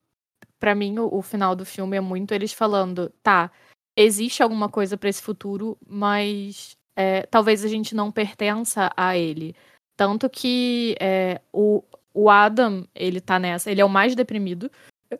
Pra 0.59 0.75
mim 0.75 0.97
o, 0.99 1.09
o 1.17 1.21
final 1.21 1.55
do 1.55 1.65
filme 1.65 1.97
é 1.97 2.01
muito 2.01 2.33
eles 2.33 2.51
falando, 2.53 3.09
tá, 3.23 3.51
existe 3.95 4.43
alguma 4.43 4.69
coisa 4.69 4.97
pra 4.97 5.09
esse 5.09 5.21
futuro, 5.21 5.77
mas 5.87 6.77
é, 6.95 7.23
talvez 7.23 7.63
a 7.63 7.67
gente 7.67 7.95
não 7.95 8.11
pertença 8.11 8.91
a 8.95 9.17
ele. 9.17 9.55
Tanto 9.99 10.29
que 10.29 10.95
é, 11.01 11.41
o, 11.51 11.83
o 12.13 12.29
Adam, 12.29 12.87
ele 12.95 13.19
tá 13.19 13.37
nessa, 13.37 13.69
ele 13.69 13.81
é 13.81 13.85
o 13.85 13.89
mais 13.89 14.15
deprimido, 14.15 14.71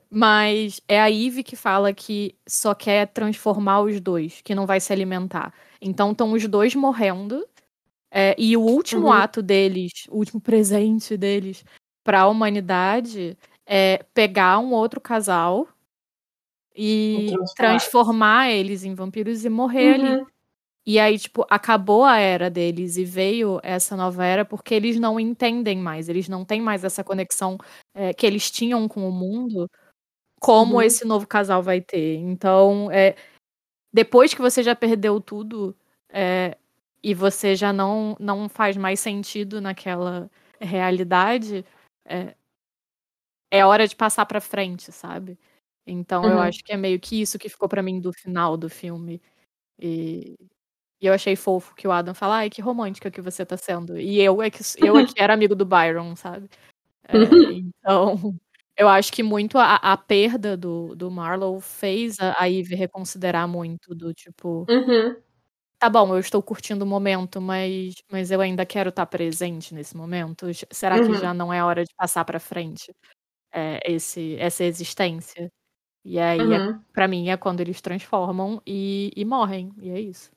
mas 0.09 0.81
é 0.87 1.01
a 1.01 1.11
Eve 1.11 1.43
que 1.43 1.57
fala 1.57 1.93
que 1.93 2.33
só 2.47 2.73
quer 2.73 3.07
transformar 3.07 3.81
os 3.81 3.99
dois, 3.99 4.41
que 4.41 4.55
não 4.55 4.65
vai 4.65 4.79
se 4.79 4.93
alimentar. 4.93 5.53
Então 5.81 6.11
estão 6.13 6.31
os 6.33 6.47
dois 6.47 6.75
morrendo. 6.75 7.45
é, 8.11 8.35
e 8.39 8.55
o 8.57 8.61
último 8.61 9.07
Uhum. 9.07 9.13
ato 9.13 9.41
deles, 9.43 9.91
o 10.09 10.17
último 10.17 10.41
presente 10.41 11.17
deles 11.17 11.63
para 12.03 12.21
a 12.21 12.27
humanidade 12.29 13.37
é 13.67 14.05
pegar 14.13 14.59
um 14.59 14.73
outro 14.73 15.01
casal 15.01 15.67
e 16.75 17.27
transformar. 17.27 17.55
transformar 17.55 18.51
eles 18.51 18.83
em 18.83 18.93
vampiros 18.95 19.43
e 19.45 19.49
morrer 19.49 19.93
ali. 19.95 20.25
E 20.85 20.97
aí, 20.99 21.19
tipo, 21.19 21.45
acabou 21.49 22.03
a 22.03 22.17
era 22.17 22.49
deles 22.49 22.97
e 22.97 23.05
veio 23.05 23.59
essa 23.63 23.95
nova 23.95 24.25
era 24.25 24.43
porque 24.45 24.73
eles 24.73 24.99
não 24.99 25.19
entendem 25.19 25.77
mais, 25.77 26.09
eles 26.09 26.27
não 26.27 26.43
têm 26.45 26.61
mais 26.61 26.83
essa 26.83 27.03
conexão 27.03 27.57
é, 27.93 28.13
que 28.13 28.25
eles 28.25 28.49
tinham 28.49 28.87
com 28.87 29.07
o 29.07 29.11
mundo, 29.11 29.69
como 30.41 30.81
Uhum. 30.81 30.81
esse 30.81 31.05
novo 31.05 31.27
casal 31.27 31.63
vai 31.63 31.81
ter. 31.81 32.15
Então, 32.17 32.91
é, 32.91 33.15
depois 33.93 34.33
que 34.33 34.41
você 34.41 34.63
já 34.63 34.75
perdeu 34.75 35.21
tudo 35.21 35.75
é, 36.09 36.57
e 37.03 37.13
você 37.15 37.55
já 37.55 37.73
não, 37.73 38.15
não 38.19 38.49
faz 38.49 38.77
mais 38.77 38.99
sentido 39.01 39.61
naquela 39.61 40.29
realidade, 40.61 41.65
é, 42.05 42.35
é 43.51 43.65
hora 43.65 43.87
de 43.87 43.95
passar 43.95 44.25
pra 44.25 44.41
frente, 44.41 44.91
sabe? 44.91 45.37
Então, 45.87 46.29
eu 46.29 46.37
Uhum. 46.37 46.41
acho 46.41 46.63
que 46.63 46.71
é 46.73 46.77
meio 46.77 46.99
que 46.99 47.21
isso 47.21 47.39
que 47.39 47.49
ficou 47.49 47.67
pra 47.69 47.81
mim 47.83 47.99
do 47.99 48.13
final 48.13 48.55
do 48.57 48.69
filme. 48.69 49.21
E, 49.79 50.35
e 51.01 51.07
eu 51.07 51.13
achei 51.13 51.35
fofo 51.35 51.75
que 51.75 51.87
o 51.87 51.91
Adam 51.91 52.13
fala, 52.13 52.37
ai, 52.37 52.49
que 52.49 52.61
romântica 52.61 53.11
que 53.11 53.21
você 53.21 53.45
tá 53.45 53.57
sendo. 53.57 53.97
E 53.99 54.19
eu 54.21 54.41
é 54.41 54.49
que, 54.49 54.59
eu 54.77 54.97
é 54.97 55.03
que 55.05 55.13
era 55.21 55.33
amigo 55.33 55.55
do 55.55 55.65
Byron, 55.65 56.15
sabe? 56.15 56.49
É, 57.07 57.13
então, 57.47 58.35
eu 58.77 58.89
acho 58.89 59.11
que 59.13 59.23
muito 59.23 59.57
a, 59.59 59.75
a 59.77 59.97
perda 59.97 60.57
do, 60.57 60.95
do 60.95 61.11
Marlowe 61.11 61.61
fez 61.61 62.19
a, 62.19 62.35
a 62.43 62.49
Eve 62.51 62.75
reconsiderar 62.75 63.47
muito 63.47 63.95
do 63.95 64.13
tipo, 64.13 64.69
Uhum. 64.69 65.15
tá 65.79 65.89
bom, 65.89 66.13
eu 66.13 66.19
estou 66.19 66.41
curtindo 66.43 66.83
o 66.85 66.87
momento, 66.87 67.41
mas, 67.41 67.95
mas 68.11 68.31
eu 68.31 68.41
ainda 68.41 68.65
quero 68.65 68.89
estar 68.89 69.05
presente 69.05 69.73
nesse 69.73 69.95
momento. 69.97 70.47
Será 70.71 70.99
que 70.99 71.13
Uhum. 71.13 71.15
já 71.15 71.33
não 71.33 71.53
é 71.53 71.63
hora 71.63 71.83
de 71.85 71.93
passar 71.95 72.25
pra 72.25 72.39
frente 72.39 72.93
é, 73.53 73.79
esse, 73.91 74.37
essa 74.39 74.63
existência? 74.65 75.51
E 76.05 76.19
aí, 76.19 76.53
é, 76.53 76.57
Uhum. 76.57 76.81
pra 76.93 77.07
mim, 77.09 77.29
é 77.29 77.37
quando 77.37 77.61
eles 77.61 77.81
transformam 77.81 78.61
e, 78.67 79.11
e 79.15 79.25
morrem. 79.25 79.71
E 79.81 79.89
é 79.91 79.99
isso. 80.01 80.31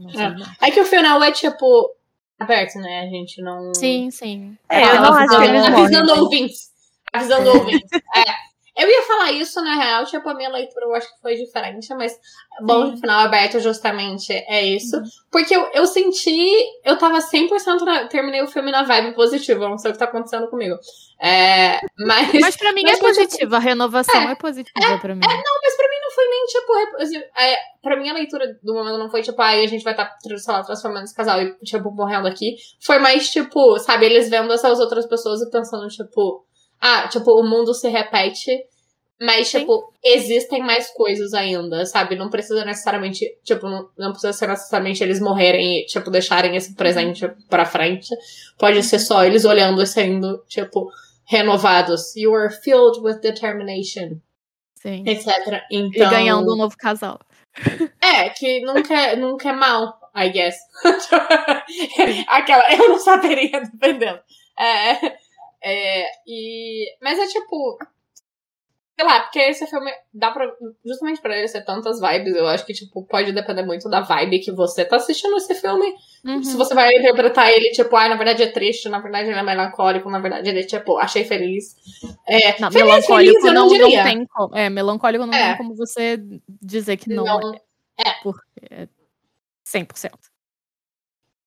Não 0.00 0.10
sei 0.10 0.24
É. 0.24 0.68
É 0.68 0.70
que 0.70 0.80
o 0.80 0.84
final 0.86 1.22
é 1.22 1.32
tipo 1.32 1.94
aberto, 2.38 2.76
né? 2.78 3.00
A 3.00 3.06
gente 3.06 3.42
não. 3.42 3.72
Sim, 3.74 4.10
sim. 4.10 4.56
É, 4.68 4.82
eu 4.82 5.00
não 5.00 5.12
acho 5.14 5.36
que 5.36 5.44
eles 5.44 5.64
Avisando 5.66 6.06
morrem. 6.06 6.22
ouvintes. 6.22 6.68
Avisando 7.12 7.50
ouvintes. 7.50 7.90
É. 8.16 8.50
Eu 8.76 8.88
ia 8.88 9.02
falar 9.02 9.32
isso, 9.32 9.60
na 9.60 9.74
real, 9.74 10.06
tipo, 10.06 10.26
a 10.26 10.32
minha 10.34 10.48
leitura 10.48 10.86
eu 10.86 10.94
acho 10.94 11.06
que 11.12 11.20
foi 11.20 11.34
diferente, 11.34 11.92
mas 11.94 12.16
bom 12.62 12.94
de 12.94 13.00
final 13.00 13.20
aberto 13.20 13.60
justamente 13.60 14.32
é 14.32 14.64
isso. 14.64 14.96
Uhum. 14.96 15.02
Porque 15.30 15.54
eu, 15.54 15.68
eu 15.74 15.86
senti, 15.86 16.32
eu 16.82 16.96
tava 16.96 17.18
100% 17.18 17.80
na, 17.84 18.06
terminei 18.06 18.40
o 18.40 18.46
filme 18.46 18.70
na 18.70 18.82
vibe 18.84 19.14
positiva, 19.14 19.64
eu 19.64 19.68
não 19.68 19.76
sei 19.76 19.90
o 19.90 19.92
que 19.92 19.98
tá 19.98 20.06
acontecendo 20.06 20.48
comigo. 20.48 20.78
É, 21.20 21.78
mas, 21.98 22.32
Mas 22.40 22.56
pra 22.56 22.72
mim 22.72 22.82
Mas 22.84 22.96
é 22.96 23.00
foi, 23.00 23.12
tipo, 23.12 23.24
positiva, 23.24 23.56
a 23.56 23.60
renovação 23.60 24.30
é, 24.30 24.34
positiva 24.34 24.98
pra 24.98 25.14
mim. 25.14 25.20
não, 25.20 25.60
mas 25.62 25.76
pra 25.76 25.86
no 25.88 25.89
foi 26.20 26.28
nem 26.28 26.44
tipo. 26.46 27.02
assim, 27.02 27.18
É, 27.18 27.56
pra 27.82 27.98
mim 27.98 28.08
a 28.08 28.14
leitura 28.14 28.46
do 28.62 28.74
momento 28.74 28.98
não 28.98 29.10
foi 29.10 29.22
tipo, 29.22 29.40
ai, 29.40 29.64
a 29.64 29.66
gente 29.66 29.82
vai 29.82 29.94
estar, 29.94 30.06
tá, 30.06 30.52
lá, 30.52 30.62
transformando 30.62 31.04
esse 31.04 31.14
casal 31.14 31.40
e, 31.40 31.54
tipo, 31.64 31.90
morrendo 31.90 32.28
aqui. 32.28 32.56
Foi 32.80 32.98
mais 32.98 33.30
tipo, 33.30 33.78
sabe, 33.78 34.06
eles 34.06 34.28
vendo 34.28 34.52
essas 34.52 34.78
outras 34.78 35.06
pessoas 35.06 35.40
e 35.40 35.50
pensando, 35.50 35.88
tipo, 35.88 36.44
ah, 36.80 37.08
tipo, 37.08 37.30
o 37.32 37.42
mundo 37.42 37.72
se 37.74 37.88
repete. 37.88 38.50
Mas, 39.22 39.48
Sim. 39.48 39.60
tipo, 39.60 39.92
existem 40.02 40.62
mais 40.62 40.90
coisas 40.94 41.34
ainda, 41.34 41.84
sabe? 41.84 42.16
Não 42.16 42.30
precisa 42.30 42.64
necessariamente, 42.64 43.26
tipo, 43.44 43.68
não, 43.68 43.86
não 43.98 44.12
precisa 44.12 44.32
ser 44.32 44.48
necessariamente 44.48 45.02
eles 45.04 45.20
morrerem 45.20 45.80
e, 45.80 45.86
tipo, 45.86 46.10
deixarem 46.10 46.56
esse 46.56 46.74
presente 46.74 47.28
pra 47.48 47.66
frente. 47.66 48.08
Pode 48.58 48.82
ser 48.82 48.98
só 48.98 49.22
eles 49.22 49.44
olhando 49.44 49.82
e 49.82 49.86
sendo, 49.86 50.42
tipo, 50.48 50.90
renovados. 51.26 52.16
You 52.16 52.34
are 52.34 52.50
filled 52.50 53.00
with 53.02 53.20
determination, 53.20 54.22
Sim. 54.80 55.04
etc. 55.06 55.62
E 55.70 55.76
Então, 55.76 56.10
ganhando 56.10 56.54
um 56.54 56.56
novo 56.56 56.74
casal. 56.76 57.20
é, 58.02 58.30
que 58.30 58.60
nunca, 58.62 58.94
é- 58.94 59.16
nunca 59.16 59.50
é 59.50 59.52
mal, 59.52 59.98
I 60.16 60.30
guess. 60.30 60.56
Aquela, 62.28 62.72
eu 62.72 62.88
não 62.88 62.98
saberia, 62.98 63.60
dependendo. 63.60 64.20
É, 64.58 65.16
é, 65.62 66.06
e, 66.26 66.96
mas 67.02 67.18
é 67.18 67.26
tipo. 67.26 67.78
Sei 69.00 69.08
lá, 69.08 69.20
porque 69.20 69.38
esse 69.38 69.66
filme 69.66 69.90
dá 70.12 70.30
pra. 70.30 70.46
Justamente 70.84 71.22
pra 71.22 71.34
ele 71.34 71.48
ser 71.48 71.64
tantas 71.64 71.98
vibes, 71.98 72.34
eu 72.34 72.46
acho 72.46 72.66
que, 72.66 72.74
tipo, 72.74 73.02
pode 73.06 73.32
depender 73.32 73.62
muito 73.62 73.88
da 73.88 74.02
vibe 74.02 74.40
que 74.40 74.52
você 74.52 74.84
tá 74.84 74.96
assistindo 74.96 75.34
esse 75.38 75.54
filme. 75.54 75.94
Uhum. 76.22 76.42
Se 76.42 76.54
você 76.54 76.74
vai 76.74 76.92
interpretar 76.94 77.50
ele, 77.50 77.70
tipo, 77.70 77.96
ai, 77.96 78.10
na 78.10 78.16
verdade 78.16 78.42
é 78.42 78.48
triste, 78.52 78.90
na 78.90 78.98
verdade 78.98 79.30
ele 79.30 79.38
é 79.38 79.42
melancólico, 79.42 80.10
na 80.10 80.18
verdade 80.18 80.50
ele, 80.50 80.64
tipo, 80.64 80.98
achei 80.98 81.24
feliz. 81.24 81.74
É, 82.28 82.60
Não, 82.60 82.70
feliz, 82.70 82.86
melancólico 82.86 83.40
feliz, 83.40 83.54
não, 83.54 83.68
não 83.70 83.78
não 83.78 84.04
tem 84.04 84.26
como. 84.26 84.54
É, 84.54 84.68
melancólico 84.68 85.24
não 85.24 85.32
É. 85.32 85.48
tem 85.48 85.56
como 85.56 85.74
você 85.74 86.18
dizer 86.60 86.98
que 86.98 87.08
não, 87.08 87.24
Não, 87.24 87.54
é. 87.54 88.10
Porque 88.22 88.42
é 88.70 88.86
100%. 89.64 90.12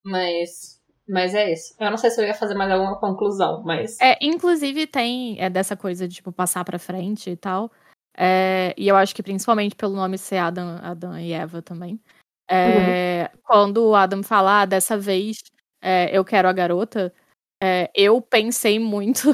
Mas. 0.03 0.81
Mas 1.07 1.33
é 1.33 1.51
isso. 1.51 1.75
Eu 1.79 1.89
não 1.89 1.97
sei 1.97 2.09
se 2.09 2.21
eu 2.21 2.25
ia 2.25 2.33
fazer 2.33 2.55
mais 2.55 2.71
alguma 2.71 2.99
conclusão, 2.99 3.61
mas. 3.63 3.99
É, 3.99 4.17
inclusive 4.21 4.87
tem 4.87 5.39
é, 5.39 5.49
dessa 5.49 5.75
coisa 5.75 6.07
de 6.07 6.15
tipo, 6.15 6.31
passar 6.31 6.63
pra 6.63 6.79
frente 6.79 7.29
e 7.29 7.35
tal. 7.35 7.71
É, 8.15 8.73
e 8.77 8.87
eu 8.87 8.95
acho 8.95 9.13
que 9.13 9.23
principalmente 9.23 9.75
pelo 9.75 9.95
nome 9.95 10.17
ser 10.17 10.37
Adam, 10.37 10.79
Adam 10.81 11.17
e 11.17 11.33
Eva 11.33 11.61
também. 11.61 11.99
É, 12.49 13.31
Quando 13.43 13.89
o 13.89 13.95
Adam 13.95 14.21
fala, 14.21 14.61
ah, 14.61 14.65
dessa 14.65 14.97
vez 14.97 15.37
é, 15.81 16.15
eu 16.15 16.23
quero 16.23 16.47
a 16.47 16.53
garota, 16.53 17.13
é, 17.61 17.89
eu 17.95 18.21
pensei 18.21 18.79
muito 18.79 19.33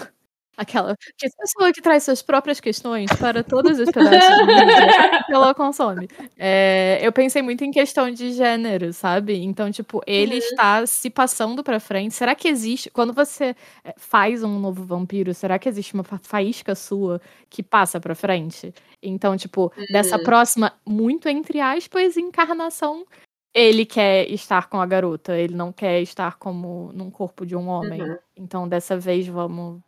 aquela 0.60 0.95
que 1.18 1.26
a 1.26 1.30
pessoa 1.38 1.72
que 1.74 1.82
traz 1.82 2.03
suas 2.03 2.22
próprias 2.22 2.60
questões 2.60 3.10
para 3.20 3.43
todos 3.43 3.80
os 3.80 3.89
pedaços 3.89 4.38
de 4.38 4.45
mídia 4.45 5.24
que 5.26 5.34
ela 5.34 5.53
consome. 5.55 6.07
É, 6.38 6.99
eu 7.01 7.12
pensei 7.12 7.41
muito 7.41 7.64
em 7.64 7.72
questão 7.72 8.12
de 8.12 8.32
gênero, 8.34 8.91
sabe? 8.93 9.41
Então, 9.41 9.72
tipo, 9.72 10.01
ele 10.05 10.34
Uhum. 10.34 10.38
está 10.39 10.86
se 10.86 11.10
passando 11.10 11.64
pra 11.64 11.80
frente. 11.80 12.14
Será 12.14 12.36
que 12.36 12.47
existe. 12.47 12.89
Quando 12.89 13.14
você 13.14 13.55
é, 13.84 13.93
faz 13.97 14.43
um 14.43 14.60
novo 14.60 14.84
vampiro, 14.84 15.34
será 15.34 15.57
que 15.57 15.70
existe 15.70 15.93
uma 15.93 16.03
fa- 16.03 16.20
faísca 16.22 16.76
sua 16.76 17.22
que 17.49 17.64
passa 17.64 17.99
pra 17.99 18.14
frente? 18.16 18.74
Então, 19.01 19.38
tipo, 19.38 19.72
dessa 19.91 20.18
Hum. 20.18 20.24
próxima, 20.24 20.74
muito 20.86 21.30
entre 21.30 21.60
aspas, 21.62 22.18
encarnação. 22.18 23.05
Ele 23.53 23.86
quer 23.86 24.30
estar 24.30 24.70
com 24.70 24.80
a 24.80 24.86
garota, 24.86 25.36
ele 25.36 25.55
não 25.55 25.72
quer 25.72 26.01
estar 26.01 26.38
como 26.38 26.91
num 26.93 27.10
corpo 27.10 27.45
de 27.45 27.55
um 27.55 27.68
homem. 27.68 28.01
Uhum. 28.03 28.18
Então, 28.38 28.68
dessa 28.68 28.95
vez, 28.97 29.26
vamos 29.28 29.80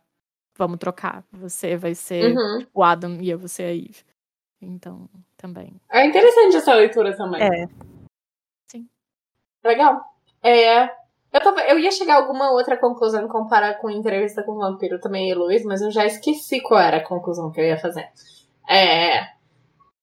vamos 0.56 0.78
trocar. 0.78 1.24
Você 1.32 1.76
vai 1.76 1.94
ser 1.94 2.36
Uhum. 2.36 2.66
o 2.74 2.82
Adam 2.82 3.18
e 3.20 3.30
eu 3.30 3.38
vou 3.38 3.48
ser 3.48 3.64
a 3.64 3.74
Eve. 3.74 4.04
Então, 4.60 5.08
também. 5.36 5.74
É 5.90 6.04
interessante 6.06 6.56
essa 6.56 6.74
leitura 6.74 7.16
também. 7.16 7.42
É. 7.42 7.66
Legal. 9.64 10.00
É. 10.42 10.84
Eu, 11.32 11.40
tava, 11.40 11.60
eu 11.62 11.78
ia 11.78 11.90
chegar 11.90 12.14
a 12.14 12.16
alguma 12.18 12.50
outra 12.52 12.76
conclusão 12.76 13.26
comparar 13.28 13.74
com 13.78 13.88
entrevista 13.88 14.42
com 14.42 14.52
o 14.52 14.58
vampiro 14.58 15.00
também 15.00 15.30
e 15.30 15.34
Luiz, 15.34 15.64
mas 15.64 15.80
eu 15.80 15.90
já 15.90 16.04
esqueci 16.04 16.60
qual 16.60 16.80
era 16.80 16.98
a 16.98 17.04
conclusão 17.04 17.50
que 17.50 17.60
eu 17.60 17.64
ia 17.64 17.78
fazer. 17.78 18.08
É. 18.68 19.20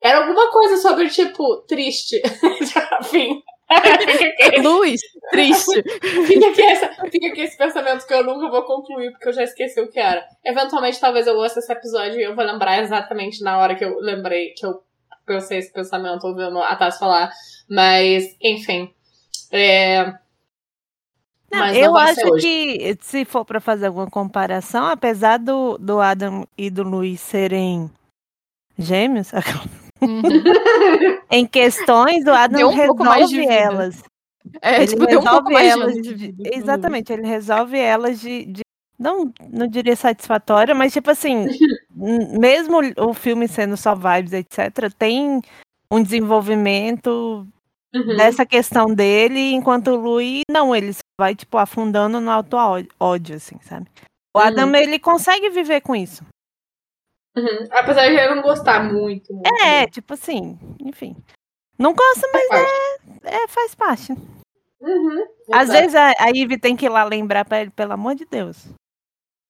Era 0.02 0.20
alguma 0.20 0.50
coisa 0.50 0.78
sobre, 0.78 1.10
tipo, 1.10 1.58
triste. 1.68 2.22
Enfim. 3.02 3.43
Luz, 4.63 4.99
triste. 5.32 5.84
fica, 6.26 6.47
aqui 6.49 6.61
essa, 6.61 6.88
fica 7.09 7.28
aqui 7.28 7.41
esse 7.41 7.57
pensamento 7.57 8.05
que 8.05 8.13
eu 8.13 8.24
nunca 8.24 8.49
vou 8.49 8.63
concluir, 8.63 9.11
porque 9.11 9.30
eu 9.30 9.34
já 9.34 9.43
esqueci 9.43 9.80
o 9.80 9.89
que 9.89 9.99
era. 9.99 10.26
Eventualmente, 10.43 10.99
talvez 10.99 11.28
eu 11.28 11.38
ouça 11.38 11.59
esse 11.59 11.72
episódio 11.72 12.20
e 12.20 12.24
eu 12.24 12.36
vou 12.36 12.43
lembrar 12.43 12.82
exatamente 12.82 13.43
na 13.43 13.57
hora 13.59 13.76
que 13.76 13.86
eu 13.86 13.99
lembrei 13.99 14.53
que 14.55 14.65
eu 14.65 14.82
pensei 15.26 15.59
esse 15.59 15.72
pensamento 15.72 16.26
ouvindo 16.26 16.59
a 16.59 16.76
Taz 16.76 16.97
falar. 16.97 17.32
Mas, 17.70 18.36
enfim. 18.41 18.91
É. 19.51 20.05
Não, 21.51 21.59
Mas 21.59 21.78
eu 21.78 21.95
acho 21.95 22.36
que, 22.36 22.97
se 23.01 23.26
for 23.26 23.43
pra 23.43 23.59
fazer 23.59 23.88
alguma 23.88 24.09
comparação, 24.09 24.86
apesar 24.86 25.38
do, 25.38 25.78
do 25.78 25.99
Adam 25.99 26.47
e 26.57 26.70
do 26.70 26.84
Luiz 26.84 27.20
serem 27.22 27.89
gêmeos, 28.78 29.32
Uhum. 30.02 30.22
em 31.32 31.45
questões, 31.45 32.26
o 32.26 32.32
Adam 32.32 32.58
Deu 32.58 32.70
um 32.70 32.74
resolve 32.74 33.45
elas. 33.47 34.04
É, 34.62 34.78
ele 34.78 34.88
tipo, 34.88 35.06
tem 35.06 35.18
um 35.18 35.22
pouco 35.24 35.50
resolve 35.50 35.54
mais 35.54 35.66
de 35.66 35.72
elas 35.72 35.93
de 36.02 36.32
de-. 36.32 36.50
Exatamente, 36.54 37.14
ele 37.14 37.28
resolve 37.28 37.78
elas 37.78 38.20
de, 38.20 38.45
de- 38.45 38.62
não, 38.97 39.32
não 39.52 39.68
diria 39.68 39.95
satisfatória, 39.95 40.74
mas 40.74 40.93
tipo 40.93 41.12
assim, 41.12 41.47
mesmo 41.95 42.78
o 42.97 43.14
filme 43.14 43.47
sendo 43.47 43.76
só 43.78 43.93
vibes, 43.95 44.34
etc, 44.34 44.91
tem 44.97 45.41
um 45.91 46.02
desenvolvimento 46.02 47.45
Uhum. 47.93 48.16
dessa 48.18 48.45
questão 48.45 48.93
dele, 48.93 49.52
enquanto 49.52 49.88
o 49.88 49.95
Louis, 49.95 50.43
não, 50.52 50.76
ele 50.76 50.93
só 50.93 51.00
vai, 51.20 51.34
tipo, 51.34 51.58
afundando 51.58 52.22
no 52.22 52.30
auto 52.30 52.56
ódio, 53.00 53.36
assim, 53.36 53.56
sabe? 53.62 53.88
O 54.32 54.39
Uhum. 54.39 54.45
Adam, 54.45 54.76
ele 54.76 55.00
consegue 55.00 55.50
viver 55.50 55.82
com 55.82 55.95
isso. 55.95 56.24
Uhum. 57.39 57.67
Apesar 57.71 58.07
de 58.07 58.15
eu 58.15 58.35
não 58.35 58.41
gostar 58.41 58.83
muito. 58.83 59.33
muito 59.33 59.47
É, 59.63 59.79
dele. 59.81 59.91
tipo 59.91 60.13
assim, 60.13 60.57
enfim. 60.83 61.15
Não 61.77 61.93
gosta, 61.93 62.27
mas 62.33 62.47
Faz 62.47 62.69
é, 63.23 63.47
faz 63.47 63.75
parte. 63.75 64.11
Uhum. 64.81 65.25
Às 65.51 65.69
vezes 65.69 65.95
a, 65.95 66.13
a 66.19 66.29
Ivy 66.29 66.57
tem 66.59 66.75
que 66.75 66.85
ir 66.85 66.89
lá 66.89 67.03
lembrar 67.03 67.45
pra 67.45 67.61
ele, 67.61 67.69
pelo 67.71 67.93
amor 67.93 68.15
de 68.15 68.25
Deus. 68.25 68.65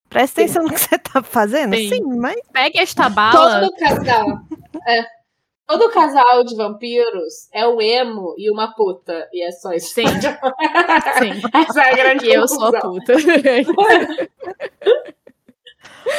Presta 0.09 0.41
Sim. 0.41 0.45
atenção 0.45 0.63
no 0.63 0.69
que 0.73 0.79
você 0.79 0.97
tá 0.97 1.21
fazendo. 1.21 1.75
Sim. 1.75 1.89
Sim, 1.89 2.03
mas 2.17 2.35
Pega 2.51 2.81
esta 2.81 3.09
bala. 3.09 3.61
Todo 3.61 3.75
casal. 3.77 4.25
é. 4.87 5.19
Todo 5.67 5.91
casal 5.91 6.43
de 6.43 6.55
vampiros 6.55 7.47
é 7.53 7.63
o 7.67 7.79
emo 7.79 8.33
e 8.39 8.49
uma 8.51 8.73
puta. 8.73 9.27
E 9.31 9.45
é 9.47 9.51
só 9.51 9.71
isso. 9.71 9.93
Sim. 9.93 10.05
Sim. 11.19 11.41
Essa 11.53 11.81
é 11.83 11.91
a 11.91 11.95
grande 11.95 12.25
E 12.25 12.33
eu 12.33 12.47
sou 12.47 12.75
a 12.75 12.79
puta. 12.81 13.13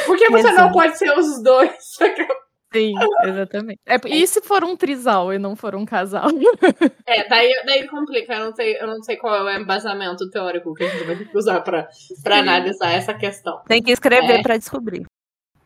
Por 0.05 0.17
que 0.17 0.29
você 0.29 0.43
não 0.43 0.51
Exato. 0.51 0.73
pode 0.73 0.97
ser 0.97 1.11
os 1.17 1.41
dois? 1.43 1.71
Sim, 2.73 2.93
exatamente. 3.25 3.81
É, 3.85 3.97
e 4.07 4.25
se 4.25 4.41
for 4.41 4.63
um 4.63 4.77
trisal 4.77 5.33
e 5.33 5.37
não 5.37 5.57
for 5.57 5.75
um 5.75 5.85
casal? 5.85 6.29
É, 7.05 7.27
daí, 7.27 7.51
daí 7.65 7.85
complica. 7.89 8.33
Eu 8.33 8.45
não, 8.45 8.55
sei, 8.55 8.77
eu 8.79 8.87
não 8.87 9.03
sei 9.03 9.17
qual 9.17 9.49
é 9.49 9.57
o 9.57 9.61
embasamento 9.61 10.29
teórico 10.29 10.73
que 10.73 10.85
a 10.85 10.87
gente 10.87 11.03
vai 11.03 11.17
ter 11.17 11.25
que 11.29 11.37
usar 11.37 11.59
pra, 11.61 11.89
pra 12.23 12.37
analisar 12.39 12.91
essa 12.91 13.13
questão. 13.13 13.61
tem 13.67 13.83
que 13.83 13.91
escrever 13.91 14.39
É. 14.39 14.41
pra 14.41 14.55
descobrir. 14.55 15.03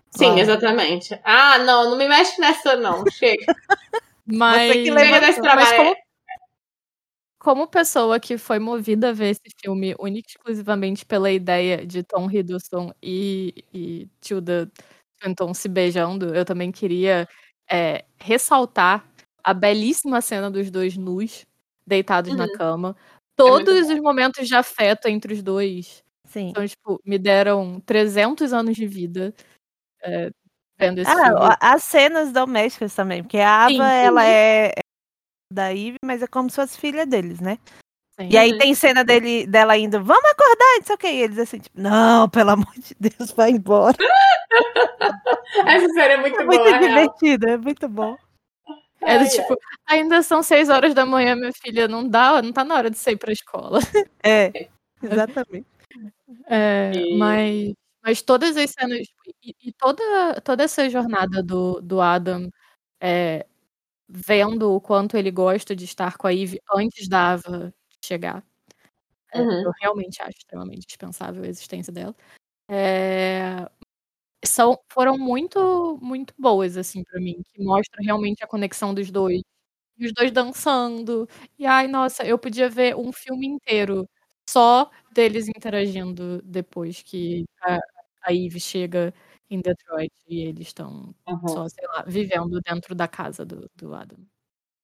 Sim, 0.09 0.25
Claro. 0.25 0.39
exatamente. 0.39 1.19
Ah, 1.23 1.59
não, 1.59 1.91
não 1.91 1.97
me 1.97 2.07
mexe 2.07 2.41
nessa, 2.41 2.75
não. 2.75 3.03
Chega. 3.11 3.53
Mas, 4.25 4.71
que 4.71 4.85
Chega 4.85 4.95
leva- 4.95 5.55
mas 5.55 5.71
como, 5.73 5.95
como 7.45 7.67
pessoa 7.67 8.19
que 8.19 8.39
foi 8.39 8.57
movida 8.57 9.09
a 9.09 9.13
ver 9.13 9.29
esse 9.29 9.55
filme 9.61 9.95
única 9.99 10.27
e 10.29 10.31
exclusivamente 10.31 11.05
pela 11.05 11.31
ideia 11.31 11.85
de 11.85 12.01
Tom 12.01 12.27
Hiddleston 12.31 12.91
e, 13.03 13.63
e 13.71 14.09
Tilda 14.19 14.67
Swinton 15.21 15.53
se 15.53 15.69
beijando, 15.69 16.33
eu 16.35 16.43
também 16.43 16.71
queria 16.71 17.27
é, 17.71 18.03
ressaltar 18.19 19.07
a 19.43 19.53
belíssima 19.53 20.21
cena 20.21 20.49
dos 20.49 20.71
dois 20.71 20.97
nus, 20.97 21.45
deitados 21.85 22.33
na 22.35 22.45
Uhum. 22.45 22.51
cama. 22.51 22.97
É 22.99 23.15
Todos 23.37 23.89
os 23.91 23.99
momentos 24.01 24.47
de 24.47 24.55
afeto 24.55 25.07
entre 25.07 25.33
os 25.35 25.43
dois 25.43 26.03
Sim. 26.27 26.49
então, 26.49 26.67
tipo, 26.67 26.99
me 27.05 27.19
deram 27.19 27.79
300 27.85 28.53
anos 28.53 28.75
de 28.75 28.87
vida 28.87 29.35
é, 30.03 30.31
vendo 30.79 30.99
esse 31.01 31.11
filme. 31.13 31.37
Ah, 31.41 31.57
a- 31.61 31.73
as 31.75 31.83
cenas 31.83 32.31
domésticas 32.33 32.95
também, 32.95 33.23
porque 33.23 33.39
a 33.39 33.65
Ava, 33.65 33.71
Sim, 33.71 33.81
ela 33.81 34.23
sim. 34.23 34.29
é 34.29 34.67
é 34.77 34.81
da 35.55 35.69
Ivy, 35.69 35.95
mas 36.03 36.21
é 36.21 36.27
como 36.27 36.49
se 36.49 36.57
fosse 36.57 36.77
filha 36.77 37.05
deles, 37.05 37.39
né? 37.39 37.57
Sim. 38.19 38.29
E 38.31 38.37
aí 38.37 38.57
tem 38.57 38.75
cena 38.75 39.03
dele, 39.03 39.47
dela 39.47 39.77
indo, 39.77 40.01
vamos 40.03 40.29
acordar, 40.31 40.75
e 40.75 40.79
não 40.79 40.85
sei 40.85 40.95
o 40.95 40.97
que. 40.97 41.07
E 41.07 41.21
eles 41.21 41.39
assim, 41.39 41.59
tipo, 41.59 41.79
não, 41.79 42.29
pelo 42.29 42.51
amor 42.51 42.73
de 42.77 42.95
Deus, 42.99 43.31
vai 43.31 43.51
embora. 43.51 43.97
Essa 45.67 45.89
série 45.89 46.13
é 46.13 46.17
muito 46.17 46.39
É 46.39 46.45
boa, 46.45 46.57
muito 46.57 46.71
na 46.71 46.77
real. 46.77 46.87
divertido, 46.87 47.49
é 47.49 47.57
muito 47.57 47.87
bom. 47.89 48.17
É 49.01 49.17
do 49.17 49.23
Ai, 49.23 49.29
tipo, 49.29 49.55
ainda 49.85 50.21
são 50.23 50.41
6 50.41 50.69
horas 50.69 50.93
da 50.93 51.05
manhã, 51.05 51.35
minha 51.35 51.51
filha, 51.53 51.87
não 51.87 52.07
dá, 52.07 52.41
não 52.41 52.51
tá 52.51 52.63
na 52.63 52.75
hora 52.75 52.89
de 52.89 52.97
sair 52.97 53.17
pra 53.17 53.31
escola. 53.31 53.79
É, 54.23 54.69
exatamente. 55.03 55.67
É, 56.47 56.91
E- 56.95 57.17
mas, 57.19 57.73
mas 58.03 58.21
todas 58.21 58.57
as 58.57 58.71
cenas 58.71 59.07
e, 59.43 59.55
e 59.63 59.71
toda, 59.73 60.41
toda 60.41 60.63
essa 60.63 60.89
jornada 60.89 61.43
do, 61.43 61.79
do 61.81 62.01
Adam 62.01 62.49
é, 62.99 63.45
vendo 64.09 64.71
o 64.73 64.81
quanto 64.81 65.17
ele 65.17 65.31
gosta 65.31 65.75
de 65.75 65.85
estar 65.85 66.17
com 66.17 66.27
a 66.27 66.33
Eve 66.33 66.59
antes 66.75 67.07
da 67.09 67.33
Ava 67.33 67.73
chegar. 68.03 68.43
É, 69.33 69.41
Uhum. 69.41 69.63
Eu 69.63 69.71
realmente 69.81 70.21
acho 70.21 70.37
extremamente 70.39 70.87
dispensável 70.87 71.43
a 71.43 71.47
existência 71.47 71.93
dela. 71.93 72.15
É, 72.69 73.69
São, 74.45 74.77
foram 74.91 75.17
muito, 75.17 75.97
muito 76.01 76.33
boas, 76.37 76.77
assim, 76.77 77.03
pra 77.03 77.19
mim, 77.19 77.41
que 77.53 77.63
mostra 77.63 78.01
realmente 78.03 78.43
a 78.43 78.47
conexão 78.47 78.93
dos 78.93 79.09
dois. 79.11 79.41
E 79.97 80.05
os 80.07 80.13
dois 80.13 80.31
dançando. 80.31 81.27
E 81.59 81.65
ai, 81.65 81.87
nossa, 81.87 82.25
eu 82.25 82.37
podia 82.39 82.69
ver 82.69 82.95
um 82.97 83.11
filme 83.13 83.47
inteiro 83.47 84.07
só 84.49 84.89
deles 85.13 85.47
interagindo 85.49 86.41
depois 86.43 87.01
que 87.03 87.45
a, 87.61 87.77
a 88.23 88.33
Eve 88.33 88.59
chega 88.59 89.13
em 89.49 89.59
Detroit 89.61 90.11
e 90.27 90.41
eles 90.47 90.67
estão 90.67 91.13
Uhum. 91.27 91.47
só, 91.47 91.67
sei 91.69 91.85
lá, 91.87 92.03
vivendo 92.07 92.59
dentro 92.61 92.95
da 92.95 93.07
casa 93.07 93.45
do, 93.45 93.69
do 93.75 93.93
Adam. 93.93 94.17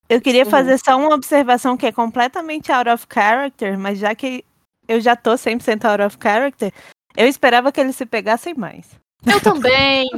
Eu 0.09 0.21
queria 0.21 0.43
Uhum. 0.43 0.49
fazer 0.51 0.77
só 0.77 0.97
uma 0.97 1.13
observação 1.15 1.77
que 1.77 1.85
é 1.85 1.91
completamente 1.91 2.71
out 2.71 2.89
of 2.89 3.05
character, 3.11 3.77
mas 3.79 3.97
já 3.99 4.13
que 4.13 4.43
eu 4.87 4.99
já 4.99 5.15
tô 5.15 5.37
100% 5.37 5.85
out 5.85 6.01
of 6.03 6.17
character, 6.21 6.71
eu 7.15 7.27
esperava 7.27 7.71
que 7.71 7.79
eles 7.79 7.95
se 7.95 8.05
pegassem 8.05 8.53
mais. 8.53 8.89
Eu 9.25 9.39
também! 9.41 10.09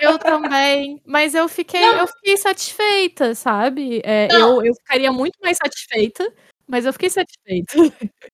eu 0.00 0.18
também. 0.18 1.00
Mas 1.06 1.34
eu 1.34 1.48
fiquei, 1.48 1.80
Não. 1.80 1.98
eu 1.98 2.06
fiquei 2.06 2.36
satisfeita, 2.36 3.34
sabe? 3.34 4.00
É, 4.04 4.28
eu, 4.32 4.62
eu 4.64 4.74
ficaria 4.74 5.10
muito 5.12 5.38
mais 5.42 5.56
satisfeita, 5.56 6.32
mas 6.66 6.84
eu 6.86 6.92
fiquei 6.92 7.10
satisfeita. 7.10 7.72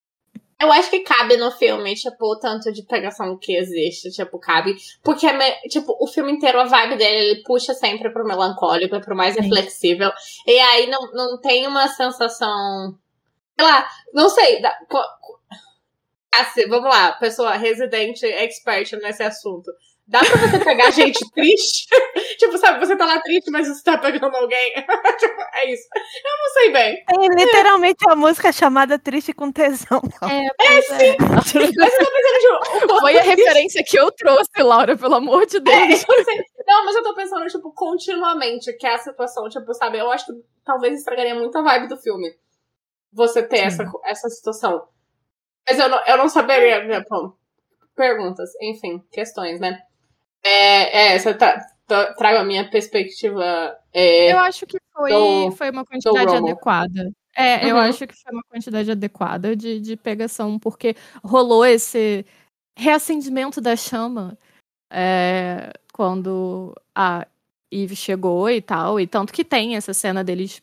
Eu 0.61 0.71
acho 0.73 0.89
que 0.89 1.01
cabe 1.01 1.37
no 1.37 1.51
filme, 1.51 1.95
tipo, 1.95 2.27
o 2.27 2.39
tanto 2.39 2.73
de 2.73 2.83
pegação 2.85 3.37
que 3.37 3.57
existe, 3.57 4.11
tipo, 4.11 4.39
cabe. 4.39 4.77
Porque, 5.03 5.27
é 5.27 5.61
tipo, 5.69 5.97
o 6.01 6.07
filme 6.07 6.33
inteiro, 6.33 6.61
a 6.61 6.65
vibe 6.65 6.97
dele, 6.97 7.31
ele 7.31 7.43
puxa 7.43 7.75
sempre 7.75 8.11
pro 8.11 8.25
melancólico, 8.25 9.01
pro 9.01 9.17
mais 9.17 9.35
Sim. 9.35 9.43
reflexível. 9.43 10.11
E 10.47 10.59
aí 10.59 10.87
não, 10.87 11.13
não 11.13 11.41
tem 11.41 11.67
uma 11.67 11.89
sensação. 11.89 12.97
Sei 13.59 13.67
lá, 13.67 13.89
não 14.13 14.29
sei. 14.29 14.63
Da, 14.63 14.79
assim, 16.41 16.67
vamos 16.69 16.89
lá, 16.89 17.13
pessoa 17.13 17.55
residente, 17.55 18.25
expert 18.25 18.93
nesse 19.03 19.23
assunto. 19.23 19.71
Dá 20.07 20.19
pra 20.21 20.37
você 20.37 20.59
pegar 20.63 20.91
gente 20.91 21.19
triste? 21.33 21.87
tipo, 22.39 22.59
sabe, 22.59 22.79
você 22.79 22.95
tá 22.95 23.07
lá 23.07 23.19
triste, 23.23 23.51
mas 23.51 23.67
você 23.67 23.83
tá 23.83 23.97
pegando 23.97 24.37
alguém. 24.37 24.75
tipo, 25.19 25.41
é 25.55 25.73
isso. 25.73 25.89
Eu 25.95 26.39
não 26.39 26.53
sei 26.53 26.73
bem. 26.73 27.05
Tem 27.07 27.29
literalmente 27.29 28.05
uma 28.07 28.15
música 28.15 28.53
chamada 28.53 28.99
Triste 28.99 29.33
com 29.33 29.51
Tesão. 29.51 30.03
É, 30.23 30.49
pois 30.59 30.91
é. 30.91 31.17
Mas 31.19 31.55
eu 31.55 31.69
tô 31.71 32.13
pensando, 32.13 32.81
tipo, 32.81 33.01
Foi 33.01 33.19
a 33.19 33.23
referência 33.23 33.83
que 33.83 33.99
eu 33.99 34.13
trouxe, 34.13 34.63
Laura, 34.63 34.95
pelo 34.95 35.15
amor 35.15 35.47
de 35.47 35.57
É, 35.57 35.61
Deus. 35.61 36.05
eu 36.07 36.25
sei. 36.25 36.45
Não, 36.67 36.85
mas 36.85 36.97
eu 36.97 37.03
tô 37.03 37.15
pensando, 37.15 37.47
tipo, 37.47 37.73
continuamente 37.73 38.73
que 38.75 38.87
é 38.87 38.95
a 38.95 38.99
situação, 38.99 39.49
tipo, 39.49 39.73
sabe, 39.73 39.99
eu 39.99 40.11
acho 40.11 40.27
que 40.27 40.33
talvez 40.65 40.99
estragaria 40.99 41.35
muito 41.35 41.57
a 41.57 41.63
vibe 41.63 41.89
do 41.89 41.97
filme. 41.97 42.29
Você 43.13 43.43
ter 43.43 43.59
Sim. 43.59 43.83
essa, 43.83 43.85
essa 44.05 44.29
situação. 44.29 44.87
Mas 45.67 45.79
eu 45.79 45.89
não, 45.89 46.05
eu 46.07 46.19
não 46.19 46.29
saberia. 46.29 46.85
né, 46.85 47.03
bom, 47.09 47.33
perguntas, 47.97 48.51
enfim, 48.61 49.03
questões, 49.11 49.59
né? 49.59 49.81
É, 50.45 51.15
é 51.15 51.19
você 51.19 51.35
tá, 51.35 51.61
trago 52.17 52.39
a 52.39 52.45
minha 52.45 52.69
perspectiva. 52.71 53.77
é, 53.93 54.33
Eu 54.33 54.39
acho 54.39 54.67
que 54.67 54.79
foi, 54.93 55.11
do- 55.11 55.51
foi 55.53 55.71
uma 55.71 55.85
quantidade 55.85 56.35
adequada. 56.37 57.11
É, 57.37 57.65
eu 57.69 57.75
Uhum. 57.77 57.83
acho 57.83 58.07
que 58.07 58.15
foi 58.15 58.33
uma 58.33 58.43
quantidade 58.49 58.91
adequada 58.91 59.57
de, 59.57 59.81
de 59.81 59.97
pegação, 59.97 60.59
porque 60.59 60.95
rolou 61.25 61.65
esse 61.67 62.25
reacendimento 62.79 63.61
da 63.61 63.75
chama 63.77 64.39
é, 64.93 65.73
quando 65.93 66.75
a 66.95 67.27
Eve 67.73 67.97
chegou 67.97 68.49
e 68.49 68.61
tal, 68.61 69.01
e 69.01 69.07
tanto 69.07 69.33
que 69.33 69.45
tem 69.45 69.75
essa 69.75 69.93
cena 69.93 70.23
deles 70.23 70.63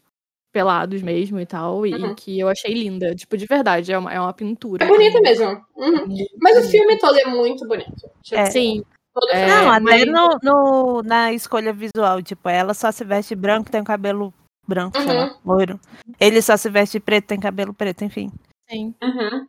pelados 0.54 1.02
mesmo 1.02 1.40
e 1.40 1.46
tal, 1.46 1.86
e, 1.86 1.94
Uhum. 1.94 2.16
que 2.16 2.40
eu 2.40 2.48
achei 2.48 2.74
linda, 2.74 3.14
tipo, 3.16 3.36
de 3.38 3.46
verdade, 3.46 3.92
é 3.92 3.98
uma, 3.98 4.14
é 4.14 4.20
uma 4.20 4.34
pintura. 4.34 4.86
é 4.86 4.88
bonita 4.88 5.20
mesmo. 5.22 5.48
Uhum. 5.76 6.08
Mas 6.42 6.58
o 6.66 6.70
filme 6.70 6.98
todo 7.00 7.18
é 7.18 7.26
muito 7.26 7.68
bonito. 7.68 8.10
Tipo, 8.22 8.40
É. 8.42 8.46
Sim, 8.50 8.82
todo 8.82 9.01
É, 9.32 9.48
Não, 9.48 9.72
até 9.72 10.06
no, 10.06 10.38
no- 10.42 11.02
na 11.04 11.34
escolha 11.34 11.74
visual, 11.74 12.22
tipo, 12.22 12.48
ela 12.48 12.74
só 12.74 12.92
se 12.92 13.04
veste 13.04 13.36
branco, 13.36 13.70
tem 13.70 13.82
o 13.82 13.86
cabelo 13.86 14.34
branco, 14.68 14.98
sei 15.02 15.14
lá, 15.14 15.38
loiro. 15.46 15.80
Ele 16.20 16.42
só 16.42 16.56
se 16.56 16.70
veste 16.70 17.00
preto, 17.00 17.28
tem 17.28 17.40
cabelo 17.40 17.74
preto, 17.74 18.04
enfim. 18.04 18.32
sim. 18.70 18.94
Uhum. 19.04 19.48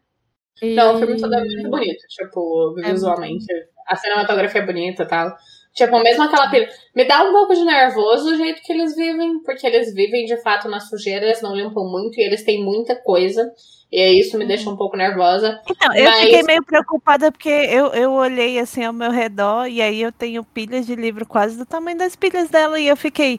E- 0.60 0.74
Não, 0.74 0.94
o 0.94 0.98
filme 0.98 1.20
todo 1.20 1.34
é 1.34 1.40
muito 1.44 1.70
bonito, 1.70 2.06
tipo, 2.08 2.74
É 2.84 2.92
visualmente. 2.92 3.46
A 3.86 3.96
cinematografia 3.96 4.60
é 4.62 4.66
bonita 4.66 5.02
e 5.04 5.06
tal. 5.06 5.36
Tipo, 5.74 5.98
mesmo 6.02 6.22
aquela 6.24 6.50
pilha. 6.50 6.68
Me 6.94 7.04
dá 7.06 7.22
um 7.24 7.32
pouco 7.32 7.54
de 7.54 7.64
nervoso 7.64 8.30
o 8.32 8.36
jeito 8.36 8.60
que 8.62 8.72
eles 8.72 8.94
vivem, 8.94 9.42
porque 9.42 9.66
eles 9.66 9.94
vivem 9.94 10.26
de 10.26 10.36
fato 10.42 10.68
na 10.68 10.80
sujeira, 10.80 11.24
eles 11.24 11.40
não 11.40 11.56
limpam 11.56 11.84
muito 11.84 12.18
e 12.20 12.24
eles 12.24 12.44
têm 12.44 12.62
muita 12.62 12.94
coisa. 12.94 13.50
E 13.90 13.98
aí 14.00 14.20
isso 14.20 14.36
me 14.38 14.46
deixa 14.46 14.68
um 14.70 14.76
pouco 14.76 14.96
nervosa. 14.96 15.60
Então, 15.68 15.94
eu 15.94 16.04
Mas- 16.04 16.20
fiquei 16.24 16.42
meio 16.42 16.64
preocupada 16.64 17.32
porque 17.32 17.48
eu, 17.48 17.86
eu 17.88 18.12
olhei 18.12 18.58
assim 18.58 18.84
ao 18.84 18.92
meu 18.92 19.10
redor 19.10 19.66
e 19.66 19.80
aí 19.80 20.00
eu 20.02 20.12
tenho 20.12 20.44
pilhas 20.44 20.86
de 20.86 20.94
livro 20.94 21.26
quase 21.26 21.56
do 21.56 21.64
tamanho 21.66 21.96
das 21.98 22.16
pilhas 22.16 22.48
dela 22.50 22.78
e 22.78 22.86
eu 22.88 22.96
fiquei, 22.96 23.38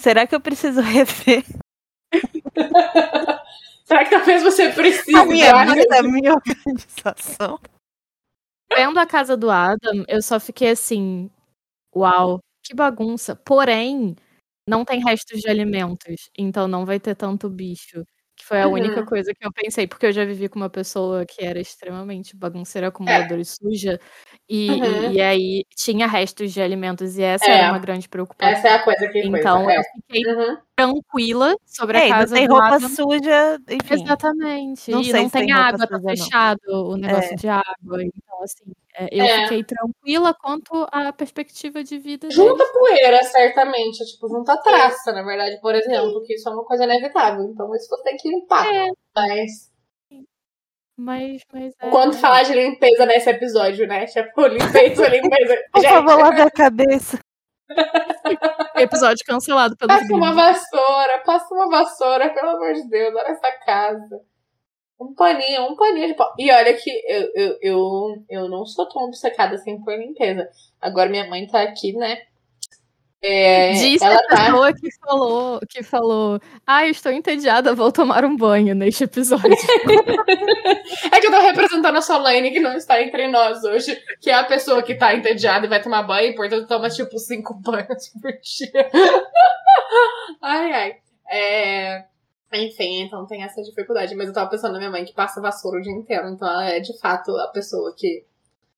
será 0.00 0.26
que 0.26 0.34
eu 0.34 0.40
preciso 0.40 0.80
rever 0.82 1.44
Será 3.84 4.04
que 4.04 4.10
talvez 4.10 4.42
você 4.42 4.70
precise? 4.70 5.16
a 5.16 5.24
minha 5.26 5.52
a 5.54 6.02
minha 6.02 6.34
organização? 6.34 7.58
Vendo 8.74 8.98
a 8.98 9.06
casa 9.06 9.36
do 9.36 9.50
Adam, 9.50 10.04
eu 10.08 10.22
só 10.22 10.40
fiquei 10.40 10.70
assim, 10.70 11.30
uau, 11.94 12.40
que 12.64 12.74
bagunça. 12.74 13.36
Porém, 13.36 14.14
não 14.68 14.84
tem 14.84 15.00
restos 15.04 15.40
de 15.40 15.48
alimentos, 15.50 16.30
então 16.38 16.68
não 16.68 16.86
vai 16.86 17.00
ter 17.00 17.14
tanto 17.16 17.50
bicho. 17.50 18.04
Que 18.36 18.46
foi 18.46 18.62
a 18.62 18.68
Uhum. 18.68 18.74
única 18.74 19.04
coisa 19.04 19.32
que 19.34 19.46
eu 19.46 19.52
pensei, 19.52 19.86
porque 19.86 20.06
eu 20.06 20.12
já 20.12 20.24
vivi 20.24 20.48
com 20.48 20.58
uma 20.58 20.70
pessoa 20.70 21.26
que 21.26 21.44
era 21.44 21.60
extremamente 21.60 22.36
bagunceira, 22.36 22.88
acumuladora 22.88 23.40
e 23.40 23.44
suja, 23.44 24.00
e, 24.48 24.70
Uhum. 24.72 25.12
e 25.12 25.20
aí 25.20 25.64
tinha 25.76 26.06
restos 26.08 26.52
de 26.52 26.60
alimentos, 26.62 27.18
e 27.18 27.22
essa 27.22 27.50
É. 27.50 27.54
era 27.56 27.72
uma 27.72 27.78
grande 27.78 28.08
preocupação. 28.08 28.52
Essa 28.58 28.68
é 28.68 28.72
a 28.74 28.82
coisa 28.84 29.08
que 29.08 29.18
Então 29.20 29.64
coisa. 29.64 29.80
eu 29.80 29.84
fiquei 30.08 30.22
É. 30.30 30.34
Uhum. 30.34 30.58
Tranquila 30.86 31.56
sobre 31.66 31.98
É, 31.98 32.00
a 32.02 32.06
e 32.06 32.10
não 32.10 32.16
casa 32.18 32.34
tem 32.34 32.46
roupa 32.46 32.66
Adam. 32.76 32.88
suja, 32.88 33.58
enfim. 33.68 33.94
Exatamente. 34.04 34.90
Não 34.90 35.00
e 35.00 35.04
sei 35.04 35.12
não 35.20 35.26
se 35.28 35.32
tem 35.32 35.46
tem 35.46 35.52
água, 35.54 35.78
tá 35.86 35.96
suja, 35.96 35.98
não. 35.98 36.10
fechado 36.16 36.60
o 36.70 36.96
negócio 36.96 37.32
É. 37.32 37.36
de 37.36 37.48
água. 37.48 38.02
Então, 38.02 38.42
assim, 38.42 38.72
é, 38.96 39.08
eu 39.10 39.24
É. 39.24 39.42
fiquei 39.42 39.64
tranquila 39.64 40.34
quanto 40.34 40.86
à 40.92 41.12
perspectiva 41.12 41.82
de 41.84 41.98
vida 41.98 42.30
Junta 42.30 42.56
deles. 42.64 42.72
poeira, 42.72 43.22
certamente. 43.24 44.04
Tipo, 44.04 44.28
junta 44.28 44.56
traça, 44.58 45.12
na 45.12 45.22
verdade, 45.22 45.60
por 45.60 45.74
exemplo, 45.74 46.22
que 46.24 46.34
isso 46.34 46.48
é 46.48 46.52
uma 46.52 46.64
coisa 46.64 46.84
inevitável. 46.84 47.44
Então 47.44 47.74
isso 47.74 47.88
você 47.88 48.02
tem 48.02 48.16
que 48.16 48.28
limpar. 48.28 48.66
É. 48.72 48.88
Mas. 49.14 49.70
Mas, 50.94 51.42
mas 51.52 51.72
é. 51.80 51.88
Quanto 51.90 52.16
falar 52.18 52.42
de 52.42 52.52
limpeza 52.52 53.06
nesse 53.06 53.28
episódio, 53.30 53.86
né? 53.88 54.04
Tipo, 54.06 54.46
limpeza, 54.94 55.08
limpeza. 55.08 55.56
Por 55.72 55.82
favor, 55.82 56.18
lave 56.18 56.42
a 56.42 56.50
cabeça. 56.50 57.18
Episódio 58.76 59.24
cancelado 59.26 59.76
pelos 59.76 59.94
passa 59.94 60.14
uma 60.14 60.34
vassoura, 60.34 61.18
passa 61.24 61.54
uma 61.54 61.68
vassoura, 61.68 62.30
pelo 62.30 62.50
amor 62.50 62.72
de 62.74 62.88
Deus, 62.88 63.14
olha 63.14 63.28
essa 63.28 63.52
casa. 63.64 64.20
Um 65.00 65.14
paninho, 65.14 65.64
um 65.64 65.76
paninho 65.76 66.08
de 66.08 66.14
pó. 66.14 66.32
E 66.38 66.50
olha 66.52 66.74
que 66.74 66.90
eu, 67.06 67.32
eu, 67.34 67.58
eu, 67.60 68.24
eu 68.28 68.48
não 68.48 68.64
sou 68.64 68.88
tão 68.88 69.02
obcecada 69.02 69.56
assim 69.56 69.80
por 69.82 69.98
limpeza. 69.98 70.48
Agora 70.80 71.10
minha 71.10 71.28
mãe 71.28 71.46
tá 71.46 71.62
aqui, 71.62 71.92
né? 71.92 72.22
É, 73.24 73.70
Disse 73.74 74.04
ela 74.04 74.16
a 74.16 74.26
tá. 74.26 74.36
pessoa 74.36 74.72
que 74.72 74.90
falou, 74.98 75.60
que 75.68 75.82
falou, 75.84 76.40
ah, 76.66 76.88
estou 76.88 77.12
entediada, 77.12 77.72
vou 77.72 77.92
tomar 77.92 78.24
um 78.24 78.36
banho 78.36 78.74
neste 78.74 79.04
episódio. 79.04 79.50
É 81.10 81.20
que 81.20 81.26
eu 81.26 81.30
tô 81.30 81.40
representando 81.40 81.96
a 81.96 82.02
Solane, 82.02 82.50
que 82.50 82.60
não 82.60 82.74
está 82.74 83.00
entre 83.02 83.28
nós 83.28 83.62
hoje, 83.64 84.00
que 84.20 84.30
é 84.30 84.34
a 84.34 84.44
pessoa 84.44 84.82
que 84.82 84.94
tá 84.94 85.14
entediada 85.14 85.66
e 85.66 85.68
vai 85.68 85.82
tomar 85.82 86.02
banho, 86.02 86.30
e 86.30 86.34
portanto 86.34 86.66
toma 86.66 86.88
tipo 86.88 87.18
cinco 87.18 87.54
banhos 87.60 88.08
por 88.20 88.32
dia. 88.32 88.90
ai, 90.40 90.72
ai. 90.72 90.96
É... 91.30 92.04
Enfim, 92.52 93.02
então 93.02 93.26
tem 93.26 93.42
essa 93.42 93.62
dificuldade. 93.62 94.14
Mas 94.14 94.28
eu 94.28 94.34
tava 94.34 94.50
pensando 94.50 94.72
na 94.72 94.78
minha 94.78 94.90
mãe 94.90 95.04
que 95.04 95.14
passa 95.14 95.40
vassoura 95.40 95.78
o 95.78 95.82
dia 95.82 95.92
inteiro, 95.92 96.28
então 96.28 96.48
ela 96.48 96.68
é 96.68 96.80
de 96.80 96.98
fato 96.98 97.36
a 97.38 97.48
pessoa 97.48 97.94
que, 97.96 98.24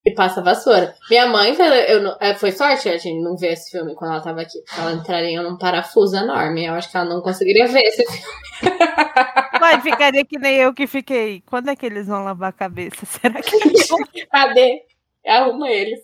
que 0.04 0.12
passa 0.14 0.42
vassoura. 0.42 0.94
Minha 1.08 1.26
mãe, 1.28 1.56
eu, 1.88 2.02
não- 2.02 2.16
é, 2.20 2.34
foi 2.34 2.52
sorte 2.52 2.88
a 2.88 2.98
gente 2.98 3.22
não 3.22 3.36
ver 3.36 3.52
esse 3.54 3.70
filme 3.70 3.94
quando 3.94 4.12
ela 4.12 4.20
tava 4.22 4.42
aqui, 4.42 4.60
porque 4.62 4.80
ela 4.80 4.92
entraria 4.92 5.42
num 5.42 5.56
parafuso 5.56 6.16
enorme. 6.16 6.66
Eu 6.66 6.74
acho 6.74 6.90
que 6.90 6.96
ela 6.96 7.06
não 7.08 7.22
conseguiria 7.22 7.66
ver 7.66 7.80
esse 7.82 8.04
filme. 8.04 8.24
Vai, 9.60 9.80
ficaria 9.80 10.24
que 10.24 10.38
nem 10.38 10.56
eu 10.56 10.74
que 10.74 10.86
fiquei. 10.86 11.40
Quando 11.46 11.70
é 11.70 11.76
que 11.76 11.86
eles 11.86 12.06
vão 12.06 12.22
lavar 12.22 12.50
a 12.50 12.52
cabeça? 12.52 13.04
Será 13.06 13.40
que 13.42 13.56
eles 13.56 13.88
vão? 13.88 13.98
Cadê? 14.30 14.82
Arruma 15.26 15.70
eles. 15.70 16.00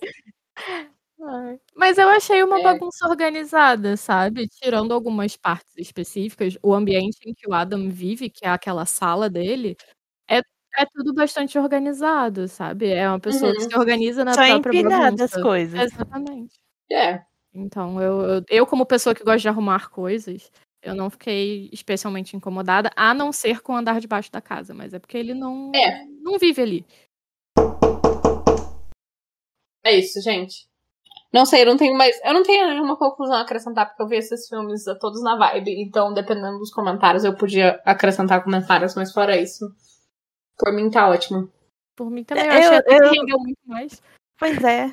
Mas 1.76 1.98
eu 1.98 2.08
achei 2.08 2.42
uma 2.42 2.60
É. 2.60 2.62
bagunça 2.62 3.06
organizada, 3.06 3.96
sabe? 3.96 4.48
Tirando 4.48 4.92
algumas 4.94 5.36
partes 5.36 5.72
específicas, 5.76 6.56
o 6.62 6.72
ambiente 6.72 7.18
em 7.26 7.34
que 7.34 7.46
o 7.48 7.52
Adam 7.52 7.90
vive, 7.90 8.30
que 8.30 8.46
é 8.46 8.48
aquela 8.48 8.86
sala 8.86 9.28
dele, 9.28 9.76
é, 10.28 10.40
é 10.76 10.86
tudo 10.86 11.12
bastante 11.14 11.58
organizado, 11.58 12.46
sabe? 12.48 12.90
É 12.90 13.08
uma 13.08 13.20
pessoa 13.20 13.52
que 13.52 13.62
Uhum. 13.64 13.70
se 13.70 13.78
organiza 13.78 14.24
na 14.24 14.32
Só 14.34 14.44
própria 14.46 14.78
empilhadas 14.78 15.18
bagunça. 15.20 15.36
as 15.36 15.42
coisas. 15.42 15.80
Exatamente. 15.80 16.54
É. 16.90 17.22
Então, 17.54 18.00
eu, 18.00 18.20
eu, 18.22 18.44
eu, 18.48 18.66
como 18.66 18.86
pessoa 18.86 19.14
que 19.14 19.24
gosta 19.24 19.40
de 19.40 19.48
arrumar 19.48 19.90
coisas, 19.90 20.50
eu 20.82 20.94
não 20.94 21.10
fiquei 21.10 21.68
especialmente 21.72 22.36
incomodada, 22.36 22.90
a 22.96 23.12
não 23.12 23.32
ser 23.32 23.60
com 23.60 23.72
o 23.72 23.76
andar 23.76 24.00
debaixo 24.00 24.30
da 24.30 24.40
casa, 24.40 24.72
mas 24.72 24.94
é 24.94 24.98
porque 24.98 25.18
ele 25.18 25.34
não, 25.34 25.72
é. 25.74 26.04
não 26.22 26.38
vive 26.38 26.62
ali. 26.62 26.86
É 29.84 29.96
isso, 29.96 30.20
gente. 30.20 30.68
Não 31.32 31.46
sei, 31.46 31.62
eu 31.62 31.66
não 31.66 31.76
tenho 31.76 31.96
mais. 31.96 32.18
Eu 32.24 32.34
não 32.34 32.42
tenho 32.42 32.66
nenhuma 32.68 32.96
conclusão 32.96 33.36
a 33.36 33.42
acrescentar, 33.42 33.86
porque 33.86 34.02
eu 34.02 34.08
vi 34.08 34.16
esses 34.16 34.48
filmes 34.48 34.84
todos 35.00 35.22
na 35.22 35.36
vibe. 35.36 35.80
Então, 35.80 36.12
dependendo 36.12 36.58
dos 36.58 36.72
comentários, 36.72 37.24
eu 37.24 37.36
podia 37.36 37.80
acrescentar 37.84 38.42
comentários, 38.42 38.94
mas 38.96 39.12
fora 39.12 39.40
isso. 39.40 39.64
Por 40.60 40.72
mim 40.72 40.90
tá 40.90 41.08
ótimo. 41.08 41.50
Por 41.96 42.10
mim 42.10 42.24
também, 42.24 42.46
eu, 42.46 42.52
eu 42.52 42.58
achei 42.58 42.78
eu, 42.78 43.10
que 43.10 43.18
rendeu 43.18 43.38
muito 43.38 43.60
mais. 43.66 44.02
Pois 44.38 44.62
é. 44.64 44.92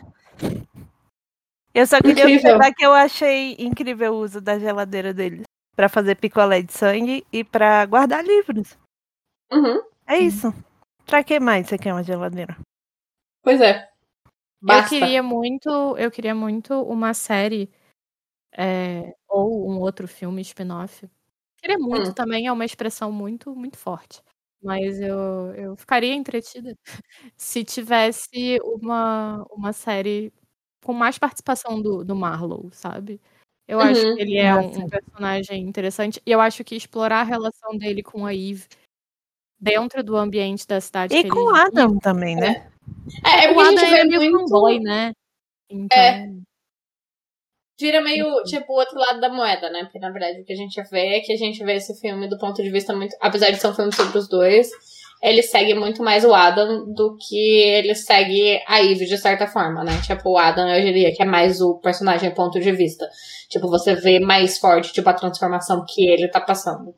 Eu 1.73 1.85
só 1.85 2.01
queria 2.01 2.25
observar 2.25 2.73
que 2.73 2.85
eu 2.85 2.91
achei 2.91 3.55
incrível 3.59 4.13
o 4.13 4.19
uso 4.21 4.41
da 4.41 4.57
geladeira 4.57 5.13
deles 5.13 5.43
para 5.75 5.87
fazer 5.87 6.15
picolé 6.15 6.61
de 6.61 6.73
sangue 6.73 7.25
e 7.31 7.43
para 7.43 7.85
guardar 7.85 8.25
livros. 8.25 8.77
Uhum. 9.51 9.83
É 10.07 10.17
isso. 10.17 10.51
Pra 11.05 11.23
que 11.23 11.39
mais 11.39 11.67
você 11.67 11.77
quer 11.77 11.93
uma 11.93 12.03
geladeira? 12.03 12.57
Pois 13.43 13.61
é. 13.61 13.89
Basta. 14.59 14.95
Eu 14.95 14.99
queria 14.99 15.23
muito, 15.23 15.69
eu 15.97 16.09
queria 16.09 16.33
muito 16.33 16.81
uma 16.81 17.13
série 17.13 17.71
é, 18.51 19.13
ou 19.29 19.69
um 19.69 19.79
outro 19.79 20.07
filme 20.07 20.41
spin-off. 20.41 21.07
Queria 21.57 21.77
muito 21.77 22.09
hum. 22.09 22.13
também 22.13 22.47
é 22.47 22.51
uma 22.51 22.65
expressão 22.65 23.11
muito, 23.11 23.55
muito 23.55 23.77
forte. 23.77 24.21
Mas 24.61 24.99
eu, 24.99 25.53
eu 25.55 25.75
ficaria 25.75 26.13
entretida 26.13 26.75
se 27.37 27.63
tivesse 27.63 28.59
uma, 28.63 29.45
uma 29.51 29.71
série 29.71 30.33
com 30.83 30.93
mais 30.93 31.17
participação 31.17 31.81
do, 31.81 32.03
do 32.03 32.15
Marlowe, 32.15 32.69
sabe? 32.71 33.21
Eu 33.67 33.79
uhum. 33.79 33.83
acho 33.83 34.15
que 34.15 34.21
ele 34.21 34.37
é 34.37 34.55
um, 34.55 34.67
um, 34.67 34.89
personagem 34.89 35.61
interessante. 35.61 36.21
E 36.25 36.31
eu 36.31 36.39
acho 36.39 36.63
que 36.63 36.75
explorar 36.75 37.21
a 37.21 37.23
relação 37.23 37.77
dele 37.77 38.01
com 38.01 38.25
a 38.25 38.33
Eve 38.33 38.65
dentro 39.59 40.03
do 40.03 40.15
ambiente 40.15 40.65
da 40.65 40.79
cidade. 40.79 41.15
E 41.15 41.27
com 41.27 41.51
o 41.51 41.55
Adam 41.55 41.99
também, 41.99 42.35
né? 42.35 42.71
É, 43.25 43.45
é 43.45 43.53
porque 43.53 43.85
a 43.85 44.03
gente 44.03 44.17
vê 44.17 44.25
é 44.25 44.29
muito... 44.29 44.49
boy, 44.49 44.79
né? 44.79 45.11
Então... 45.69 45.97
É. 45.97 46.46
Vira 47.79 48.01
meio, 48.01 48.25
tipo, 48.43 48.73
o 48.73 48.77
outro 48.77 48.97
lado 48.97 49.19
da 49.19 49.29
moeda, 49.29 49.69
né? 49.69 49.83
Porque, 49.83 49.99
na 49.99 50.09
verdade, 50.09 50.41
o 50.41 50.43
que 50.43 50.53
a 50.53 50.55
gente 50.55 50.81
vê 50.89 51.17
é 51.17 51.19
que 51.19 51.31
a 51.31 51.37
gente 51.37 51.63
vê 51.63 51.75
esse 51.75 51.99
filme 51.99 52.27
do 52.27 52.37
ponto 52.37 52.61
de 52.61 52.69
vista 52.69 52.95
muito... 52.95 53.15
Apesar 53.21 53.51
de 53.51 53.57
ser 53.57 53.67
um 53.67 53.75
filme 53.75 53.93
sobre 53.93 54.17
os 54.17 54.27
dois, 54.27 54.69
ele 55.21 55.43
segue 55.43 55.73
muito 55.75 56.03
mais 56.03 56.25
o 56.25 56.33
Adam 56.33 56.91
do 56.91 57.17
que 57.17 57.35
ele 57.35 57.93
segue 57.93 58.59
a 58.67 58.83
Eve, 58.83 59.05
de 59.05 59.17
certa 59.17 59.47
forma, 59.47 59.83
né? 59.83 59.91
Tipo, 60.05 60.31
o 60.31 60.37
Adam, 60.37 60.67
eu 60.69 60.83
diria 60.83 61.13
que 61.13 61.21
é 61.21 61.25
mais 61.25 61.61
o 61.61 61.79
personagem 61.79 62.33
ponto 62.33 62.59
de 62.59 62.71
vista. 62.71 63.07
Tipo, 63.49 63.69
você 63.69 63.95
vê 63.95 64.19
mais 64.19 64.57
forte, 64.57 64.91
tipo, 64.91 65.09
a 65.09 65.13
transformação 65.13 65.85
que 65.87 66.07
ele 66.07 66.27
tá 66.27 66.41
passando. 66.41 66.95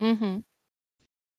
Uhum. 0.00 0.42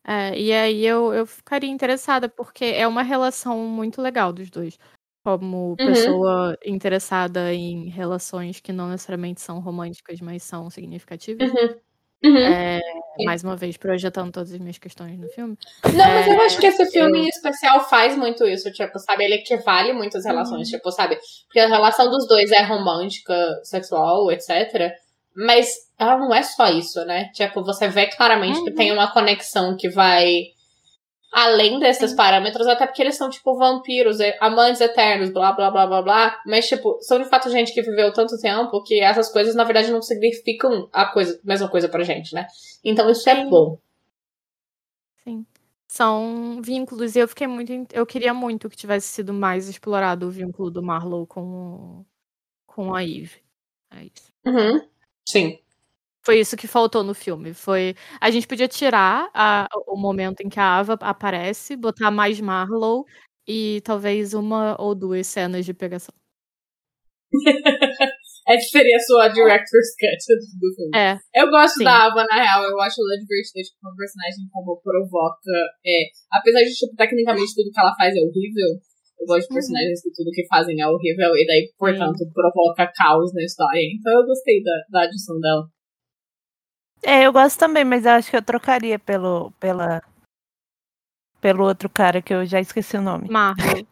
É, 0.08 0.38
e 0.38 0.54
aí 0.54 0.86
eu, 0.86 1.14
eu 1.14 1.26
ficaria 1.26 1.70
interessada, 1.70 2.30
porque 2.30 2.64
é 2.64 2.88
uma 2.88 3.02
relação 3.02 3.58
muito 3.60 4.02
legal 4.02 4.32
dos 4.32 4.50
dois. 4.50 4.78
Como 5.26 5.70
uhum. 5.70 5.76
pessoa 5.76 6.56
interessada 6.64 7.52
em 7.52 7.90
relações 7.90 8.60
que 8.60 8.72
não 8.72 8.90
necessariamente 8.90 9.42
são 9.42 9.60
românticas, 9.60 10.22
mas 10.22 10.44
são 10.44 10.70
significativas. 10.70 11.50
Uhum. 11.50 11.76
Uhum. 12.24 12.38
É, 12.38 12.80
mais 13.24 13.44
uma 13.44 13.56
vez, 13.56 13.76
projetando 13.76 14.32
todas 14.32 14.52
as 14.52 14.60
minhas 14.60 14.78
questões 14.78 15.18
no 15.20 15.28
filme. 15.30 15.58
Não, 15.84 16.06
mas 16.06 16.28
eu 16.28 16.42
acho 16.42 16.60
que 16.60 16.68
esse 16.68 16.86
filme 16.92 17.18
eu... 17.20 17.24
em 17.24 17.28
especial 17.28 17.80
faz 17.90 18.16
muito 18.16 18.46
isso, 18.46 18.72
tipo, 18.72 19.00
sabe? 19.00 19.24
Ele 19.24 19.36
equivale 19.36 19.94
muitas 19.94 20.24
relações, 20.26 20.68
uhum. 20.68 20.78
tipo, 20.78 20.92
sabe? 20.92 21.18
Porque 21.48 21.60
a 21.60 21.68
relação 21.68 22.08
dos 22.08 22.28
dois 22.28 22.52
é 22.52 22.62
romântica, 22.62 23.36
sexual, 23.64 24.32
etc. 24.32 24.92
Mas 25.36 25.70
ela 26.00 26.20
não 26.20 26.34
é 26.34 26.44
só 26.44 26.68
isso, 26.68 27.04
né? 27.06 27.32
Tipo, 27.34 27.64
você 27.64 27.88
vê 27.88 28.06
claramente 28.08 28.60
uhum. 28.60 28.66
que 28.66 28.74
tem 28.74 28.92
uma 28.92 29.12
conexão 29.12 29.76
que 29.76 29.90
vai 29.90 30.55
além 31.36 31.80
desses 31.80 32.14
parâmetros, 32.14 32.66
até 32.66 32.88
porque 32.88 33.02
eles 33.02 33.18
são, 33.18 33.30
tipo, 33.30 33.58
vampiros, 33.58 34.20
amantes 34.40 34.80
eternos, 34.80 35.30
blá, 35.32 35.52
blá, 35.52 35.70
blá, 35.70 35.86
blá, 35.86 36.02
blá. 36.02 36.42
Mas, 36.46 36.66
tipo, 36.66 36.98
são 37.02 37.22
de 37.22 37.28
fato 37.28 37.50
gente 37.50 37.74
que 37.74 37.82
viveu 37.82 38.14
tanto 38.14 38.40
tempo 38.40 38.82
que 38.84 39.02
essas 39.02 39.30
coisas, 39.30 39.54
na 39.54 39.66
verdade, 39.66 39.92
não 39.92 40.02
significam 40.02 40.88
a 40.94 41.08
coisa, 41.08 41.38
mesma 41.44 41.68
coisa 41.68 41.90
pra 41.90 42.06
gente, 42.06 42.34
né? 42.34 42.48
Então 42.86 43.10
isso 43.10 43.30
é 43.30 43.36
Sim. 43.36 43.42
é 43.42 43.46
bom. 43.50 43.78
Sim. 45.26 45.46
São 45.90 46.62
vínculos, 46.62 47.18
e 47.18 47.20
eu 47.20 47.28
fiquei 47.28 47.48
muito. 47.48 47.72
Eu 47.92 48.06
queria 48.06 48.34
muito 48.34 48.70
que 48.70 48.78
tivesse 48.78 49.08
sido 49.08 49.34
mais 49.34 49.68
explorado 49.68 50.28
o 50.28 50.32
vínculo 50.32 50.72
do 50.72 50.82
Marlowe 50.82 51.28
com, 51.28 52.06
com 52.66 52.96
a 52.96 53.04
Eve. 53.04 53.44
É 53.92 54.06
isso. 54.06 54.32
Uhum. 54.46 54.88
Sim. 55.28 55.60
Foi 56.26 56.40
isso 56.40 56.58
que 56.58 56.68
faltou 56.68 57.04
no 57.04 57.14
filme. 57.14 57.54
Foi 57.54 57.94
a 58.20 58.32
gente 58.32 58.48
podia 58.48 58.68
tirar 58.68 59.30
a, 59.32 59.68
o 59.86 59.96
momento 59.96 60.42
em 60.42 60.50
que 60.50 60.60
a 60.60 60.80
Ava 60.80 60.98
aparece, 61.00 61.76
botar 61.76 62.10
mais 62.10 62.42
Marlowe 62.42 63.06
e 63.48 63.80
talvez 63.86 64.34
uma 64.34 64.76
ou 64.82 64.96
duas 64.96 65.28
cenas 65.28 65.64
de 65.64 65.74
pegação. 65.74 66.14
é 68.50 68.56
que 68.58 68.70
seria 68.70 68.98
a 68.98 69.00
sua 69.00 69.28
director's 69.28 69.94
cut 70.02 70.18
do 70.58 70.74
filme. 70.74 70.98
É. 70.98 71.14
Eu 71.34 71.48
gosto 71.50 71.78
sim. 71.78 71.84
da 71.84 72.08
Ava, 72.08 72.26
na 72.26 72.42
real. 72.42 72.64
Eu 72.64 72.80
acho 72.82 73.02
ela 73.02 73.22
divertida, 73.22 73.62
tipo, 73.62 73.78
uma 73.84 73.96
personagem 73.96 74.50
como 74.52 74.82
provoca. 74.82 75.54
É, 75.86 76.10
apesar 76.34 76.62
de, 76.62 76.74
tipo, 76.74 76.96
tecnicamente 76.96 77.54
tudo 77.54 77.70
que 77.70 77.80
ela 77.80 77.94
faz 77.96 78.16
é 78.16 78.20
horrível. 78.20 78.82
Eu 79.20 79.26
gosto 79.28 79.48
de 79.48 79.54
uhum. 79.54 79.62
personagens 79.62 80.02
que 80.02 80.12
tudo 80.12 80.34
que 80.34 80.48
fazem 80.48 80.82
é 80.82 80.88
horrível 80.88 81.32
e 81.38 81.46
daí, 81.46 81.72
portanto, 81.78 82.18
sim. 82.18 82.34
provoca 82.34 82.92
caos 82.98 83.32
na 83.34 83.44
história. 83.44 83.82
Então 83.94 84.12
eu 84.12 84.26
gostei 84.26 84.62
da, 84.64 84.74
da 84.90 85.02
adição 85.06 85.40
dela. 85.40 85.75
É, 87.04 87.26
eu 87.26 87.34
gosto 87.34 87.60
também, 87.60 87.84
mas 87.84 88.06
eu 88.06 88.12
acho 88.12 88.30
que 88.30 88.38
eu 88.38 88.42
trocaria 88.42 88.98
pelo, 88.98 89.52
pela, 89.60 90.02
pelo 91.40 91.64
outro 91.64 91.90
cara 91.90 92.22
que 92.22 92.34
eu 92.34 92.46
já 92.46 92.60
esqueci 92.60 92.98
o 92.98 93.02
nome. 93.02 93.30
Marvel. 93.30 93.86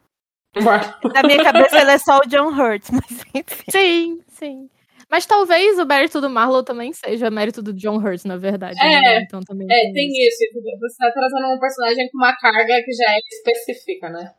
Na 1.14 1.24
minha 1.24 1.44
cabeça 1.44 1.82
ele 1.82 1.92
é 1.92 1.98
só 1.98 2.20
o 2.20 2.28
John 2.28 2.50
Hurt, 2.50 2.90
mas 2.92 3.26
enfim. 3.34 3.72
Sim, 3.72 4.22
sim. 4.28 4.70
Mas 5.10 5.26
talvez 5.26 5.78
o 5.78 5.86
mérito 5.86 6.20
do 6.20 6.30
Marlowe 6.30 6.66
também 6.66 6.92
seja 6.94 7.30
mérito 7.30 7.62
do 7.62 7.74
John 7.74 7.98
Hurt, 7.98 8.26
na 8.26 8.38
verdade. 8.38 8.80
É, 8.80 9.00
né? 9.02 9.22
então, 9.22 9.42
também 9.42 9.68
é 9.70 9.82
tem, 9.82 9.94
tem 9.94 10.08
isso. 10.10 10.44
isso. 10.44 10.80
Você 10.80 10.98
tá 10.98 11.12
trazendo 11.12 11.56
um 11.56 11.60
personagem 11.60 12.10
com 12.10 12.18
uma 12.18 12.36
carga 12.36 12.82
que 12.84 12.92
já 12.94 13.12
é 13.12 13.20
específica, 13.32 14.10
né? 14.10 14.34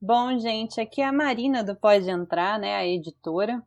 Bom, 0.00 0.38
gente, 0.38 0.78
aqui 0.78 1.00
é 1.00 1.06
a 1.06 1.12
Marina 1.12 1.64
do 1.64 1.74
Pode 1.74 2.08
Entrar, 2.10 2.58
né, 2.58 2.74
a 2.76 2.86
editora. 2.86 3.62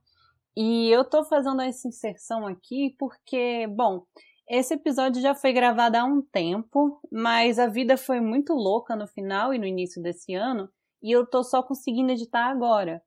E 0.61 0.91
eu 0.91 1.05
tô 1.05 1.23
fazendo 1.23 1.61
essa 1.61 1.87
inserção 1.87 2.45
aqui 2.45 2.93
porque, 2.99 3.65
bom, 3.67 4.03
esse 4.45 4.73
episódio 4.73 5.21
já 5.21 5.33
foi 5.33 5.53
gravado 5.53 5.95
há 5.95 6.03
um 6.03 6.21
tempo, 6.21 6.99
mas 7.09 7.57
a 7.57 7.65
vida 7.65 7.95
foi 7.95 8.19
muito 8.19 8.51
louca 8.51 8.93
no 8.93 9.07
final 9.07 9.53
e 9.53 9.57
no 9.57 9.65
início 9.65 10.03
desse 10.03 10.33
ano, 10.33 10.69
e 11.01 11.15
eu 11.15 11.25
tô 11.25 11.45
só 11.45 11.63
conseguindo 11.63 12.11
editar 12.11 12.47
agora. 12.47 13.01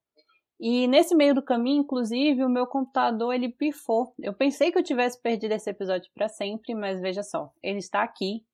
E 0.58 0.88
nesse 0.88 1.14
meio 1.14 1.34
do 1.34 1.44
caminho, 1.44 1.82
inclusive, 1.82 2.42
o 2.42 2.48
meu 2.48 2.66
computador 2.66 3.34
ele 3.34 3.50
pifou. 3.50 4.14
Eu 4.18 4.32
pensei 4.32 4.72
que 4.72 4.78
eu 4.78 4.82
tivesse 4.82 5.20
perdido 5.20 5.52
esse 5.52 5.68
episódio 5.68 6.10
para 6.14 6.30
sempre, 6.30 6.74
mas 6.74 7.02
veja 7.02 7.22
só, 7.22 7.52
ele 7.62 7.80
está 7.80 8.02
aqui 8.02 8.46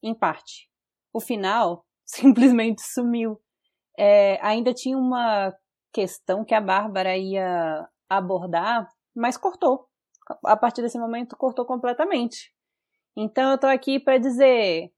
em 0.00 0.14
parte. 0.14 0.70
O 1.12 1.18
final 1.18 1.84
simplesmente 2.06 2.82
sumiu. 2.82 3.36
É, 3.98 4.38
ainda 4.46 4.72
tinha 4.72 4.96
uma 4.96 5.52
questão 5.92 6.44
que 6.44 6.54
a 6.54 6.60
Bárbara 6.60 7.16
ia 7.16 7.88
abordar, 8.16 8.88
mas 9.14 9.36
cortou. 9.36 9.86
A 10.44 10.56
partir 10.56 10.82
desse 10.82 10.98
momento, 10.98 11.36
cortou 11.36 11.64
completamente. 11.64 12.52
Então, 13.16 13.52
eu 13.52 13.58
tô 13.58 13.66
aqui 13.66 14.00
para 14.00 14.18
dizer: 14.18 14.90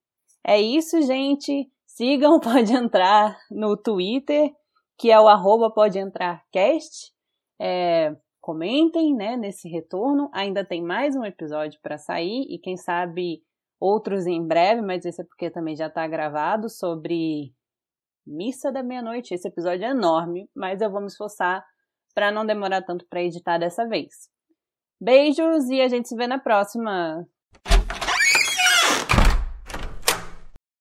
é 0.47 0.61
isso, 0.61 1.03
gente. 1.03 1.71
Sigam 1.87 2.39
Pode 2.41 2.75
Entrar 2.75 3.39
no 3.51 3.77
Twitter, 3.77 4.53
que 4.99 5.11
é 5.11 5.19
o 5.19 5.29
arroba 5.29 5.71
Pode 5.71 5.99
Entrar 5.99 6.45
Cast. 6.53 7.13
É, 7.61 8.15
comentem 8.41 9.15
né, 9.15 9.37
nesse 9.37 9.69
retorno. 9.69 10.31
Ainda 10.33 10.65
tem 10.65 10.83
mais 10.83 11.17
um 11.17 11.25
episódio 11.25 11.81
para 11.83 11.99
sair 11.99 12.47
e 12.49 12.59
quem 12.59 12.77
sabe 12.77 13.43
outros 13.81 14.27
em 14.27 14.47
breve, 14.47 14.83
mas 14.83 15.05
esse 15.05 15.21
é 15.21 15.25
porque 15.25 15.51
também 15.51 15.75
já 15.75 15.87
está 15.87 16.07
gravado 16.07 16.69
sobre 16.69 17.53
Missa 18.27 18.71
da 18.71 18.83
Meia-Noite. 18.83 19.35
Esse 19.35 19.49
episódio 19.49 19.85
é 19.85 19.91
enorme, 19.91 20.49
mas 20.55 20.81
eu 20.81 20.91
vou 20.91 21.01
me 21.01 21.07
esforçar 21.07 21.65
para 22.17 22.33
não 22.33 22.47
demorar 22.47 22.81
tanto 22.81 23.07
para 23.07 23.23
editar 23.23 23.59
dessa 23.59 23.87
vez. 23.87 24.31
Beijos 24.99 25.69
e 25.69 25.83
a 25.83 25.89
gente 25.89 26.09
se 26.09 26.17
vê 26.17 26.27
na 26.27 26.39
próxima. 26.39 27.29